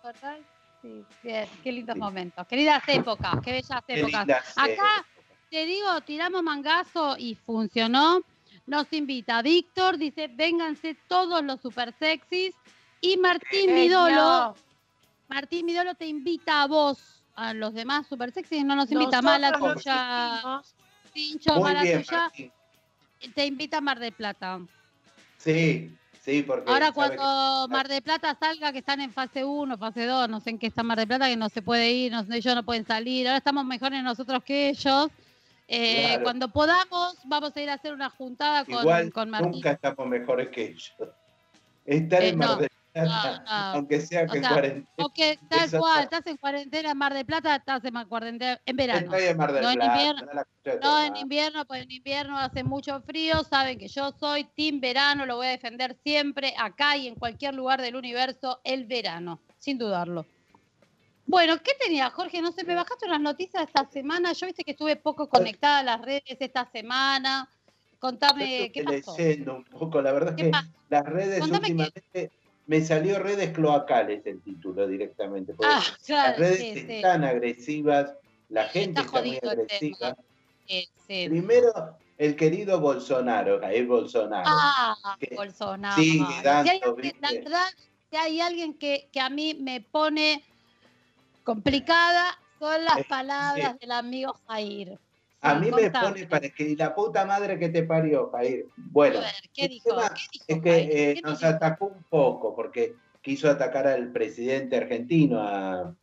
¿Verdad? 0.03 0.37
Sí, 0.81 1.05
bien, 1.21 1.47
qué 1.63 1.71
lindos 1.71 1.95
momentos. 1.95 2.45
Queridas 2.47 2.83
épocas, 2.87 3.35
qué 3.43 3.51
bellas 3.51 3.81
Qué 3.87 3.99
épocas. 4.01 4.27
Acá, 4.57 5.05
te 5.49 5.65
digo, 5.65 6.01
tiramos 6.01 6.41
mangazo 6.43 7.15
y 7.17 7.35
funcionó. 7.35 8.21
Nos 8.65 8.91
invita 8.93 9.41
Víctor, 9.43 9.97
dice, 9.97 10.27
vénganse 10.27 10.97
todos 11.07 11.43
los 11.43 11.61
super 11.61 11.93
sexys. 11.99 12.55
Y 12.99 13.17
Martín 13.17 13.75
Vidolo, 13.75 14.55
Martín 15.27 15.65
Vidolo 15.67 15.93
te 15.95 16.07
invita 16.07 16.63
a 16.63 16.67
vos, 16.67 17.12
a 17.35 17.53
los 17.53 17.73
demás 17.73 18.07
super 18.07 18.31
sexys, 18.31 18.63
no 18.65 18.75
nos 18.75 18.91
invita 18.91 19.21
más 19.21 19.39
la 19.39 19.51
Nosotros 19.51 19.75
los 19.75 19.83
tuya, 19.83 20.35
hicimos. 20.37 20.75
Pincho, 21.13 21.53
Muy 21.55 21.63
más 21.63 21.73
la 21.73 21.81
bien, 21.83 22.03
tuya, 22.03 22.31
te 23.35 23.45
invita 23.45 23.77
a 23.77 23.81
Mar 23.81 23.99
del 23.99 24.13
Plata. 24.13 24.59
Sí, 25.37 25.95
sí, 26.21 26.43
porque. 26.43 26.71
Ahora 26.71 26.91
cuando 26.91 27.67
Mar 27.69 27.87
del 27.87 28.01
Plata 28.01 28.35
salga, 28.39 28.71
que 28.71 28.79
están 28.79 29.01
en 29.01 29.11
fase 29.11 29.43
1, 29.45 29.77
fase 29.77 30.05
2, 30.05 30.29
no 30.29 30.39
sé 30.39 30.51
en 30.51 30.59
qué 30.59 30.67
está 30.67 30.83
Mar 30.83 30.97
del 30.97 31.07
Plata, 31.07 31.27
que 31.27 31.37
no 31.37 31.49
se 31.49 31.61
puede 31.61 31.91
ir, 31.91 32.11
no 32.11 32.25
ellos 32.31 32.55
no 32.55 32.63
pueden 32.63 32.85
salir. 32.85 33.27
Ahora 33.27 33.37
estamos 33.37 33.65
mejores 33.65 34.03
nosotros 34.03 34.43
que 34.43 34.69
ellos. 34.69 35.07
Eh, 35.67 36.05
Claro. 36.07 36.23
Cuando 36.23 36.47
podamos, 36.49 37.17
vamos 37.25 37.55
a 37.55 37.61
ir 37.61 37.69
a 37.69 37.73
hacer 37.75 37.93
una 37.93 38.09
juntada 38.09 38.65
con, 38.65 38.79
Igual 38.81 39.11
con 39.13 39.29
Martín. 39.29 39.51
nunca 39.53 39.71
estamos 39.71 40.07
mejores 40.07 40.49
que 40.49 40.65
ellos. 40.65 40.93
Estar 41.85 42.21
Eh, 42.21 42.29
en 42.29 42.37
Mar 42.37 42.49
no, 42.49 42.55
del 42.57 42.69
Plata, 42.69 42.75
no, 42.75 42.82
aunque 42.95 44.01
sea 44.01 44.23
O 44.23 44.27
que 44.31 44.37
en 44.37 44.43
sea, 44.43 44.51
cuarentena. 44.53 44.87
O 44.97 45.09
que 45.09 45.39
tal 45.49 45.71
cual, 45.79 46.03
estás 46.03 46.27
en 46.27 46.37
cuarentena 46.37 46.91
en 46.91 46.97
Mar 46.97 47.13
del 47.13 47.25
Plata, 47.25 47.55
estás 47.55 47.83
en 47.85 47.93
cuarentena 48.07 48.59
en 48.65 48.75
verano. 48.75 49.01
Estoy 49.13 49.29
en 49.29 49.37
Mar 49.37 49.51
del 49.53 49.63
no 49.63 49.69
en 49.69 49.75
Plata. 49.79 49.93
invierno. 49.93 50.21
no 50.33 50.79
No, 50.81 51.01
en 51.05 51.15
invierno, 51.17 51.65
pues 51.65 51.83
en 51.83 51.91
invierno 51.91 52.37
hace 52.37 52.63
mucho 52.63 53.01
frío. 53.01 53.43
Saben 53.43 53.77
que 53.79 53.87
yo 53.87 54.11
soy 54.19 54.45
team 54.55 54.79
verano, 54.79 55.25
lo 55.25 55.37
voy 55.37 55.47
a 55.47 55.51
defender 55.51 55.97
siempre, 56.03 56.53
acá 56.57 56.95
y 56.97 57.07
en 57.07 57.15
cualquier 57.15 57.53
lugar 57.55 57.81
del 57.81 57.95
universo, 57.95 58.61
el 58.63 58.85
verano, 58.85 59.41
sin 59.57 59.77
dudarlo. 59.77 60.25
Bueno, 61.25 61.55
¿qué 61.63 61.71
tenía, 61.79 62.09
Jorge? 62.09 62.41
No 62.41 62.51
sé, 62.51 62.63
me 62.65 62.75
bajaste 62.75 63.05
unas 63.05 63.21
noticias 63.21 63.63
esta 63.63 63.89
semana. 63.89 64.33
Yo 64.33 64.45
viste 64.45 64.63
que 64.63 64.71
estuve 64.71 64.97
poco 64.97 65.29
conectada 65.29 65.79
a 65.79 65.83
las 65.83 66.01
redes 66.01 66.23
esta 66.39 66.69
semana. 66.71 67.49
Contame, 67.97 68.69
¿qué 68.73 68.83
pasó? 68.83 69.15
leyendo 69.17 69.55
un 69.55 69.63
poco, 69.63 70.01
la 70.01 70.11
verdad 70.11 70.35
es 70.37 70.45
¿Qué 70.45 70.51
que 70.51 70.57
las 70.89 71.05
redes 71.05 71.39
Contame 71.39 71.67
qué- 71.67 71.71
últimamente 71.71 72.31
me 72.65 72.81
salió 72.81 73.19
redes 73.19 73.51
cloacales 73.51 74.25
el 74.25 74.41
título 74.41 74.87
directamente. 74.87 75.53
porque 75.53 75.73
Ah, 75.75 75.83
claro, 76.05 76.29
las 76.31 76.39
redes 76.39 76.57
sí, 76.59 76.73
sí. 76.73 76.93
están 76.93 77.23
agresivas, 77.23 78.13
la 78.49 78.65
gente 78.69 79.01
Está 79.01 79.19
está, 79.19 79.27
muy 79.27 79.37
agresiva. 79.51 80.17
Eh, 80.67 80.85
sí. 81.07 81.27
Primero, 81.29 81.97
el 82.17 82.35
querido 82.35 82.79
Bolsonaro, 82.79 83.59
Jair 83.59 83.85
Bolsonaro. 83.85 84.47
Ah, 84.49 84.95
que 85.19 85.35
Bolsonaro. 85.35 86.01
sigue 86.01 86.25
Si 86.25 86.37
hay 86.37 86.43
dando, 86.43 86.71
alguien- 86.95 87.15
la 87.19 87.31
verdad, 87.31 87.65
si 88.09 88.15
hay 88.17 88.39
alguien 88.41 88.73
que, 88.77 89.09
que 89.11 89.19
a 89.19 89.29
mí 89.29 89.55
me 89.59 89.81
pone 89.81 90.43
complicada, 91.43 92.37
son 92.59 92.85
las 92.85 93.03
palabras 93.05 93.77
del 93.79 93.91
amigo 93.91 94.33
Jair. 94.47 94.97
A 95.43 95.59
mí 95.59 95.69
me 95.71 95.91
pone 95.91 96.25
para 96.27 96.49
que 96.49 96.63
y 96.63 96.75
la 96.75 96.95
puta 96.95 97.25
madre 97.25 97.59
que 97.59 97.69
te 97.69 97.83
parió, 97.83 98.29
Jair. 98.31 98.65
Bueno, 98.77 99.19
ver, 99.19 99.31
¿qué 99.53 99.63
el 99.65 99.69
dijo? 99.69 99.89
tema 99.89 100.09
¿Qué 100.13 100.21
dijo 100.31 100.45
es 100.47 100.61
que 100.61 101.11
eh, 101.11 101.13
¿Qué 101.15 101.21
nos 101.21 101.39
dijo? 101.39 101.51
atacó 101.51 101.85
un 101.87 102.03
poco 102.09 102.55
porque 102.55 102.95
quiso 103.21 103.49
atacar 103.49 103.87
al 103.87 104.11
presidente 104.11 104.77
argentino, 104.77 105.41
a, 105.41 105.93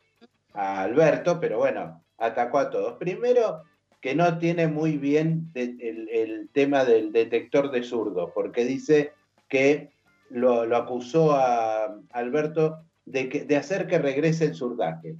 a 0.55 0.83
Alberto, 0.83 1.41
pero 1.41 1.59
bueno, 1.59 2.03
atacó 2.19 2.59
a 2.59 2.71
todos. 2.71 2.99
Primero, 2.99 3.63
que 4.01 4.15
no 4.15 4.39
tiene 4.39 4.67
muy 4.69 4.97
bien 4.99 5.51
de- 5.53 5.77
el, 5.81 6.09
el 6.11 6.49
tema 6.53 6.85
del 6.85 7.13
detector 7.13 7.71
de 7.71 7.83
zurdos, 7.83 8.31
porque 8.35 8.65
dice 8.65 9.13
que 9.49 9.91
lo, 10.31 10.65
lo 10.67 10.77
acusó 10.77 11.33
a 11.33 11.97
Alberto 12.13 12.85
de, 13.05 13.29
que, 13.29 13.45
de 13.45 13.57
hacer 13.57 13.87
que 13.87 13.99
regrese 13.99 14.45
el 14.45 14.55
zurdaje. 14.55 15.17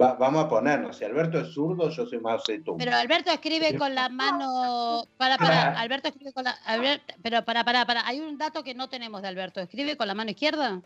Va- 0.00 0.12
vamos 0.14 0.44
a 0.44 0.48
ponernos, 0.48 0.96
si 0.98 1.04
Alberto 1.04 1.38
es 1.40 1.54
zurdo, 1.54 1.88
yo 1.88 2.04
soy 2.06 2.20
Mao 2.20 2.38
Zedong. 2.44 2.76
Pero 2.76 2.94
Alberto 2.94 3.30
escribe 3.30 3.76
con 3.78 3.94
la 3.94 4.08
mano. 4.10 5.04
Para, 5.16 5.38
para. 5.38 5.78
Alberto 5.80 6.08
escribe 6.08 6.32
con 6.34 6.44
la. 6.44 6.50
Albert- 6.66 7.14
pero 7.22 7.44
para, 7.44 7.64
para, 7.64 7.86
para. 7.86 8.06
Hay 8.06 8.20
un 8.20 8.36
dato 8.36 8.62
que 8.62 8.74
no 8.74 8.88
tenemos 8.90 9.22
de 9.22 9.28
Alberto. 9.28 9.60
¿Escribe 9.60 9.96
con 9.96 10.06
la 10.06 10.14
mano 10.14 10.30
izquierda? 10.30 10.82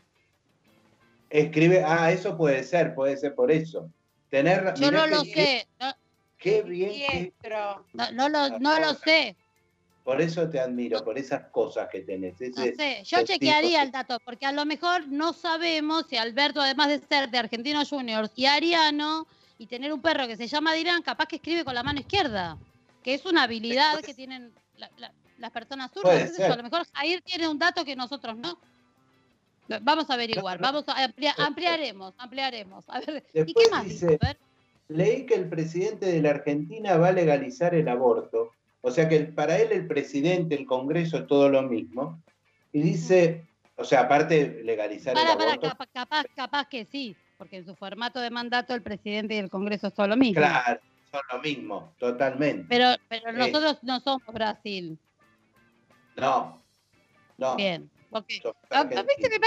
Escribe, 1.29 1.83
ah, 1.85 2.11
eso 2.13 2.37
puede 2.37 2.63
ser, 2.63 2.95
puede 2.95 3.17
ser 3.17 3.35
por 3.35 3.51
eso. 3.51 3.91
Tener, 4.31 4.75
Yo 4.77 4.91
no 4.93 5.07
lo 5.09 5.25
sé. 5.25 5.67
No, 5.81 5.93
Qué 6.39 6.63
bien, 6.63 6.91
que- 7.11 7.33
no, 7.93 8.11
no 8.13 8.29
lo, 8.29 8.59
no 8.61 8.81
lo 8.81 8.95
sé. 8.95 9.37
Por 10.11 10.21
eso 10.21 10.51
te 10.51 10.59
admiro, 10.59 11.05
por 11.05 11.17
esas 11.17 11.43
cosas 11.53 11.89
que 11.89 12.01
tenés. 12.01 12.35
No 12.41 12.47
ese- 12.65 12.75
sé, 12.75 13.03
yo 13.05 13.23
chequearía 13.25 13.81
el 13.85 13.93
dato, 13.93 14.19
porque 14.25 14.45
a 14.45 14.51
lo 14.51 14.65
mejor 14.67 15.07
no 15.07 15.33
sabemos 15.33 16.07
si 16.09 16.17
Alberto, 16.17 16.61
además 16.61 16.89
de 16.89 16.99
ser 16.99 17.31
de 17.31 17.39
Argentinos 17.39 17.89
Juniors 17.91 18.33
y 18.35 18.47
ariano, 18.47 19.29
y 19.57 19.67
tener 19.67 19.93
un 19.93 20.03
perro 20.03 20.27
que 20.27 20.37
se 20.37 20.49
llama 20.49 20.73
Dirán, 20.75 21.03
capaz 21.03 21.27
que 21.27 21.37
escribe 21.37 21.65
con 21.65 21.77
la 21.77 21.85
mano 21.85 22.01
izquierda, 22.01 22.59
que 23.05 23.15
es 23.15 23.25
una 23.25 23.45
habilidad 23.45 24.01
que 24.01 24.13
tienen 24.13 24.53
la, 24.79 24.91
la- 24.99 25.13
las 25.39 25.53
personas 25.53 25.93
zurdas, 25.93 26.41
a 26.41 26.57
lo 26.57 26.63
mejor 26.65 26.83
Jair 26.93 27.23
tiene 27.23 27.47
un 27.47 27.61
dato 27.61 27.85
que 27.85 27.95
nosotros 27.95 28.37
no. 28.37 28.59
Vamos 29.83 30.11
a 30.11 30.15
averiguar, 30.15 30.59
vamos 30.59 30.83
a 30.89 31.05
amplia- 31.05 31.37
ampliaremos, 31.39 32.15
ampliaremos. 32.19 32.85
A 32.89 32.99
ver, 32.99 33.25
¿y 33.33 33.55
qué 33.55 33.71
más 33.71 33.85
dice- 33.85 34.19
dice? 34.21 34.37
Leí 34.89 35.25
que 35.25 35.35
el 35.37 35.49
presidente 35.49 36.07
de 36.07 36.21
la 36.21 36.31
Argentina 36.31 36.97
va 36.97 37.09
a 37.09 37.13
legalizar 37.13 37.77
el 37.77 37.87
aborto. 37.89 38.51
O 38.83 38.91
sea 38.91 39.09
que 39.09 39.21
para 39.21 39.59
él 39.59 39.73
el 39.73 39.87
presidente, 39.87 40.55
el 40.55 40.67
Congreso 40.67 41.19
es 41.19 41.27
todo 41.27 41.49
lo 41.49 41.63
mismo. 41.63 42.23
Y 42.73 42.81
dice, 42.83 43.47
o 43.77 43.85
sea, 43.85 44.01
aparte 44.03 44.63
legalizar 44.65 45.15
Para, 45.15 45.33
el 45.33 45.39
para, 45.39 45.51
aborto. 45.53 45.69
capaz, 45.69 45.87
capaz, 45.93 46.25
capaz 46.35 46.69
que 46.69 46.85
sí, 46.87 47.17
porque 47.37 47.57
en 47.59 47.67
su 47.67 47.75
formato 47.75 48.21
de 48.21 48.31
mandato 48.31 48.75
el 48.75 48.83
presidente 48.83 49.35
y 49.35 49.39
el 49.39 49.51
Congreso 49.51 49.89
es 49.89 49.95
todo 49.95 50.07
lo 50.07 50.17
mismo. 50.17 50.41
Claro, 50.41 50.81
son 51.11 51.21
lo 51.33 51.43
mismo, 51.43 51.93
totalmente. 51.99 52.67
Pero, 52.69 52.95
pero 53.09 53.31
Eh. 53.31 53.33
nosotros 53.33 53.79
no 53.83 54.01
somos 54.01 54.23
Brasil. 54.33 54.99
No, 56.17 56.63
no. 57.39 57.57
Bien, 57.57 57.91
ok. 58.11 58.27
somos 58.43 58.57
Ah. 58.71 58.85
Me 58.85 58.95
parece, 58.95 59.17
que, 59.17 59.29
me 59.29 59.41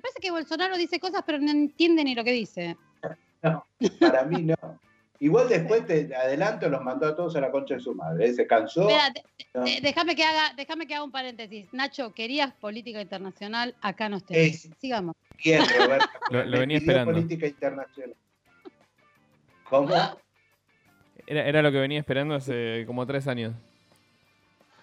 parece 0.00 0.20
que 0.20 0.30
Bolsonaro 0.30 0.76
dice 0.76 0.98
cosas, 0.98 1.22
pero 1.26 1.38
no 1.38 1.50
entiende 1.50 2.04
ni 2.04 2.14
lo 2.14 2.24
que 2.24 2.32
dice. 2.32 2.76
No, 3.42 3.64
para 3.98 4.24
mí 4.24 4.42
no. 4.42 4.54
Igual 5.22 5.48
después 5.50 5.84
te 5.86 6.14
adelanto, 6.16 6.68
los 6.70 6.82
mandó 6.82 7.06
a 7.06 7.14
todos 7.14 7.36
a 7.36 7.40
la 7.42 7.50
concha 7.50 7.74
de 7.74 7.80
su 7.80 7.94
madre. 7.94 8.26
¿eh? 8.28 8.32
Se 8.32 8.46
cansó. 8.46 8.88
No. 9.52 9.64
de- 9.64 9.80
déjame 9.82 10.16
que 10.16 10.24
haga, 10.24 10.54
déjame 10.56 10.86
que 10.86 10.94
haga 10.94 11.04
un 11.04 11.10
paréntesis. 11.12 11.68
Nacho, 11.72 12.14
querías 12.14 12.54
política 12.54 13.02
internacional, 13.02 13.74
acá 13.82 14.08
nos 14.08 14.24
tenés. 14.24 14.64
Es- 14.64 14.70
Sigamos. 14.80 15.14
Bien, 15.44 15.60
Roberto. 15.78 16.08
Lo- 16.30 16.44
lo 16.46 16.58
venía 16.60 16.78
esperando. 16.78 17.12
política 17.12 17.46
internacional. 17.46 18.16
¿Cómo? 19.64 19.94
Era, 21.26 21.46
era 21.46 21.62
lo 21.62 21.70
que 21.70 21.78
venía 21.78 21.98
esperando 21.98 22.34
hace 22.34 22.84
como 22.86 23.06
tres 23.06 23.28
años. 23.28 23.54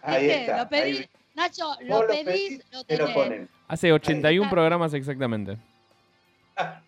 Ahí 0.04 0.30
está. 0.30 0.64
Lo 0.64 0.70
pedí- 0.70 0.98
ahí- 1.00 1.10
Nacho, 1.36 1.64
lo 1.82 2.02
lo 2.04 2.08
pedís, 2.08 2.24
pedís, 2.26 2.66
lo 2.72 2.84
te 2.84 2.98
lo 2.98 3.06
tenés. 3.06 3.16
ponen. 3.16 3.50
Hace 3.68 3.92
81 3.92 4.44
está. 4.46 4.56
programas 4.56 4.94
exactamente. 4.94 5.58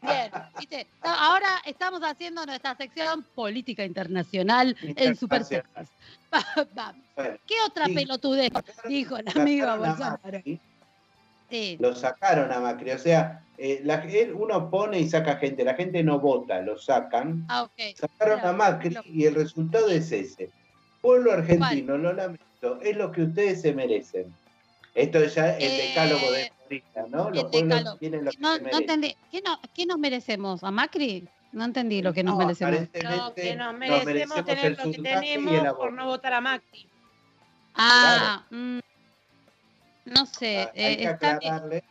Bien, 0.02 0.32
¿viste? 0.58 0.88
Ahora 1.02 1.48
estamos 1.66 2.02
haciendo 2.02 2.46
nuestra 2.46 2.76
sección 2.76 3.24
política 3.36 3.84
internacional 3.86 4.76
en 4.82 5.16
Super. 5.16 5.44
Vamos. 6.74 7.02
Bueno, 7.16 7.38
¿Qué 7.48 7.56
otra 7.66 7.86
Sí. 7.88 7.94
pelotudez 7.96 8.52
dijo 8.88 9.18
el 9.18 9.28
amigo 9.30 9.78
Bolsonaro? 9.78 10.42
Sí. 11.50 11.78
Lo 11.80 11.96
sacaron 11.96 12.52
a 12.52 12.60
Macri. 12.60 12.92
O 12.92 13.00
sea, 13.00 13.44
eh, 13.58 13.82
la- 13.84 14.06
uno 14.36 14.70
pone 14.70 15.00
y 15.00 15.10
saca 15.10 15.38
gente. 15.38 15.64
La 15.64 15.74
gente 15.74 16.04
no 16.04 16.20
vota, 16.20 16.62
lo 16.62 16.78
sacan. 16.78 17.46
Ah, 17.50 17.64
ok. 17.64 17.96
Sacaron 17.96 18.38
Mira, 18.38 18.50
a 18.50 18.54
Macri 18.54 18.90
lo- 18.92 19.02
y 19.06 19.26
el 19.26 19.34
resultado 19.36 19.90
es 19.90 20.12
ese. 20.12 20.50
Pueblo 21.02 21.32
argentino, 21.32 21.98
lo 21.98 22.14
lamento, 22.14 22.80
es 22.82 22.96
lo 22.96 23.12
que 23.12 23.24
ustedes 23.24 23.62
se 23.62 23.74
merecen. 23.74 24.32
Esto 24.94 25.24
ya 25.26 25.58
es 25.58 25.64
el 25.64 25.72
Eh, 25.80 25.88
decálogo 25.90 26.32
de 26.32 26.52
Florida, 26.70 27.08
¿no? 27.10 27.30
Los 27.30 27.52
tienen 27.52 28.26
lo 28.26 28.32
que 28.32 28.38
No, 28.40 28.56
entendí. 28.56 29.16
¿Qué, 29.32 29.42
no, 29.42 29.60
¿Qué 29.74 29.86
nos 29.86 29.98
merecemos? 29.98 30.64
¿A 30.64 30.72
Macri? 30.72 31.28
No 31.52 31.66
entendí 31.66 32.02
lo 32.02 32.14
que 32.14 32.24
nos 32.24 32.36
No, 32.38 32.46
merecemos. 32.46 32.80
No, 33.04 33.34
que 33.34 33.56
nos 33.56 33.72
nos 33.72 33.80
merecemos, 33.80 34.06
merecemos 34.06 34.46
tener 34.46 34.66
el 34.66 34.78
lo 34.78 34.84
que 34.84 35.00
tenemos 35.02 35.74
por 35.74 35.94
no 35.94 36.06
votar 36.06 36.34
a 36.34 36.42
Macri. 36.42 36.88
Ah, 37.74 38.46
mm, 38.52 38.80
no 40.06 40.26
sé. 40.26 40.64
Ah, 40.68 40.72
eh, 40.76 40.86
Hay 40.86 40.98
que 40.98 41.04
está 41.06 41.40
bien. 41.40 41.84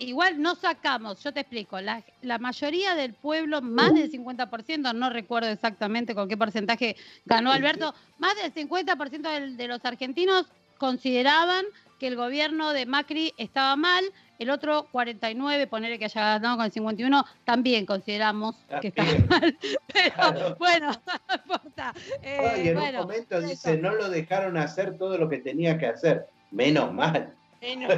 Igual 0.00 0.40
no 0.40 0.54
sacamos, 0.54 1.20
yo 1.24 1.32
te 1.32 1.40
explico, 1.40 1.80
la, 1.80 2.04
la 2.22 2.38
mayoría 2.38 2.94
del 2.94 3.14
pueblo, 3.14 3.60
más 3.62 3.92
del 3.94 4.08
50%, 4.08 4.94
no 4.94 5.10
recuerdo 5.10 5.48
exactamente 5.48 6.14
con 6.14 6.28
qué 6.28 6.36
porcentaje 6.36 6.94
ganó 7.24 7.50
Alberto, 7.50 7.92
más 8.16 8.36
del 8.36 8.54
50% 8.54 9.28
del- 9.28 9.56
de 9.56 9.66
los 9.66 9.84
argentinos 9.84 10.46
consideraban 10.78 11.64
que 11.98 12.06
el 12.06 12.16
gobierno 12.16 12.72
de 12.72 12.86
Macri 12.86 13.34
estaba 13.36 13.74
mal, 13.76 14.04
el 14.38 14.50
otro 14.50 14.86
49, 14.92 15.66
ponerle 15.66 15.98
que 15.98 16.04
haya 16.04 16.20
ganado 16.20 16.56
con 16.56 16.66
el 16.66 16.72
51, 16.72 17.24
también 17.44 17.84
consideramos 17.86 18.54
que 18.80 18.88
estaba 18.88 19.08
También. 19.08 19.28
mal. 19.28 19.58
Pero 19.92 20.14
Claro. 20.14 20.56
bueno, 20.58 20.90
no 21.28 21.34
importa. 21.34 21.94
Eh, 22.22 22.62
y 22.64 22.68
en 22.68 22.74
bueno, 22.78 23.00
un 23.00 23.06
momento 23.08 23.38
eso. 23.38 23.46
dice, 23.48 23.76
no 23.78 23.92
lo 23.94 24.08
dejaron 24.08 24.56
hacer 24.56 24.96
todo 24.96 25.18
lo 25.18 25.28
que 25.28 25.38
tenía 25.38 25.76
que 25.76 25.86
hacer. 25.86 26.26
Menos 26.50 26.92
mal, 26.94 27.34
Menos. 27.60 27.92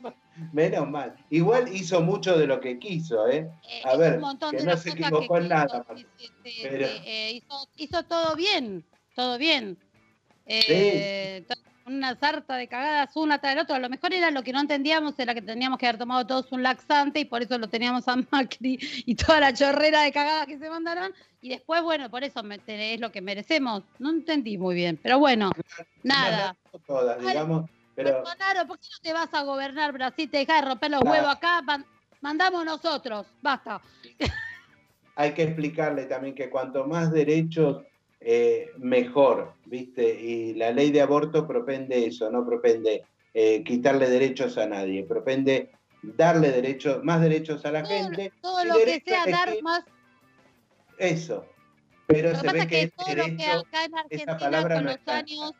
menos 0.52 0.88
mal. 0.88 1.14
Igual 1.28 1.74
hizo 1.74 2.00
mucho 2.00 2.38
de 2.38 2.46
lo 2.46 2.60
que 2.60 2.78
quiso, 2.78 3.26
¿eh? 3.28 3.50
Eh, 3.68 3.82
A 3.84 3.96
ver, 3.96 4.14
un 4.14 4.20
montón 4.20 4.52
que 4.52 4.58
de 4.58 4.64
no 4.64 4.76
se 4.76 4.90
equivocó 4.90 5.38
en 5.38 5.48
nada, 5.48 5.84
hizo, 5.88 5.96
sí, 5.96 6.06
sí, 6.16 6.26
sí, 6.44 6.58
pero- 6.62 6.86
sí, 6.86 7.02
eh, 7.04 7.30
hizo, 7.32 7.68
hizo 7.76 8.02
todo 8.04 8.36
bien, 8.36 8.84
todo 9.14 9.36
bien. 9.38 9.76
Eh, 10.46 11.44
to- 11.48 11.54
Una 11.90 12.14
sarta 12.16 12.56
de 12.56 12.68
cagadas 12.68 13.16
una 13.16 13.40
tras 13.40 13.56
la 13.56 13.62
otra. 13.62 13.76
A 13.76 13.80
lo 13.80 13.88
mejor 13.88 14.12
era 14.12 14.30
lo 14.30 14.44
que 14.44 14.52
no 14.52 14.60
entendíamos, 14.60 15.18
era 15.18 15.34
que 15.34 15.42
teníamos 15.42 15.76
que 15.78 15.86
haber 15.88 15.98
tomado 15.98 16.24
todos 16.24 16.52
un 16.52 16.62
laxante 16.62 17.18
y 17.18 17.24
por 17.24 17.42
eso 17.42 17.58
lo 17.58 17.68
teníamos 17.68 18.06
a 18.06 18.16
Macri 18.30 18.78
y 19.06 19.14
toda 19.16 19.40
la 19.40 19.52
chorrera 19.52 20.02
de 20.02 20.12
cagadas 20.12 20.46
que 20.46 20.58
se 20.58 20.70
mandaron. 20.70 21.12
Y 21.40 21.48
después, 21.48 21.82
bueno, 21.82 22.08
por 22.08 22.22
eso 22.22 22.42
es 22.66 23.00
lo 23.00 23.10
que 23.10 23.20
merecemos. 23.20 23.82
No 23.98 24.10
entendí 24.10 24.56
muy 24.56 24.76
bien, 24.76 25.00
pero 25.02 25.18
bueno, 25.18 25.50
nada. 26.04 26.56
Todas, 26.86 27.18
digamos, 27.20 27.68
pero 27.96 28.22
Bolsonaro, 28.22 28.66
¿por 28.68 28.78
qué 28.78 28.86
no 28.92 28.98
te 29.02 29.12
vas 29.12 29.34
a 29.34 29.42
gobernar 29.42 29.92
Brasil? 29.92 30.30
Te 30.30 30.38
dejas 30.38 30.62
de 30.62 30.68
romper 30.68 30.90
los 30.92 31.02
huevos 31.02 31.28
acá, 31.34 31.60
man- 31.62 31.84
mandamos 32.20 32.64
nosotros, 32.64 33.26
basta. 33.42 33.80
hay 35.16 35.34
que 35.34 35.42
explicarle 35.42 36.04
también 36.04 36.34
que 36.34 36.48
cuanto 36.48 36.86
más 36.86 37.10
derechos, 37.12 37.82
eh, 38.20 38.70
mejor, 38.78 39.54
¿viste? 39.64 40.20
Y 40.20 40.54
la 40.54 40.70
ley 40.72 40.90
de 40.90 41.00
aborto 41.00 41.46
propende 41.46 42.06
eso, 42.06 42.30
no 42.30 42.44
propende 42.44 43.04
eh, 43.32 43.62
quitarle 43.64 44.08
derechos 44.10 44.58
a 44.58 44.66
nadie, 44.66 45.04
propende 45.04 45.70
darle 46.02 46.50
derechos, 46.50 47.02
más 47.04 47.20
derechos 47.22 47.64
a 47.64 47.72
la 47.72 47.82
Todo, 47.82 47.92
gente. 47.92 48.32
todo 48.42 48.64
lo 48.64 48.74
que 48.76 49.02
sea 49.04 49.24
dar 49.26 49.50
más. 49.62 49.84
Eso. 50.98 51.46
Pero 52.06 52.32
Lo 52.32 52.34
que 52.34 52.40
se 52.40 52.46
pasa 52.46 52.52
ve 52.52 52.60
es 52.60 52.66
que, 52.66 52.88
todo 52.96 53.14
lo 53.14 53.24
que 53.36 53.44
acá 53.46 53.84
en 53.84 53.94
Argentina 53.98 54.68
con 54.74 54.84
los 54.84 54.98
años. 55.06 55.52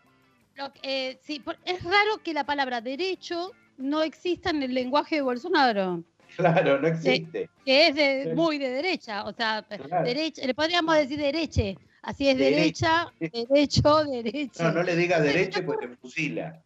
lo 0.56 0.72
eh, 0.82 1.18
sí, 1.22 1.42
es 1.64 1.82
raro 1.84 2.18
que 2.22 2.34
la 2.34 2.44
palabra 2.44 2.80
derecho 2.80 3.52
no 3.78 4.02
exista 4.02 4.50
en 4.50 4.62
el 4.62 4.74
lenguaje 4.74 5.16
de 5.16 5.22
Bolsonaro, 5.22 6.02
claro, 6.36 6.78
no 6.80 6.88
existe. 6.88 7.48
que 7.64 7.86
es 7.88 7.94
de- 7.94 8.34
muy 8.34 8.58
de 8.58 8.68
derecha. 8.68 9.24
O 9.24 9.32
sea, 9.32 9.64
Claro. 9.66 10.04
derecha, 10.04 10.44
le 10.44 10.54
podríamos 10.54 10.94
decir 10.96 11.18
dereche. 11.18 11.78
Así 12.02 12.28
es 12.28 12.38
derecha, 12.38 13.12
derecho, 13.20 14.04
derecho. 14.10 14.62
No, 14.64 14.72
no 14.72 14.82
le 14.82 14.96
digas 14.96 15.20
No 15.20 15.26
derecho 15.26 15.64
porque 15.64 15.88
te 15.88 15.96
fusila. 15.96 16.60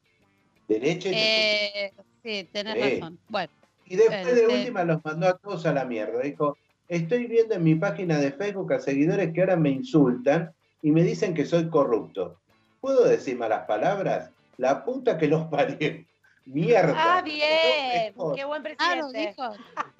Derecho 0.68 1.08
y. 1.08 1.12
Eh, 1.14 1.92
sí, 2.22 2.48
tenés 2.52 2.80
razón. 3.00 3.18
Bueno, 3.28 3.50
Y 3.86 3.96
después 3.96 4.24
de 4.26 4.42
este- 4.42 4.46
última 4.58 4.84
los 4.84 5.04
mandó 5.04 5.26
a 5.28 5.36
todos 5.36 5.66
a 5.66 5.72
la 5.72 5.84
mierda. 5.84 6.20
Dijo, 6.20 6.56
estoy 6.88 7.26
viendo 7.26 7.54
en 7.54 7.64
mi 7.64 7.74
página 7.74 8.18
de 8.18 8.32
Facebook 8.32 8.72
a 8.72 8.78
seguidores 8.80 9.32
que 9.32 9.40
ahora 9.40 9.56
me 9.56 9.70
insultan 9.70 10.52
y 10.82 10.90
me 10.92 11.02
dicen 11.02 11.34
que 11.34 11.44
soy 11.46 11.68
corrupto. 11.68 12.38
¿Puedo 12.80 13.04
decir 13.04 13.36
malas 13.36 13.66
palabras? 13.66 14.30
La 14.56 14.84
puta 14.84 15.18
que 15.18 15.26
los 15.26 15.44
parió. 15.50 16.04
Mierda. 16.46 16.94
Ah, 16.96 17.22
bien. 17.22 18.12
No, 18.16 18.34
Qué 18.34 18.44
buen 18.44 18.62
ah, 18.78 18.96
lo 18.96 19.10
presidente. 19.10 19.28
dijo. 19.30 19.48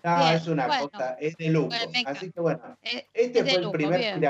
no, 0.04 0.18
bien, 0.18 0.34
es 0.34 0.46
una 0.46 0.66
bueno. 0.66 0.90
cosa, 0.90 1.16
es 1.18 1.36
de 1.38 1.48
lujo. 1.48 1.68
Bueno. 1.68 1.90
Así 2.06 2.30
que 2.30 2.40
bueno, 2.40 2.60
Eh, 2.82 3.06
este 3.14 3.38
es 3.38 3.44
fue 3.46 3.54
el 3.54 3.60
lujo, 3.62 3.72
primer 3.72 3.98
bien. 4.00 4.20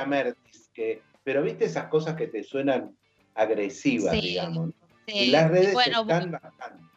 Que, 0.74 1.02
pero 1.22 1.42
viste 1.42 1.64
esas 1.64 1.86
cosas 1.86 2.16
que 2.16 2.26
te 2.26 2.42
suenan 2.42 2.96
agresivas, 3.34 4.14
Sí, 4.14 4.20
digamos. 4.20 4.70
sí. 5.06 5.12
Y 5.14 5.26
las 5.30 5.50
redes 5.50 5.72
Bueno, 5.72 6.00
están 6.02 6.30
bajando. 6.32 6.90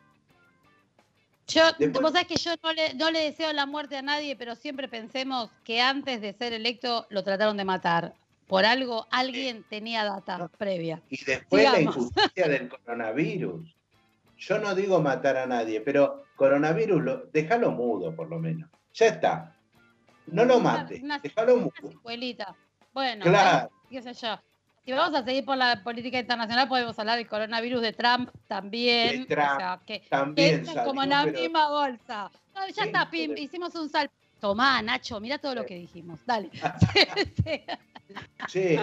Yo, 1.47 1.61
Después- 1.79 2.01
vos 2.03 2.11
sabés 2.11 2.27
que 2.27 2.35
yo 2.35 2.51
no 2.61 2.73
le, 2.73 2.93
no 2.95 3.09
le 3.09 3.19
deseo 3.23 3.53
la 3.53 3.65
muerte 3.65 3.95
a 3.95 4.01
nadie, 4.01 4.35
pero 4.35 4.55
siempre 4.55 4.89
pensemos 4.89 5.49
que 5.63 5.79
antes 5.81 6.19
de 6.19 6.33
ser 6.33 6.51
electo 6.51 7.07
lo 7.09 7.23
trataron 7.23 7.55
de 7.55 7.63
matar. 7.63 8.13
Por 8.47 8.65
algo, 8.65 9.07
alguien 9.11 9.63
tenía 9.69 10.03
data 10.03 10.37
No. 10.37 10.49
previa. 10.49 11.01
Y 11.09 11.23
después 11.23 11.63
la 11.71 11.79
injusticia 11.81 12.47
del 12.47 12.69
coronavirus. 12.85 13.73
Yo 14.37 14.59
no 14.59 14.75
digo 14.75 15.01
matar 15.01 15.37
a 15.37 15.45
nadie, 15.47 15.81
pero 15.81 16.23
coronavirus, 16.35 17.01
lo, 17.03 17.17
déjalo 17.27 17.71
mudo 17.71 18.13
por 18.15 18.29
lo 18.29 18.39
menos. 18.39 18.69
Ya 18.93 19.07
está. 19.07 19.55
No 20.27 20.43
lo 20.45 20.57
Una- 20.57 20.63
mates, 20.73 21.01
una- 21.01 21.19
déjalo 21.19 21.53
Una 21.55 21.63
mudo. 21.65 21.91
secuelita. 21.91 22.55
Bueno, 22.97 23.25
Claro. 23.25 23.69
qué 23.91 24.01
sé 24.01 24.11
yo. 24.15 24.39
Si 24.83 24.91
vamos 24.91 25.13
a 25.19 25.23
seguir 25.23 25.45
por 25.45 25.55
la 25.55 25.83
política 25.83 26.17
internacional, 26.17 26.67
podemos 26.67 26.97
hablar 26.97 27.17
del 27.19 27.27
coronavirus 27.27 27.79
de 27.83 27.93
Trump 27.93 28.31
también. 28.47 29.19
De 29.19 29.25
Trump 29.35 29.51
o 29.53 29.57
sea, 29.59 29.79
que, 29.85 30.01
que 30.01 30.09
También 30.09 30.55
entran 30.55 30.83
como 30.83 31.03
en 31.03 31.09
la 31.09 31.23
pero- 31.25 31.39
misma 31.39 31.69
bolsa. 31.69 32.31
No, 32.55 32.67
ya 32.67 32.73
Sí, 32.73 32.81
está, 32.89 33.07
pim, 33.07 33.29
pero- 33.31 33.41
hicimos 33.41 33.75
un 33.75 33.87
salto. 33.87 34.11
Tomá, 34.39 34.81
Nacho, 34.81 35.19
mira 35.19 35.37
todo 35.37 35.53
lo 35.53 35.63
que 35.63 35.75
dijimos. 35.75 36.19
Dale. 36.25 36.49
Sí, 38.47 38.77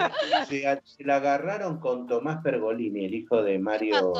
se, 0.47 0.81
se 0.85 1.03
la 1.03 1.15
agarraron 1.15 1.79
con 1.79 2.05
Tomás 2.07 2.41
Pergolini, 2.43 3.05
el 3.05 3.15
hijo 3.15 3.41
de 3.41 3.53
¿Qué 3.53 3.59
Mario. 3.59 4.13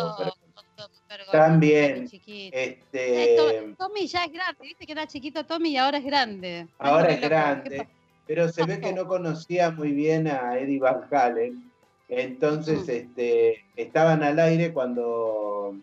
Pergolini. 1.07 1.31
También. 1.31 2.09
Este, 2.11 3.35
To- 3.37 3.75
Tommy 3.85 4.07
ya 4.07 4.25
es 4.25 4.33
grande, 4.33 4.61
viste 4.63 4.85
que 4.85 4.91
era 4.91 5.05
chiquito 5.07 5.45
Tommy 5.45 5.69
y 5.69 5.77
ahora 5.77 5.99
es 5.99 6.03
grande. 6.05 6.67
ahora 6.79 7.09
es 7.11 7.15
loco, 7.17 7.21
¿qué 7.21 7.27
grande? 7.29 7.87
Pero 8.27 8.49
se 8.49 8.65
ve 8.65 8.79
que 8.79 8.93
no 8.93 9.07
conocía 9.07 9.71
muy 9.71 9.91
bien 9.91 10.27
a 10.27 10.57
Eddie 10.57 10.79
Van 10.79 11.01
Halen 11.11 11.71
Entonces, 12.07 12.85
Mm. 12.87 12.89
este, 12.91 13.63
estaban 13.75 14.21
al 14.23 14.39
aire 14.39 14.71
cuando, 14.73 15.75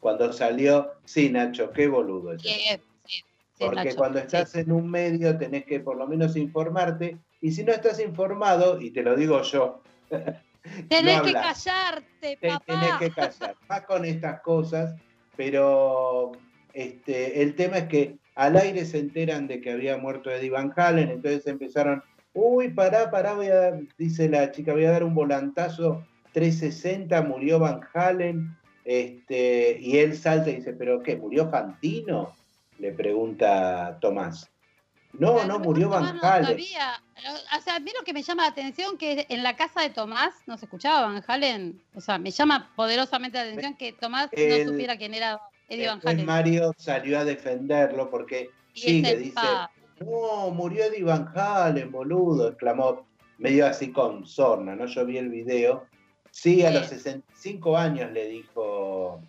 cuando 0.00 0.32
salió. 0.32 0.90
Sí, 1.04 1.30
Nacho, 1.30 1.70
qué 1.70 1.86
boludo 1.86 2.32
ese. 2.34 2.48
Sí, 2.48 2.80
sí, 3.06 3.24
Porque 3.58 3.84
Nacho, 3.84 3.96
cuando 3.96 4.18
sí. 4.18 4.24
estás 4.26 4.54
en 4.56 4.72
un 4.72 4.90
medio 4.90 5.38
tenés 5.38 5.64
que 5.66 5.78
por 5.80 5.96
lo 5.96 6.06
menos 6.08 6.36
informarte. 6.36 7.16
Y 7.40 7.52
si 7.52 7.62
no 7.62 7.72
estás 7.72 8.00
informado, 8.00 8.80
y 8.80 8.90
te 8.90 9.02
lo 9.04 9.14
digo 9.14 9.40
yo, 9.42 9.80
Tenés 10.88 11.18
no 11.18 11.22
que 11.22 11.32
callarte, 11.32 12.36
te 12.40 12.48
papá. 12.48 12.64
tenés 12.66 12.94
que 12.98 13.10
callar. 13.10 13.56
Más 13.68 13.82
con 13.86 14.04
estas 14.04 14.40
cosas, 14.40 14.94
pero 15.36 16.32
este, 16.74 17.40
el 17.42 17.54
tema 17.54 17.78
es 17.78 17.84
que 17.88 18.16
al 18.38 18.56
aire 18.56 18.84
se 18.84 18.98
enteran 19.00 19.48
de 19.48 19.60
que 19.60 19.72
había 19.72 19.96
muerto 19.98 20.30
Eddie 20.30 20.50
Van 20.50 20.72
Halen, 20.76 21.10
entonces 21.10 21.44
empezaron, 21.48 22.02
uy, 22.32 22.68
pará, 22.68 23.10
pará, 23.10 23.34
voy 23.34 23.48
a 23.48 23.54
dar", 23.56 23.80
dice 23.98 24.28
la 24.28 24.52
chica, 24.52 24.72
voy 24.72 24.84
a 24.84 24.92
dar 24.92 25.02
un 25.02 25.12
volantazo 25.14 26.06
360, 26.32 27.20
murió 27.22 27.58
Van 27.58 27.80
Halen, 27.92 28.56
este, 28.84 29.76
y 29.80 29.98
él 29.98 30.16
salta 30.16 30.50
y 30.50 30.56
dice, 30.56 30.72
¿pero 30.72 31.02
qué? 31.02 31.16
¿Murió 31.16 31.50
Fantino? 31.50 32.32
Le 32.78 32.92
pregunta 32.92 33.98
Tomás. 34.00 34.48
No, 35.14 35.34
Pero 35.34 35.46
no, 35.48 35.58
murió 35.58 35.88
Tomás 35.88 36.02
Van 36.12 36.16
no 36.16 36.22
Halen. 36.22 36.46
sabía. 36.46 37.02
O 37.58 37.60
sea, 37.60 37.76
a 37.76 37.80
mí 37.80 37.90
lo 37.98 38.04
que 38.04 38.12
me 38.12 38.22
llama 38.22 38.44
la 38.44 38.50
atención 38.50 38.96
que 38.96 39.26
en 39.28 39.42
la 39.42 39.56
casa 39.56 39.80
de 39.82 39.90
Tomás 39.90 40.32
no 40.46 40.56
se 40.56 40.66
escuchaba 40.66 41.08
Van 41.08 41.24
Halen. 41.26 41.82
O 41.94 42.00
sea, 42.00 42.18
me 42.18 42.30
llama 42.30 42.70
poderosamente 42.76 43.36
la 43.36 43.44
atención 43.44 43.76
que 43.76 43.92
Tomás 43.94 44.28
El- 44.32 44.64
no 44.64 44.70
supiera 44.70 44.96
quién 44.96 45.12
era 45.14 45.40
Eddie 45.68 45.86
Van 45.86 46.00
Halen. 46.04 46.26
Mario 46.26 46.72
salió 46.78 47.18
a 47.18 47.24
defenderlo 47.24 48.10
porque 48.10 48.50
sigue, 48.74 49.08
ese 49.08 49.16
dice, 49.18 49.34
pa- 49.34 49.70
no, 50.00 50.50
murió 50.50 50.84
Eddie 50.84 51.04
Van 51.04 51.28
Halen, 51.34 51.90
boludo, 51.92 52.48
exclamó 52.48 53.06
medio 53.38 53.66
así 53.66 53.92
con 53.92 54.26
sorna, 54.26 54.74
¿no? 54.74 54.86
Yo 54.86 55.04
vi 55.04 55.18
el 55.18 55.28
video. 55.28 55.84
Sí, 56.30 56.64
a 56.64 56.68
Sí. 56.70 56.74
los 56.78 56.86
65 56.88 57.76
años 57.76 58.10
le 58.12 58.28
dijo 58.28 59.20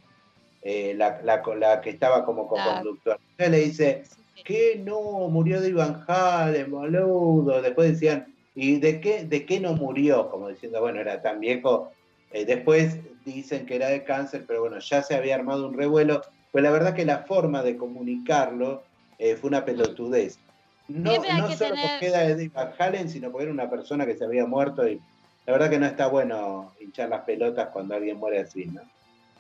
eh, 0.62 0.94
la, 0.96 1.22
la- 1.24 1.42
la 1.58 1.80
que 1.82 1.90
estaba 1.92 2.26
como 2.26 2.48
co-conductor. 2.48 3.18
Entonces 3.38 3.50
le 3.52 3.66
dice, 3.66 4.04
sí, 4.06 4.22
sí. 4.36 4.44
¿qué 4.44 4.82
no? 4.84 5.30
Murió 5.30 5.58
Eddie 5.60 5.74
Van 5.74 6.04
Halen, 6.08 6.70
boludo. 6.70 7.62
Después 7.62 7.92
decían, 7.94 8.34
¿y 8.56 8.78
de 8.80 9.00
qué, 9.00 9.24
de 9.24 9.46
qué 9.46 9.60
no 9.62 9.74
murió? 9.74 10.30
Como 10.30 10.50
diciendo, 10.50 10.82
bueno, 10.82 11.00
era 11.00 11.22
tan 11.22 11.40
viejo. 11.40 11.92
Eh, 12.32 12.46
después 12.46 12.98
dicen 13.26 13.66
que 13.66 13.76
era 13.76 13.88
de 13.88 14.04
cáncer, 14.04 14.46
pero 14.48 14.62
bueno, 14.62 14.80
ya 14.80 15.02
se 15.04 15.16
había 15.16 15.36
armado 15.36 15.68
un 15.68 15.78
revuelo. 15.78 16.22
Pues 16.52 16.64
la 16.64 16.72
verdad 16.72 16.96
que 16.96 17.06
la 17.06 17.20
forma 17.20 17.62
de 17.64 17.78
comunicarlo 17.78 18.84
eh, 19.18 19.36
fue 19.36 19.50
una 19.50 19.66
pelotudez. 19.66 20.40
No, 20.88 21.14
solo 21.16 21.48
tener- 21.58 21.90
porque 21.92 22.08
era 22.08 22.36
Van 22.54 22.74
Halen, 22.80 23.10
sino 23.10 23.32
porque 23.32 23.44
era 23.44 23.54
una 23.54 23.70
persona 23.70 24.06
que 24.06 24.16
se 24.18 24.26
había 24.26 24.46
muerto 24.46 24.88
y 24.88 25.00
la 25.46 25.54
verdad 25.54 25.70
que 25.70 25.80
no 25.80 25.86
está 25.86 26.08
bueno 26.08 26.74
hinchar 26.80 27.10
las 27.10 27.22
pelotas 27.22 27.70
cuando 27.72 27.96
alguien 27.96 28.18
muere 28.18 28.40
así, 28.40 28.66
¿no? 28.66 28.82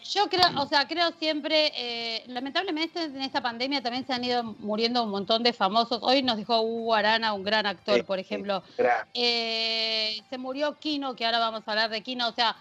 Yo 0.01 0.29
creo, 0.29 0.45
o 0.57 0.65
sea, 0.65 0.87
creo 0.87 1.11
siempre, 1.11 1.71
eh, 1.75 2.23
lamentablemente 2.27 3.03
en 3.03 3.21
esta 3.21 3.41
pandemia 3.41 3.81
también 3.81 4.05
se 4.07 4.13
han 4.13 4.23
ido 4.23 4.43
muriendo 4.43 5.03
un 5.03 5.09
montón 5.09 5.43
de 5.43 5.51
famosos. 5.51 5.99
Hoy 6.01 6.23
nos 6.23 6.37
dejó 6.37 6.61
Hugo 6.61 6.95
Arana, 6.95 7.33
un 7.33 7.43
gran 7.43 7.65
actor, 7.65 7.97
Sí, 7.97 8.03
por 8.03 8.17
ejemplo. 8.17 8.63
Eh, 9.13 10.21
se 10.29 10.37
murió 10.37 10.79
Kino, 10.79 11.15
que 11.15 11.25
ahora 11.25 11.39
vamos 11.39 11.63
a 11.65 11.71
hablar 11.71 11.89
de 11.89 12.01
Kino, 12.01 12.29
o 12.29 12.31
sea, 12.31 12.55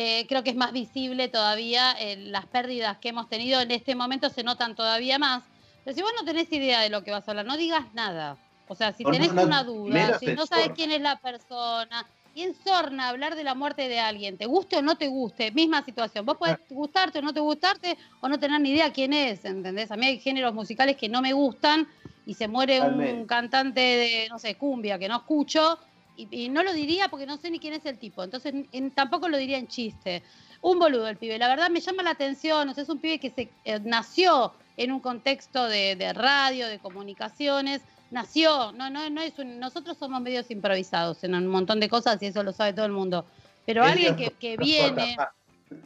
eh, 0.00 0.26
creo 0.28 0.44
que 0.44 0.50
es 0.50 0.56
más 0.56 0.72
visible 0.72 1.28
todavía 1.28 1.92
eh, 1.98 2.16
las 2.16 2.46
pérdidas 2.46 2.98
que 2.98 3.08
hemos 3.08 3.28
tenido 3.28 3.60
en 3.60 3.70
este 3.72 3.94
momento 3.96 4.30
se 4.30 4.44
notan 4.44 4.76
todavía 4.76 5.18
más. 5.18 5.42
Pero 5.84 5.94
si 5.96 6.02
vos 6.02 6.12
no 6.18 6.24
tenés 6.24 6.52
idea 6.52 6.80
de 6.82 6.90
lo 6.90 7.02
que 7.02 7.10
vas 7.10 7.26
a 7.26 7.32
hablar, 7.32 7.46
no 7.46 7.56
digas 7.56 7.92
nada. 7.94 8.36
O 8.68 8.74
sea, 8.76 8.92
si 8.92 9.02
no- 9.02 9.10
tenés 9.10 9.32
no- 9.32 9.42
una 9.44 9.64
duda, 9.64 10.18
si 10.20 10.26
no 10.26 10.46
sabes 10.46 10.70
quién 10.76 10.92
es 10.92 11.00
la 11.00 11.16
persona, 11.16 12.06
y 12.34 12.42
en 12.42 12.54
Sorna 12.54 13.08
hablar 13.08 13.34
de 13.34 13.42
la 13.42 13.54
muerte 13.56 13.88
de 13.88 13.98
alguien, 13.98 14.38
te 14.38 14.46
guste 14.46 14.76
o 14.76 14.82
no 14.82 14.96
te 14.96 15.08
guste, 15.08 15.50
misma 15.50 15.82
situación. 15.84 16.24
Vos 16.24 16.36
podés 16.36 16.58
gustarte 16.68 17.18
o 17.18 17.22
no 17.22 17.32
te 17.32 17.40
gustarte 17.40 17.98
o 18.20 18.28
no 18.28 18.38
tener 18.38 18.60
ni 18.60 18.70
idea 18.70 18.92
quién 18.92 19.12
es, 19.12 19.44
¿entendés? 19.44 19.90
A 19.90 19.96
mí 19.96 20.06
hay 20.06 20.20
géneros 20.20 20.54
musicales 20.54 20.96
que 20.96 21.08
no 21.08 21.20
me 21.22 21.32
gustan 21.32 21.88
y 22.26 22.34
se 22.34 22.46
muere 22.46 22.80
un 22.82 23.26
cantante 23.26 23.80
de, 23.80 24.28
no 24.30 24.38
sé, 24.38 24.54
cumbia 24.56 24.98
que 24.98 25.08
no 25.08 25.16
escucho 25.16 25.78
y, 26.18 26.44
y 26.44 26.48
no 26.48 26.62
lo 26.62 26.72
diría 26.74 27.08
porque 27.08 27.24
no 27.26 27.36
sé 27.38 27.50
ni 27.50 27.58
quién 27.58 27.72
es 27.74 27.86
el 27.86 27.98
tipo. 27.98 28.22
Entonces 28.22 28.52
en- 28.72 28.90
tampoco 28.90 29.28
lo 29.28 29.38
diría 29.38 29.56
en 29.58 29.68
chiste. 29.68 30.22
Un 30.60 30.78
boludo 30.78 31.06
el 31.08 31.16
pibe. 31.16 31.38
La 31.38 31.48
verdad 31.48 31.70
me 31.70 31.80
llama 31.80 32.02
la 32.02 32.10
atención. 32.10 32.68
O 32.68 32.74
sea, 32.74 32.82
es 32.82 32.88
un 32.90 32.98
pibe 32.98 33.18
que 33.20 33.30
se 33.30 33.48
eh, 33.64 33.80
nació 33.84 34.52
en 34.76 34.92
un 34.92 35.00
contexto 35.00 35.66
de, 35.68 35.94
de 35.96 36.12
radio, 36.12 36.66
de 36.68 36.78
comunicaciones. 36.80 37.80
Nació. 38.10 38.72
No, 38.72 38.90
no, 38.90 39.08
no 39.08 39.20
es 39.22 39.38
un- 39.38 39.58
nosotros 39.60 39.96
somos 39.96 40.20
medios 40.20 40.50
improvisados 40.50 41.22
en 41.24 41.34
un 41.34 41.46
montón 41.46 41.78
de 41.80 41.88
cosas 41.88 42.20
y 42.22 42.26
eso 42.26 42.42
lo 42.42 42.52
sabe 42.52 42.72
todo 42.72 42.86
el 42.86 42.92
mundo. 42.92 43.24
Pero 43.64 43.84
alguien 43.84 44.16
que, 44.16 44.30
que 44.30 44.56
viene. 44.56 45.16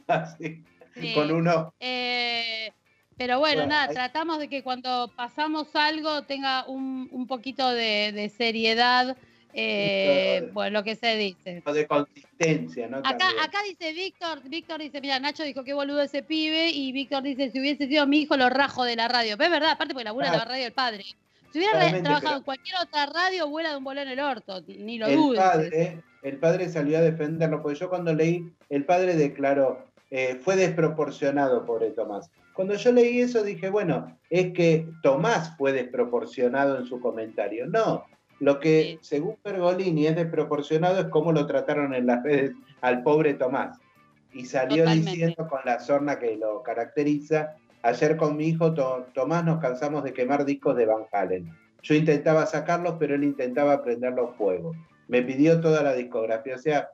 Así, 0.06 0.62
Sí. 0.94 1.14
con 1.14 1.30
uno. 1.32 1.72
Eh, 1.80 2.70
pero 3.16 3.38
bueno, 3.38 3.62
Bueno, 3.62 3.70
nada, 3.74 3.88
hay- 3.88 3.94
tratamos 3.94 4.38
de 4.38 4.48
que 4.48 4.62
cuando 4.62 5.10
pasamos 5.16 5.68
algo 5.74 6.22
tenga 6.22 6.64
un, 6.66 7.08
un 7.12 7.26
poquito 7.26 7.70
de, 7.70 8.12
de 8.12 8.28
seriedad, 8.28 9.16
eh, 9.54 10.50
bueno, 10.52 10.78
lo 10.78 10.84
que 10.84 10.96
se 10.96 11.16
dice. 11.16 11.62
de 11.64 11.86
consistencia, 11.86 12.88
¿no? 12.88 12.98
Acá, 12.98 13.28
acá 13.42 13.58
dice 13.68 13.92
Víctor, 13.92 14.40
Víctor 14.48 14.80
dice, 14.80 15.00
mira, 15.00 15.18
Nacho 15.18 15.42
dijo 15.42 15.64
qué 15.64 15.74
boludo 15.74 16.02
ese 16.02 16.22
pibe, 16.22 16.70
y 16.70 16.92
Víctor 16.92 17.22
dice, 17.22 17.50
si 17.50 17.60
hubiese 17.60 17.86
sido 17.86 18.06
mi 18.06 18.20
hijo, 18.20 18.36
lo 18.36 18.48
rajo 18.48 18.84
de 18.84 18.96
la 18.96 19.08
radio. 19.08 19.36
Pero 19.36 19.46
es 19.46 19.52
verdad, 19.52 19.70
aparte 19.72 19.94
porque 19.94 20.04
labura 20.04 20.28
en 20.28 20.38
la 20.38 20.44
radio 20.44 20.64
del 20.64 20.72
padre. 20.72 21.04
Si 21.52 21.58
hubiera 21.58 21.78
trabajado 21.78 22.20
pero- 22.22 22.36
en 22.38 22.42
cualquier 22.44 22.76
otra 22.82 23.06
radio, 23.06 23.48
vuela 23.48 23.70
de 23.70 23.76
un 23.76 23.84
bolón 23.84 24.04
en 24.04 24.12
el 24.12 24.20
orto, 24.20 24.62
ni 24.66 24.98
lo 24.98 25.06
el 25.06 25.16
dudes. 25.16 25.40
padre, 25.40 26.02
el 26.22 26.38
padre 26.38 26.68
salió 26.70 26.98
a 26.98 27.02
defenderlo, 27.02 27.60
porque 27.60 27.78
yo 27.78 27.90
cuando 27.90 28.14
leí, 28.14 28.50
el 28.70 28.84
padre 28.86 29.16
declaró, 29.16 29.86
eh, 30.10 30.38
fue 30.42 30.56
desproporcionado, 30.56 31.66
pobre 31.66 31.90
Tomás. 31.90 32.30
Cuando 32.54 32.74
yo 32.74 32.92
leí 32.92 33.20
eso 33.20 33.42
dije, 33.42 33.70
bueno, 33.70 34.18
es 34.28 34.52
que 34.52 34.86
Tomás 35.02 35.56
fue 35.56 35.72
desproporcionado 35.72 36.78
en 36.78 36.86
su 36.86 37.00
comentario. 37.00 37.66
No, 37.66 38.04
lo 38.42 38.58
que 38.58 38.98
según 39.02 39.36
Pergolini 39.40 40.08
es 40.08 40.16
desproporcionado 40.16 40.98
es 40.98 41.06
cómo 41.06 41.30
lo 41.30 41.46
trataron 41.46 41.94
en 41.94 42.06
las 42.06 42.24
redes 42.24 42.50
al 42.80 43.04
pobre 43.04 43.34
Tomás. 43.34 43.78
Y 44.32 44.46
salió 44.46 44.82
Totalmente. 44.82 45.10
diciendo 45.12 45.46
con 45.48 45.60
la 45.64 45.78
sorna 45.78 46.18
que 46.18 46.36
lo 46.36 46.60
caracteriza, 46.64 47.54
ayer 47.82 48.16
con 48.16 48.36
mi 48.36 48.48
hijo 48.48 48.74
To- 48.74 49.06
Tomás 49.14 49.44
nos 49.44 49.60
cansamos 49.60 50.02
de 50.02 50.12
quemar 50.12 50.44
discos 50.44 50.74
de 50.76 50.86
Van 50.86 51.04
Halen. 51.12 51.52
Yo 51.82 51.94
intentaba 51.94 52.44
sacarlos, 52.46 52.96
pero 52.98 53.14
él 53.14 53.22
intentaba 53.22 53.80
prenderlos 53.84 54.34
fuego. 54.36 54.72
Me 55.06 55.22
pidió 55.22 55.60
toda 55.60 55.84
la 55.84 55.94
discografía. 55.94 56.56
O 56.56 56.58
sea, 56.58 56.88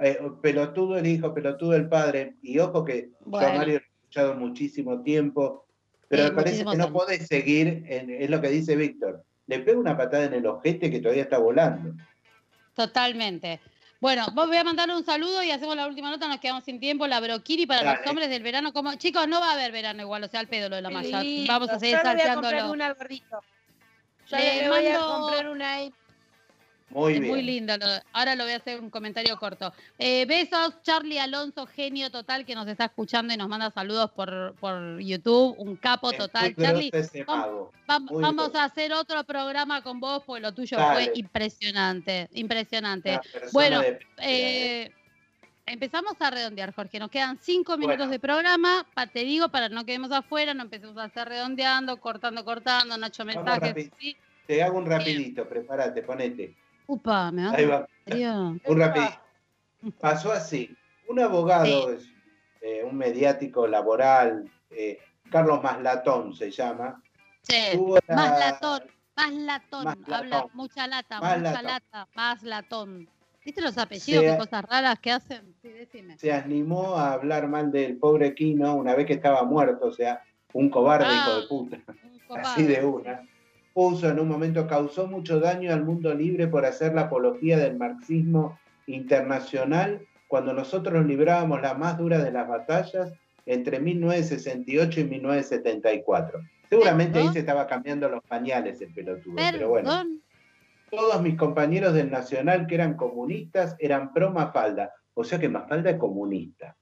eh, 0.00 0.18
pelotudo 0.40 0.98
el 0.98 1.06
hijo, 1.08 1.34
pelotudo 1.34 1.74
el 1.74 1.88
padre. 1.88 2.34
Y 2.42 2.60
ojo 2.60 2.84
que 2.84 3.10
yo 3.26 3.38
a 3.38 3.52
Mario 3.54 3.74
lo 3.74 3.80
he 3.80 3.86
escuchado 4.02 4.34
muchísimo 4.36 5.02
tiempo, 5.02 5.66
pero 6.06 6.24
Sí, 6.24 6.30
me 6.30 6.36
parece 6.36 6.64
que 6.64 6.76
no 6.76 6.92
podés 6.92 7.26
seguir, 7.26 7.82
en- 7.88 8.10
es 8.10 8.30
lo 8.30 8.40
que 8.40 8.50
dice 8.50 8.76
Víctor. 8.76 9.24
Le 9.52 9.58
pega 9.58 9.78
una 9.78 9.96
patada 9.96 10.24
en 10.24 10.32
el 10.34 10.46
ojete 10.46 10.90
que 10.90 10.98
todavía 11.00 11.24
está 11.24 11.36
volando. 11.38 11.94
Totalmente. 12.74 13.60
Bueno, 14.00 14.26
vos 14.32 14.48
voy 14.48 14.56
a 14.56 14.64
mandarle 14.64 14.96
un 14.96 15.04
saludo 15.04 15.42
y 15.42 15.50
hacemos 15.50 15.76
la 15.76 15.86
última 15.86 16.10
nota, 16.10 16.26
nos 16.26 16.40
quedamos 16.40 16.64
sin 16.64 16.80
tiempo. 16.80 17.06
La 17.06 17.20
broquiri 17.20 17.66
para 17.66 17.98
los 17.98 18.06
hombres 18.08 18.30
del 18.30 18.42
verano. 18.42 18.72
como 18.72 18.94
Chicos, 18.94 19.28
no 19.28 19.40
va 19.40 19.50
a 19.50 19.52
haber 19.52 19.70
verano 19.70 20.02
igual, 20.02 20.24
o 20.24 20.28
sea, 20.28 20.40
al 20.40 20.48
pedo 20.48 20.68
lo 20.68 20.76
de 20.76 20.82
la 20.82 20.90
malla. 20.90 21.22
Vamos 21.46 21.68
a 21.68 21.78
seguir 21.78 21.98
Yo 21.98 22.02
le 22.02 22.14
voy 22.14 22.22
a 22.22 22.34
comprar 22.34 22.52
salteándolo. 22.52 22.72
una 22.72 22.86
al 22.86 22.94
gordito. 22.94 23.40
Yo 24.26 24.36
Le 24.38 24.62
le, 24.62 24.68
voy 24.70 24.86
a 24.86 24.98
comprar 25.00 25.48
una 25.50 25.72
ahí. 25.74 25.94
Muy 26.92 27.14
Es 27.14 27.20
bien. 27.20 27.32
muy 27.32 27.42
lindo. 27.42 27.74
Ahora 28.12 28.34
lo 28.34 28.44
voy 28.44 28.52
a 28.52 28.56
hacer 28.56 28.80
un 28.80 28.90
comentario 28.90 29.36
corto. 29.38 29.72
Eh, 29.98 30.26
besos, 30.26 30.74
Charlie 30.82 31.18
Alonso, 31.18 31.66
genio 31.66 32.10
total, 32.10 32.44
que 32.44 32.54
nos 32.54 32.68
está 32.68 32.84
escuchando 32.86 33.32
y 33.32 33.36
nos 33.36 33.48
manda 33.48 33.70
saludos 33.70 34.10
por, 34.10 34.54
por 34.60 34.98
YouTube. 35.00 35.54
Un 35.58 35.76
capo 35.76 36.12
total. 36.12 36.54
Charlie, 36.54 36.90
ese 36.92 37.24
vamos- 37.24 38.54
a 38.54 38.64
hacer 38.64 38.92
otro 38.92 39.24
programa 39.24 39.82
con 39.82 40.00
vos, 40.00 40.22
porque 40.26 40.42
lo 40.42 40.52
tuyo 40.52 40.76
Dale. 40.76 41.04
fue 41.06 41.12
impresionante. 41.18 42.28
Impresionante. 42.34 43.20
Bueno, 43.52 43.80
de 43.80 43.98
¿eh? 44.18 44.92
Empezamos 45.64 46.14
a 46.18 46.28
redondear, 46.30 46.74
Jorge. 46.74 46.98
Nos 46.98 47.08
quedan 47.08 47.38
cinco 47.40 47.76
minutos 47.76 47.98
Bueno. 47.98 48.10
de 48.12 48.18
programa. 48.18 48.84
Te 49.12 49.20
digo, 49.20 49.48
para 49.48 49.68
no 49.68 49.86
quedemos 49.86 50.10
afuera, 50.10 50.54
no 50.54 50.62
empecemos 50.64 50.98
a 50.98 51.06
estar 51.06 51.28
redondeando, 51.28 51.98
cortando, 51.98 52.44
cortando, 52.44 52.98
Nacho 52.98 53.24
mensajes. 53.24 53.88
Te 54.46 54.60
hago 54.62 54.76
un 54.78 54.86
rapidito, 54.86 55.48
prepárate, 55.48 56.02
ponete. 56.02 56.54
Upa, 56.92 57.30
me 57.32 57.44
vas 57.46 57.54
Ahí 57.54 57.64
va. 57.66 57.86
Un 58.66 58.78
rapidito. 58.78 59.12
Pasó 59.98 60.30
así. 60.30 60.76
Un 61.08 61.20
abogado, 61.20 61.90
es, 61.92 62.06
eh, 62.60 62.82
un 62.84 62.96
mediático 62.96 63.66
laboral, 63.66 64.50
eh, 64.70 64.98
Carlos 65.30 65.62
Maslatón 65.62 66.34
se 66.34 66.50
llama. 66.50 67.02
Sí. 67.42 67.54
la- 68.06 68.14
Más 68.14 68.38
latón, 68.38 68.82
más 69.16 69.32
latón. 69.32 69.84
Más 69.84 69.96
Habla 70.06 70.36
latón. 70.36 70.50
mucha 70.54 70.86
lata, 70.86 71.16
mucha 71.16 71.38
latón. 71.38 71.64
lata, 71.64 72.08
más 72.14 72.42
latón. 72.42 73.08
¿Viste 73.44 73.60
los 73.62 73.76
apellidos? 73.78 74.22
Qué 74.24 74.36
cosas 74.36 74.64
raras 74.66 74.98
que 75.00 75.10
hacen. 75.10 75.54
Sí, 75.62 75.68
decime. 75.70 76.18
Se 76.18 76.30
animó 76.32 76.96
a 76.96 77.14
hablar 77.14 77.48
mal 77.48 77.72
del 77.72 77.96
pobre 77.96 78.34
Quino 78.34 78.74
una 78.76 78.94
vez 78.94 79.06
que 79.06 79.14
estaba 79.14 79.42
muerto, 79.44 79.86
o 79.86 79.92
sea, 79.92 80.22
un 80.52 80.68
cobarde 80.68 81.06
Ah, 81.08 81.14
hijo 81.16 81.40
de 81.40 81.46
puta. 81.48 81.78
Así 82.60 82.64
de 82.64 82.84
una. 82.84 83.26
Puso 83.74 84.08
en 84.08 84.20
un 84.20 84.28
momento, 84.28 84.66
causó 84.66 85.06
mucho 85.06 85.40
daño 85.40 85.72
al 85.72 85.84
mundo 85.84 86.12
libre 86.14 86.46
por 86.46 86.66
hacer 86.66 86.94
la 86.94 87.02
apología 87.02 87.56
del 87.56 87.76
marxismo 87.76 88.58
internacional 88.86 90.06
cuando 90.28 90.52
nosotros 90.52 91.06
librábamos 91.06 91.62
la 91.62 91.74
más 91.74 91.98
dura 91.98 92.18
de 92.22 92.32
las 92.32 92.48
batallas 92.48 93.12
entre 93.46 93.80
1968 93.80 95.00
y 95.00 95.04
1974. 95.04 96.40
Seguramente 96.68 97.18
ahí 97.18 97.28
se 97.32 97.40
estaba 97.40 97.66
cambiando 97.66 98.08
los 98.08 98.22
pañales 98.24 98.80
el 98.80 98.92
pelotudo, 98.92 99.36
pero 99.36 99.68
bueno. 99.68 99.90
Todos 100.90 101.22
mis 101.22 101.36
compañeros 101.36 101.94
del 101.94 102.10
Nacional 102.10 102.66
que 102.66 102.74
eran 102.74 102.96
comunistas 102.96 103.76
eran 103.78 104.12
pro 104.12 104.30
Mafalda, 104.30 104.92
o 105.14 105.24
sea 105.24 105.38
que 105.38 105.48
Mafalda 105.48 105.90
es 105.90 105.96
comunista. 105.98 106.76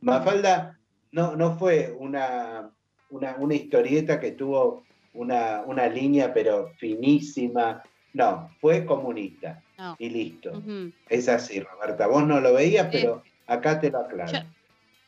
Mafalda 0.00 0.78
no, 1.12 1.36
no 1.36 1.58
fue 1.58 1.94
una, 1.98 2.70
una, 3.10 3.36
una 3.36 3.54
historieta 3.54 4.18
que 4.20 4.32
tuvo 4.32 4.85
una, 5.16 5.62
una 5.66 5.86
línea 5.88 6.32
pero 6.32 6.72
finísima, 6.78 7.82
no, 8.12 8.50
fue 8.60 8.84
comunista 8.86 9.62
No. 9.78 9.96
y 9.98 10.08
listo. 10.10 10.62
Es 11.08 11.28
así, 11.28 11.60
Roberta, 11.60 12.06
vos 12.06 12.26
no 12.26 12.40
lo 12.40 12.52
veías, 12.54 12.88
pero 12.90 13.22
acá 13.46 13.80
te 13.80 13.90
lo 13.90 13.98
aclaro. 14.00 14.32
Yo- 14.32 14.38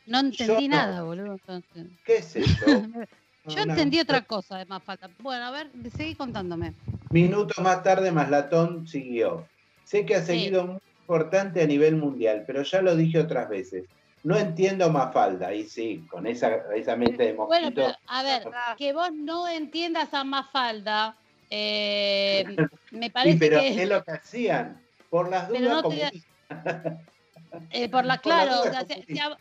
No 0.07 0.19
entendí 0.19 0.67
no. 0.67 0.75
nada, 0.75 1.03
boludo. 1.03 1.33
entonces. 1.33 1.87
¿Qué 2.05 2.17
es 2.17 2.35
eso? 2.35 2.65
Yo 3.45 3.63
Una- 3.63 3.73
entendí 3.73 3.99
otra 3.99 4.21
cosa 4.21 4.57
de 4.57 4.65
más 4.65 4.83
falta. 4.83 5.09
Bueno, 5.19 5.45
a 5.45 5.51
ver, 5.51 5.71
seguí 5.95 6.13
contándome. 6.15 6.73
Minutos 7.09 7.57
más 7.63 7.81
tarde, 7.81 8.11
Maslatón 8.11 8.85
siguió. 8.87 9.47
Sé 9.85 10.05
que 10.05 10.15
ha 10.15 10.19
Sí. 10.21 10.27
seguido 10.27 10.67
muy 10.67 10.79
importante 11.01 11.61
a 11.63 11.65
nivel 11.65 11.95
mundial, 11.95 12.43
pero 12.45 12.61
ya 12.61 12.81
lo 12.81 12.95
dije 12.95 13.17
otras 13.19 13.49
veces. 13.49 13.85
No 14.23 14.37
entiendo 14.37 14.89
Mafalda, 14.89 15.53
y 15.53 15.63
sí, 15.65 16.05
con 16.09 16.27
esa, 16.27 16.73
esa 16.75 16.95
mente 16.95 17.23
de 17.23 17.33
Bueno, 17.33 17.67
mosquito. 17.67 17.75
pero 17.75 17.97
a 18.05 18.23
ver, 18.23 18.47
que 18.77 18.93
vos 18.93 19.09
no 19.13 19.47
entiendas 19.47 20.13
a 20.13 20.23
Mafalda, 20.23 21.17
eh, 21.49 22.45
me 22.91 23.07
Sí, 23.07 23.11
parece 23.13 23.49
pero 23.49 23.59
que 23.59 23.83
es 23.83 23.89
lo 23.89 24.03
que 24.03 24.11
hacían. 24.11 24.85
Por 25.09 25.29
las 25.29 25.47
dudas, 25.49 25.61
no 25.63 25.83
te- 25.83 26.11
eh, 27.69 27.89
por 27.89 28.05
la 28.05 28.17
por 28.17 28.35
la 28.35 28.45
claro, 28.45 28.61
o 28.63 28.69
sea, 28.69 28.85
si, 28.85 28.93
a, 29.19 29.37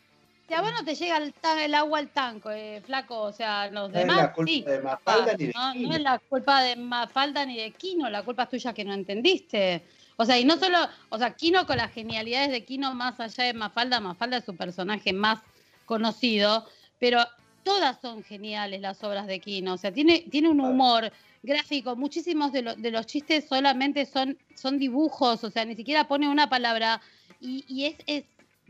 si 0.46 0.54
a 0.54 0.60
vos 0.62 0.70
no 0.78 0.84
te 0.84 0.94
llega 0.94 1.16
el, 1.18 1.32
tan- 1.34 1.58
el 1.58 1.74
agua 1.74 1.98
al 1.98 2.12
tanco, 2.12 2.50
eh, 2.50 2.82
flaco, 2.84 3.20
o 3.20 3.32
sea, 3.32 3.70
los 3.70 3.90
No 3.92 3.98
es 3.98 4.06
demás 4.06 4.16
la 4.16 4.32
culpa 4.32 4.50
sí. 4.52 4.64
de 4.70 4.80
Mafalda 4.82 5.34
ni 5.36 5.46
de 5.46 5.52
no, 5.54 5.72
Quino. 5.72 5.88
no 5.90 5.94
es 5.96 6.02
la 6.02 6.18
culpa 6.20 6.62
de 6.62 6.76
Mafalda 6.76 7.46
ni 7.46 7.56
de 7.58 7.72
Kino, 7.76 8.08
la 8.10 8.24
culpa 8.24 8.44
es 8.44 8.48
tuya 8.50 8.72
que 8.72 8.84
no 8.84 8.94
entendiste. 8.94 9.86
O 10.20 10.24
sea, 10.24 10.38
y 10.38 10.44
no 10.44 10.56
solo, 10.56 10.78
o 11.10 11.18
sea, 11.18 11.34
Kino 11.34 11.64
con 11.64 11.76
las 11.76 11.92
genialidades 11.92 12.50
de 12.50 12.64
Kino 12.64 12.92
más 12.94 13.20
allá 13.20 13.44
de 13.44 13.54
Mafalda, 13.54 14.00
Mafalda 14.00 14.38
es 14.38 14.44
su 14.44 14.56
personaje 14.56 15.12
más 15.12 15.38
conocido, 15.86 16.66
pero 16.98 17.20
todas 17.62 18.00
son 18.00 18.24
geniales 18.24 18.80
las 18.80 19.02
obras 19.04 19.28
de 19.28 19.38
Kino, 19.40 19.74
o 19.74 19.76
sea, 19.76 19.92
tiene, 19.92 20.24
tiene 20.30 20.48
un 20.48 20.60
humor 20.60 21.12
gráfico, 21.42 21.94
muchísimos 21.94 22.50
de, 22.50 22.62
lo- 22.62 22.74
de 22.74 22.90
los 22.90 23.06
chistes 23.06 23.46
solamente 23.48 24.06
son, 24.06 24.36
son 24.56 24.76
dibujos, 24.78 25.44
o 25.44 25.50
sea, 25.50 25.64
ni 25.64 25.76
siquiera 25.76 26.08
pone 26.08 26.28
una 26.28 26.48
palabra. 26.50 27.00
Y, 27.40 27.64
y 27.68 27.84
es, 27.86 27.94
es, 28.06 28.24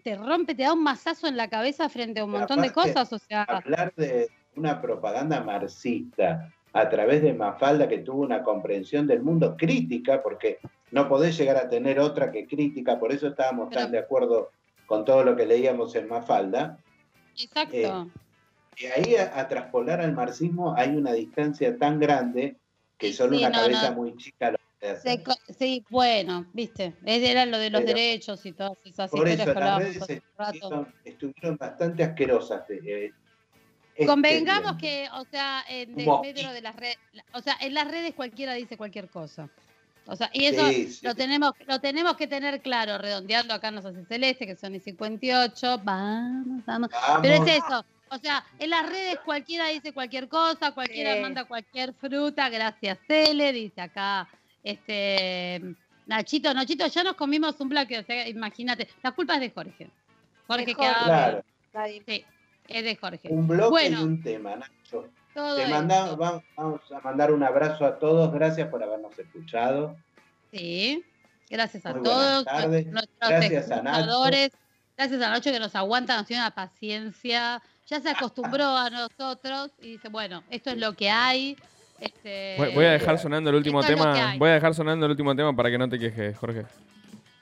te 0.04 0.16
rompe, 0.16 0.54
te 0.54 0.64
da 0.64 0.74
un 0.74 0.82
mazazo 0.82 1.28
en 1.28 1.38
la 1.38 1.48
cabeza 1.48 1.88
frente 1.88 2.20
a 2.20 2.24
un 2.26 2.32
montón 2.32 2.60
de 2.60 2.68
cosas, 2.74 3.10
o 3.12 3.18
sea, 3.18 3.44
Hablar 3.44 3.94
de 3.96 4.28
una 4.54 4.82
propaganda 4.82 5.40
marxista 5.42 6.52
a 6.74 6.88
través 6.90 7.22
de 7.22 7.32
Mafalda 7.32 7.88
que 7.88 7.98
tuvo 7.98 8.20
una 8.22 8.42
comprensión 8.42 9.06
del 9.06 9.22
mundo 9.22 9.56
crítica, 9.56 10.22
porque 10.22 10.58
no 10.90 11.08
podés 11.08 11.36
llegar 11.36 11.56
a 11.56 11.68
tener 11.68 11.98
otra 12.00 12.30
que 12.32 12.46
crítica, 12.46 12.98
por 12.98 13.12
eso 13.12 13.28
estábamos 13.28 13.70
tan 13.70 13.90
de 13.92 13.98
acuerdo 13.98 14.50
con 14.86 15.04
todo 15.04 15.22
lo 15.24 15.36
que 15.36 15.46
leíamos 15.46 15.94
en 15.94 16.08
Mafalda. 16.08 16.78
exacto. 17.36 17.76
eh, 17.76 18.06
Y 18.76 18.86
ahí 18.86 19.16
a, 19.16 19.38
a 19.38 19.48
traspolar 19.48 20.00
al 20.00 20.12
marxismo 20.12 20.74
hay 20.76 20.90
una 20.96 21.12
distancia 21.12 21.76
tan 21.76 21.98
grande 22.00 22.56
que 22.96 23.12
solo 23.12 23.36
Sí, 23.36 23.44
una 23.44 23.50
no, 23.50 23.58
cabeza 23.62 23.90
no. 23.90 23.96
muy 23.96 24.16
chica 24.16 24.50
lo 24.52 24.58
puede 24.80 24.92
hacer. 24.94 25.22
Se 25.46 25.54
sí, 25.58 25.84
bueno, 25.90 26.46
viste, 26.52 26.94
era 27.04 27.44
lo 27.46 27.58
de 27.58 27.70
los 27.70 27.82
Pero- 27.82 27.94
derechos 27.94 28.44
y 28.46 28.52
todas 28.52 28.78
esas 28.84 29.10
Por 29.10 29.28
eso 29.28 29.52
las 29.52 29.78
redes 29.78 29.96
estuvieron, 30.08 30.94
estuvieron 31.04 31.56
bastante 31.56 32.02
asquerosas. 32.04 32.62
eh, 32.70 33.12
este 33.94 34.06
Convengamos 34.06 34.76
que, 34.78 35.08
o 35.12 35.24
sea, 35.24 35.64
en 35.68 35.94
desmedro 35.96 36.52
de 36.52 36.62
las 36.62 36.76
redes, 36.76 36.98
o 37.34 37.40
sea, 37.40 37.56
en 37.60 37.74
las 37.74 37.90
redes 37.90 38.14
cualquiera 38.14 38.54
dice 38.54 38.76
cualquier 38.76 39.08
cosa. 39.08 39.48
O 40.10 40.16
sea, 40.16 40.30
y 40.32 40.46
eso 40.46 40.66
Sí, 40.68 40.88
sí. 40.90 41.06
lo 41.06 41.14
tenemos, 41.14 41.52
lo 41.66 41.80
tenemos 41.80 42.16
que 42.16 42.26
tener 42.26 42.62
claro, 42.62 42.96
redondeando 42.98 43.52
acá 43.52 43.70
nos 43.70 43.84
hace 43.84 44.04
Celeste, 44.06 44.46
que 44.46 44.56
son 44.56 44.74
y 44.74 44.80
58, 44.80 45.80
vamos, 45.84 46.64
vamos. 46.64 46.88
Pero 47.20 47.34
Vamos. 47.34 47.48
es 47.50 47.56
eso, 47.58 47.84
o 48.10 48.18
sea, 48.18 48.42
en 48.58 48.70
las 48.70 48.88
redes 48.88 49.18
cualquiera 49.24 49.68
dice 49.68 49.92
cualquier 49.92 50.26
cosa, 50.28 50.72
cualquiera 50.72 51.14
Sí. 51.14 51.20
manda 51.20 51.44
cualquier 51.44 51.92
fruta, 51.92 52.48
gracias 52.48 52.98
Cele, 53.06 53.52
dice 53.52 53.82
acá, 53.82 54.26
este, 54.64 55.62
Nachito, 56.06 56.54
Nachito, 56.54 56.86
ya 56.86 57.02
nos 57.04 57.14
comimos 57.14 57.60
un 57.60 57.68
bloque, 57.68 57.98
o 57.98 58.02
sea, 58.02 58.26
imagínate, 58.28 58.88
la 59.02 59.12
culpa 59.12 59.34
es 59.34 59.40
de 59.40 59.50
Jorge. 59.50 59.90
Jorge 60.46 60.64
que 60.64 60.74
Jorge. 60.74 60.90
habla, 60.90 61.04
Claro, 61.06 61.42
Nadie- 61.74 62.02
sí, 62.06 62.24
es 62.66 62.82
de 62.84 62.96
Jorge. 62.96 63.28
un 63.28 63.46
bloque 63.46 63.70
Bueno. 63.70 64.00
y 64.00 64.04
un 64.04 64.22
tema, 64.22 64.56
Nacho. 64.56 65.10
Todo 65.38 65.54
Te 65.54 65.68
manda- 65.68 66.16
va- 66.16 66.42
vamos 66.56 66.80
a 66.90 66.98
mandar 67.00 67.32
un 67.32 67.44
abrazo 67.44 67.86
a 67.86 67.96
todos. 67.96 68.32
Gracias 68.32 68.66
por 68.68 68.82
habernos 68.82 69.16
escuchado. 69.16 69.94
Sí, 70.52 71.04
gracias 71.48 71.86
a 71.86 71.92
Muy 71.92 72.00
buenas 72.00 72.18
todos 72.18 72.44
tardes. 72.44 72.86
nuestros 72.88 73.30
Gracias 73.30 73.70
a 73.70 73.82
Nacho. 73.82 74.20
Gracias 74.96 75.22
a 75.22 75.30
Nacho 75.30 75.52
que 75.52 75.60
nos 75.60 75.76
aguanta, 75.76 76.16
nos 76.16 76.26
tiene 76.26 76.42
una 76.42 76.50
paciencia. 76.50 77.62
Ya 77.86 78.00
se 78.00 78.10
acostumbró 78.10 78.64
a 78.76 78.90
nosotros 78.90 79.70
y 79.80 79.92
dice, 79.92 80.08
bueno, 80.08 80.42
esto 80.50 80.70
es 80.70 80.78
lo 80.78 80.94
que 80.94 81.08
hay. 81.08 81.56
Este, 82.00 82.56
Voy, 82.74 82.84
a 82.84 82.90
dejar 82.90 83.16
sonando 83.20 83.50
el 83.50 83.56
último 83.56 83.80
tema. 83.84 84.34
Voy 84.38 84.50
a 84.50 84.54
dejar 84.54 84.74
sonando 84.74 85.06
el 85.06 85.12
último 85.12 85.36
tema 85.36 85.54
para 85.54 85.70
que 85.70 85.78
no 85.78 85.88
te 85.88 86.00
quejes, 86.00 86.36
Jorge. 86.36 86.66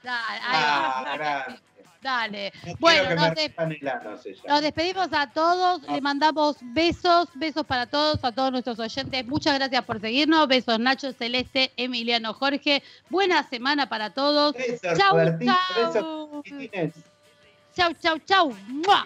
Ah, 0.05 1.15
gracias. 1.15 1.61
Dale. 2.01 2.51
No 2.65 2.73
Bueno, 2.79 3.15
nos 3.15 3.29
me 3.29 3.35
de- 3.35 3.47
rompan 3.47 3.71
el 3.71 3.87
ano, 3.87 4.17
se 4.17 4.33
llama. 4.33 4.47
Nos 4.49 4.61
despedimos 4.61 5.07
a 5.13 5.27
todos, 5.31 5.81
le 5.83 5.99
mandamos 6.01 6.57
besos, 6.61 7.27
besos 7.35 7.65
para 7.65 7.85
todos, 7.87 8.23
a 8.23 8.31
todos 8.31 8.51
nuestros 8.51 8.79
oyentes. 8.79 9.25
Muchas 9.27 9.55
gracias 9.55 9.83
por 9.83 9.99
seguirnos. 9.99 10.47
Besos 10.47 10.79
Nacho, 10.79 11.11
Celeste, 11.13 11.71
Emiliano, 11.77 12.33
Jorge. 12.33 12.83
Buena 13.09 13.47
semana 13.49 13.89
para 13.89 14.11
todos. 14.13 14.53
Besos, 14.53 14.97
Chau, 14.97 15.11
Robertito, 15.11 15.53
besos, 15.75 15.93
chau. 15.93 16.43
Chau, 17.75 17.93
chau, 18.01 18.19
chau. 18.19 18.53
¡Mua! 18.67 19.05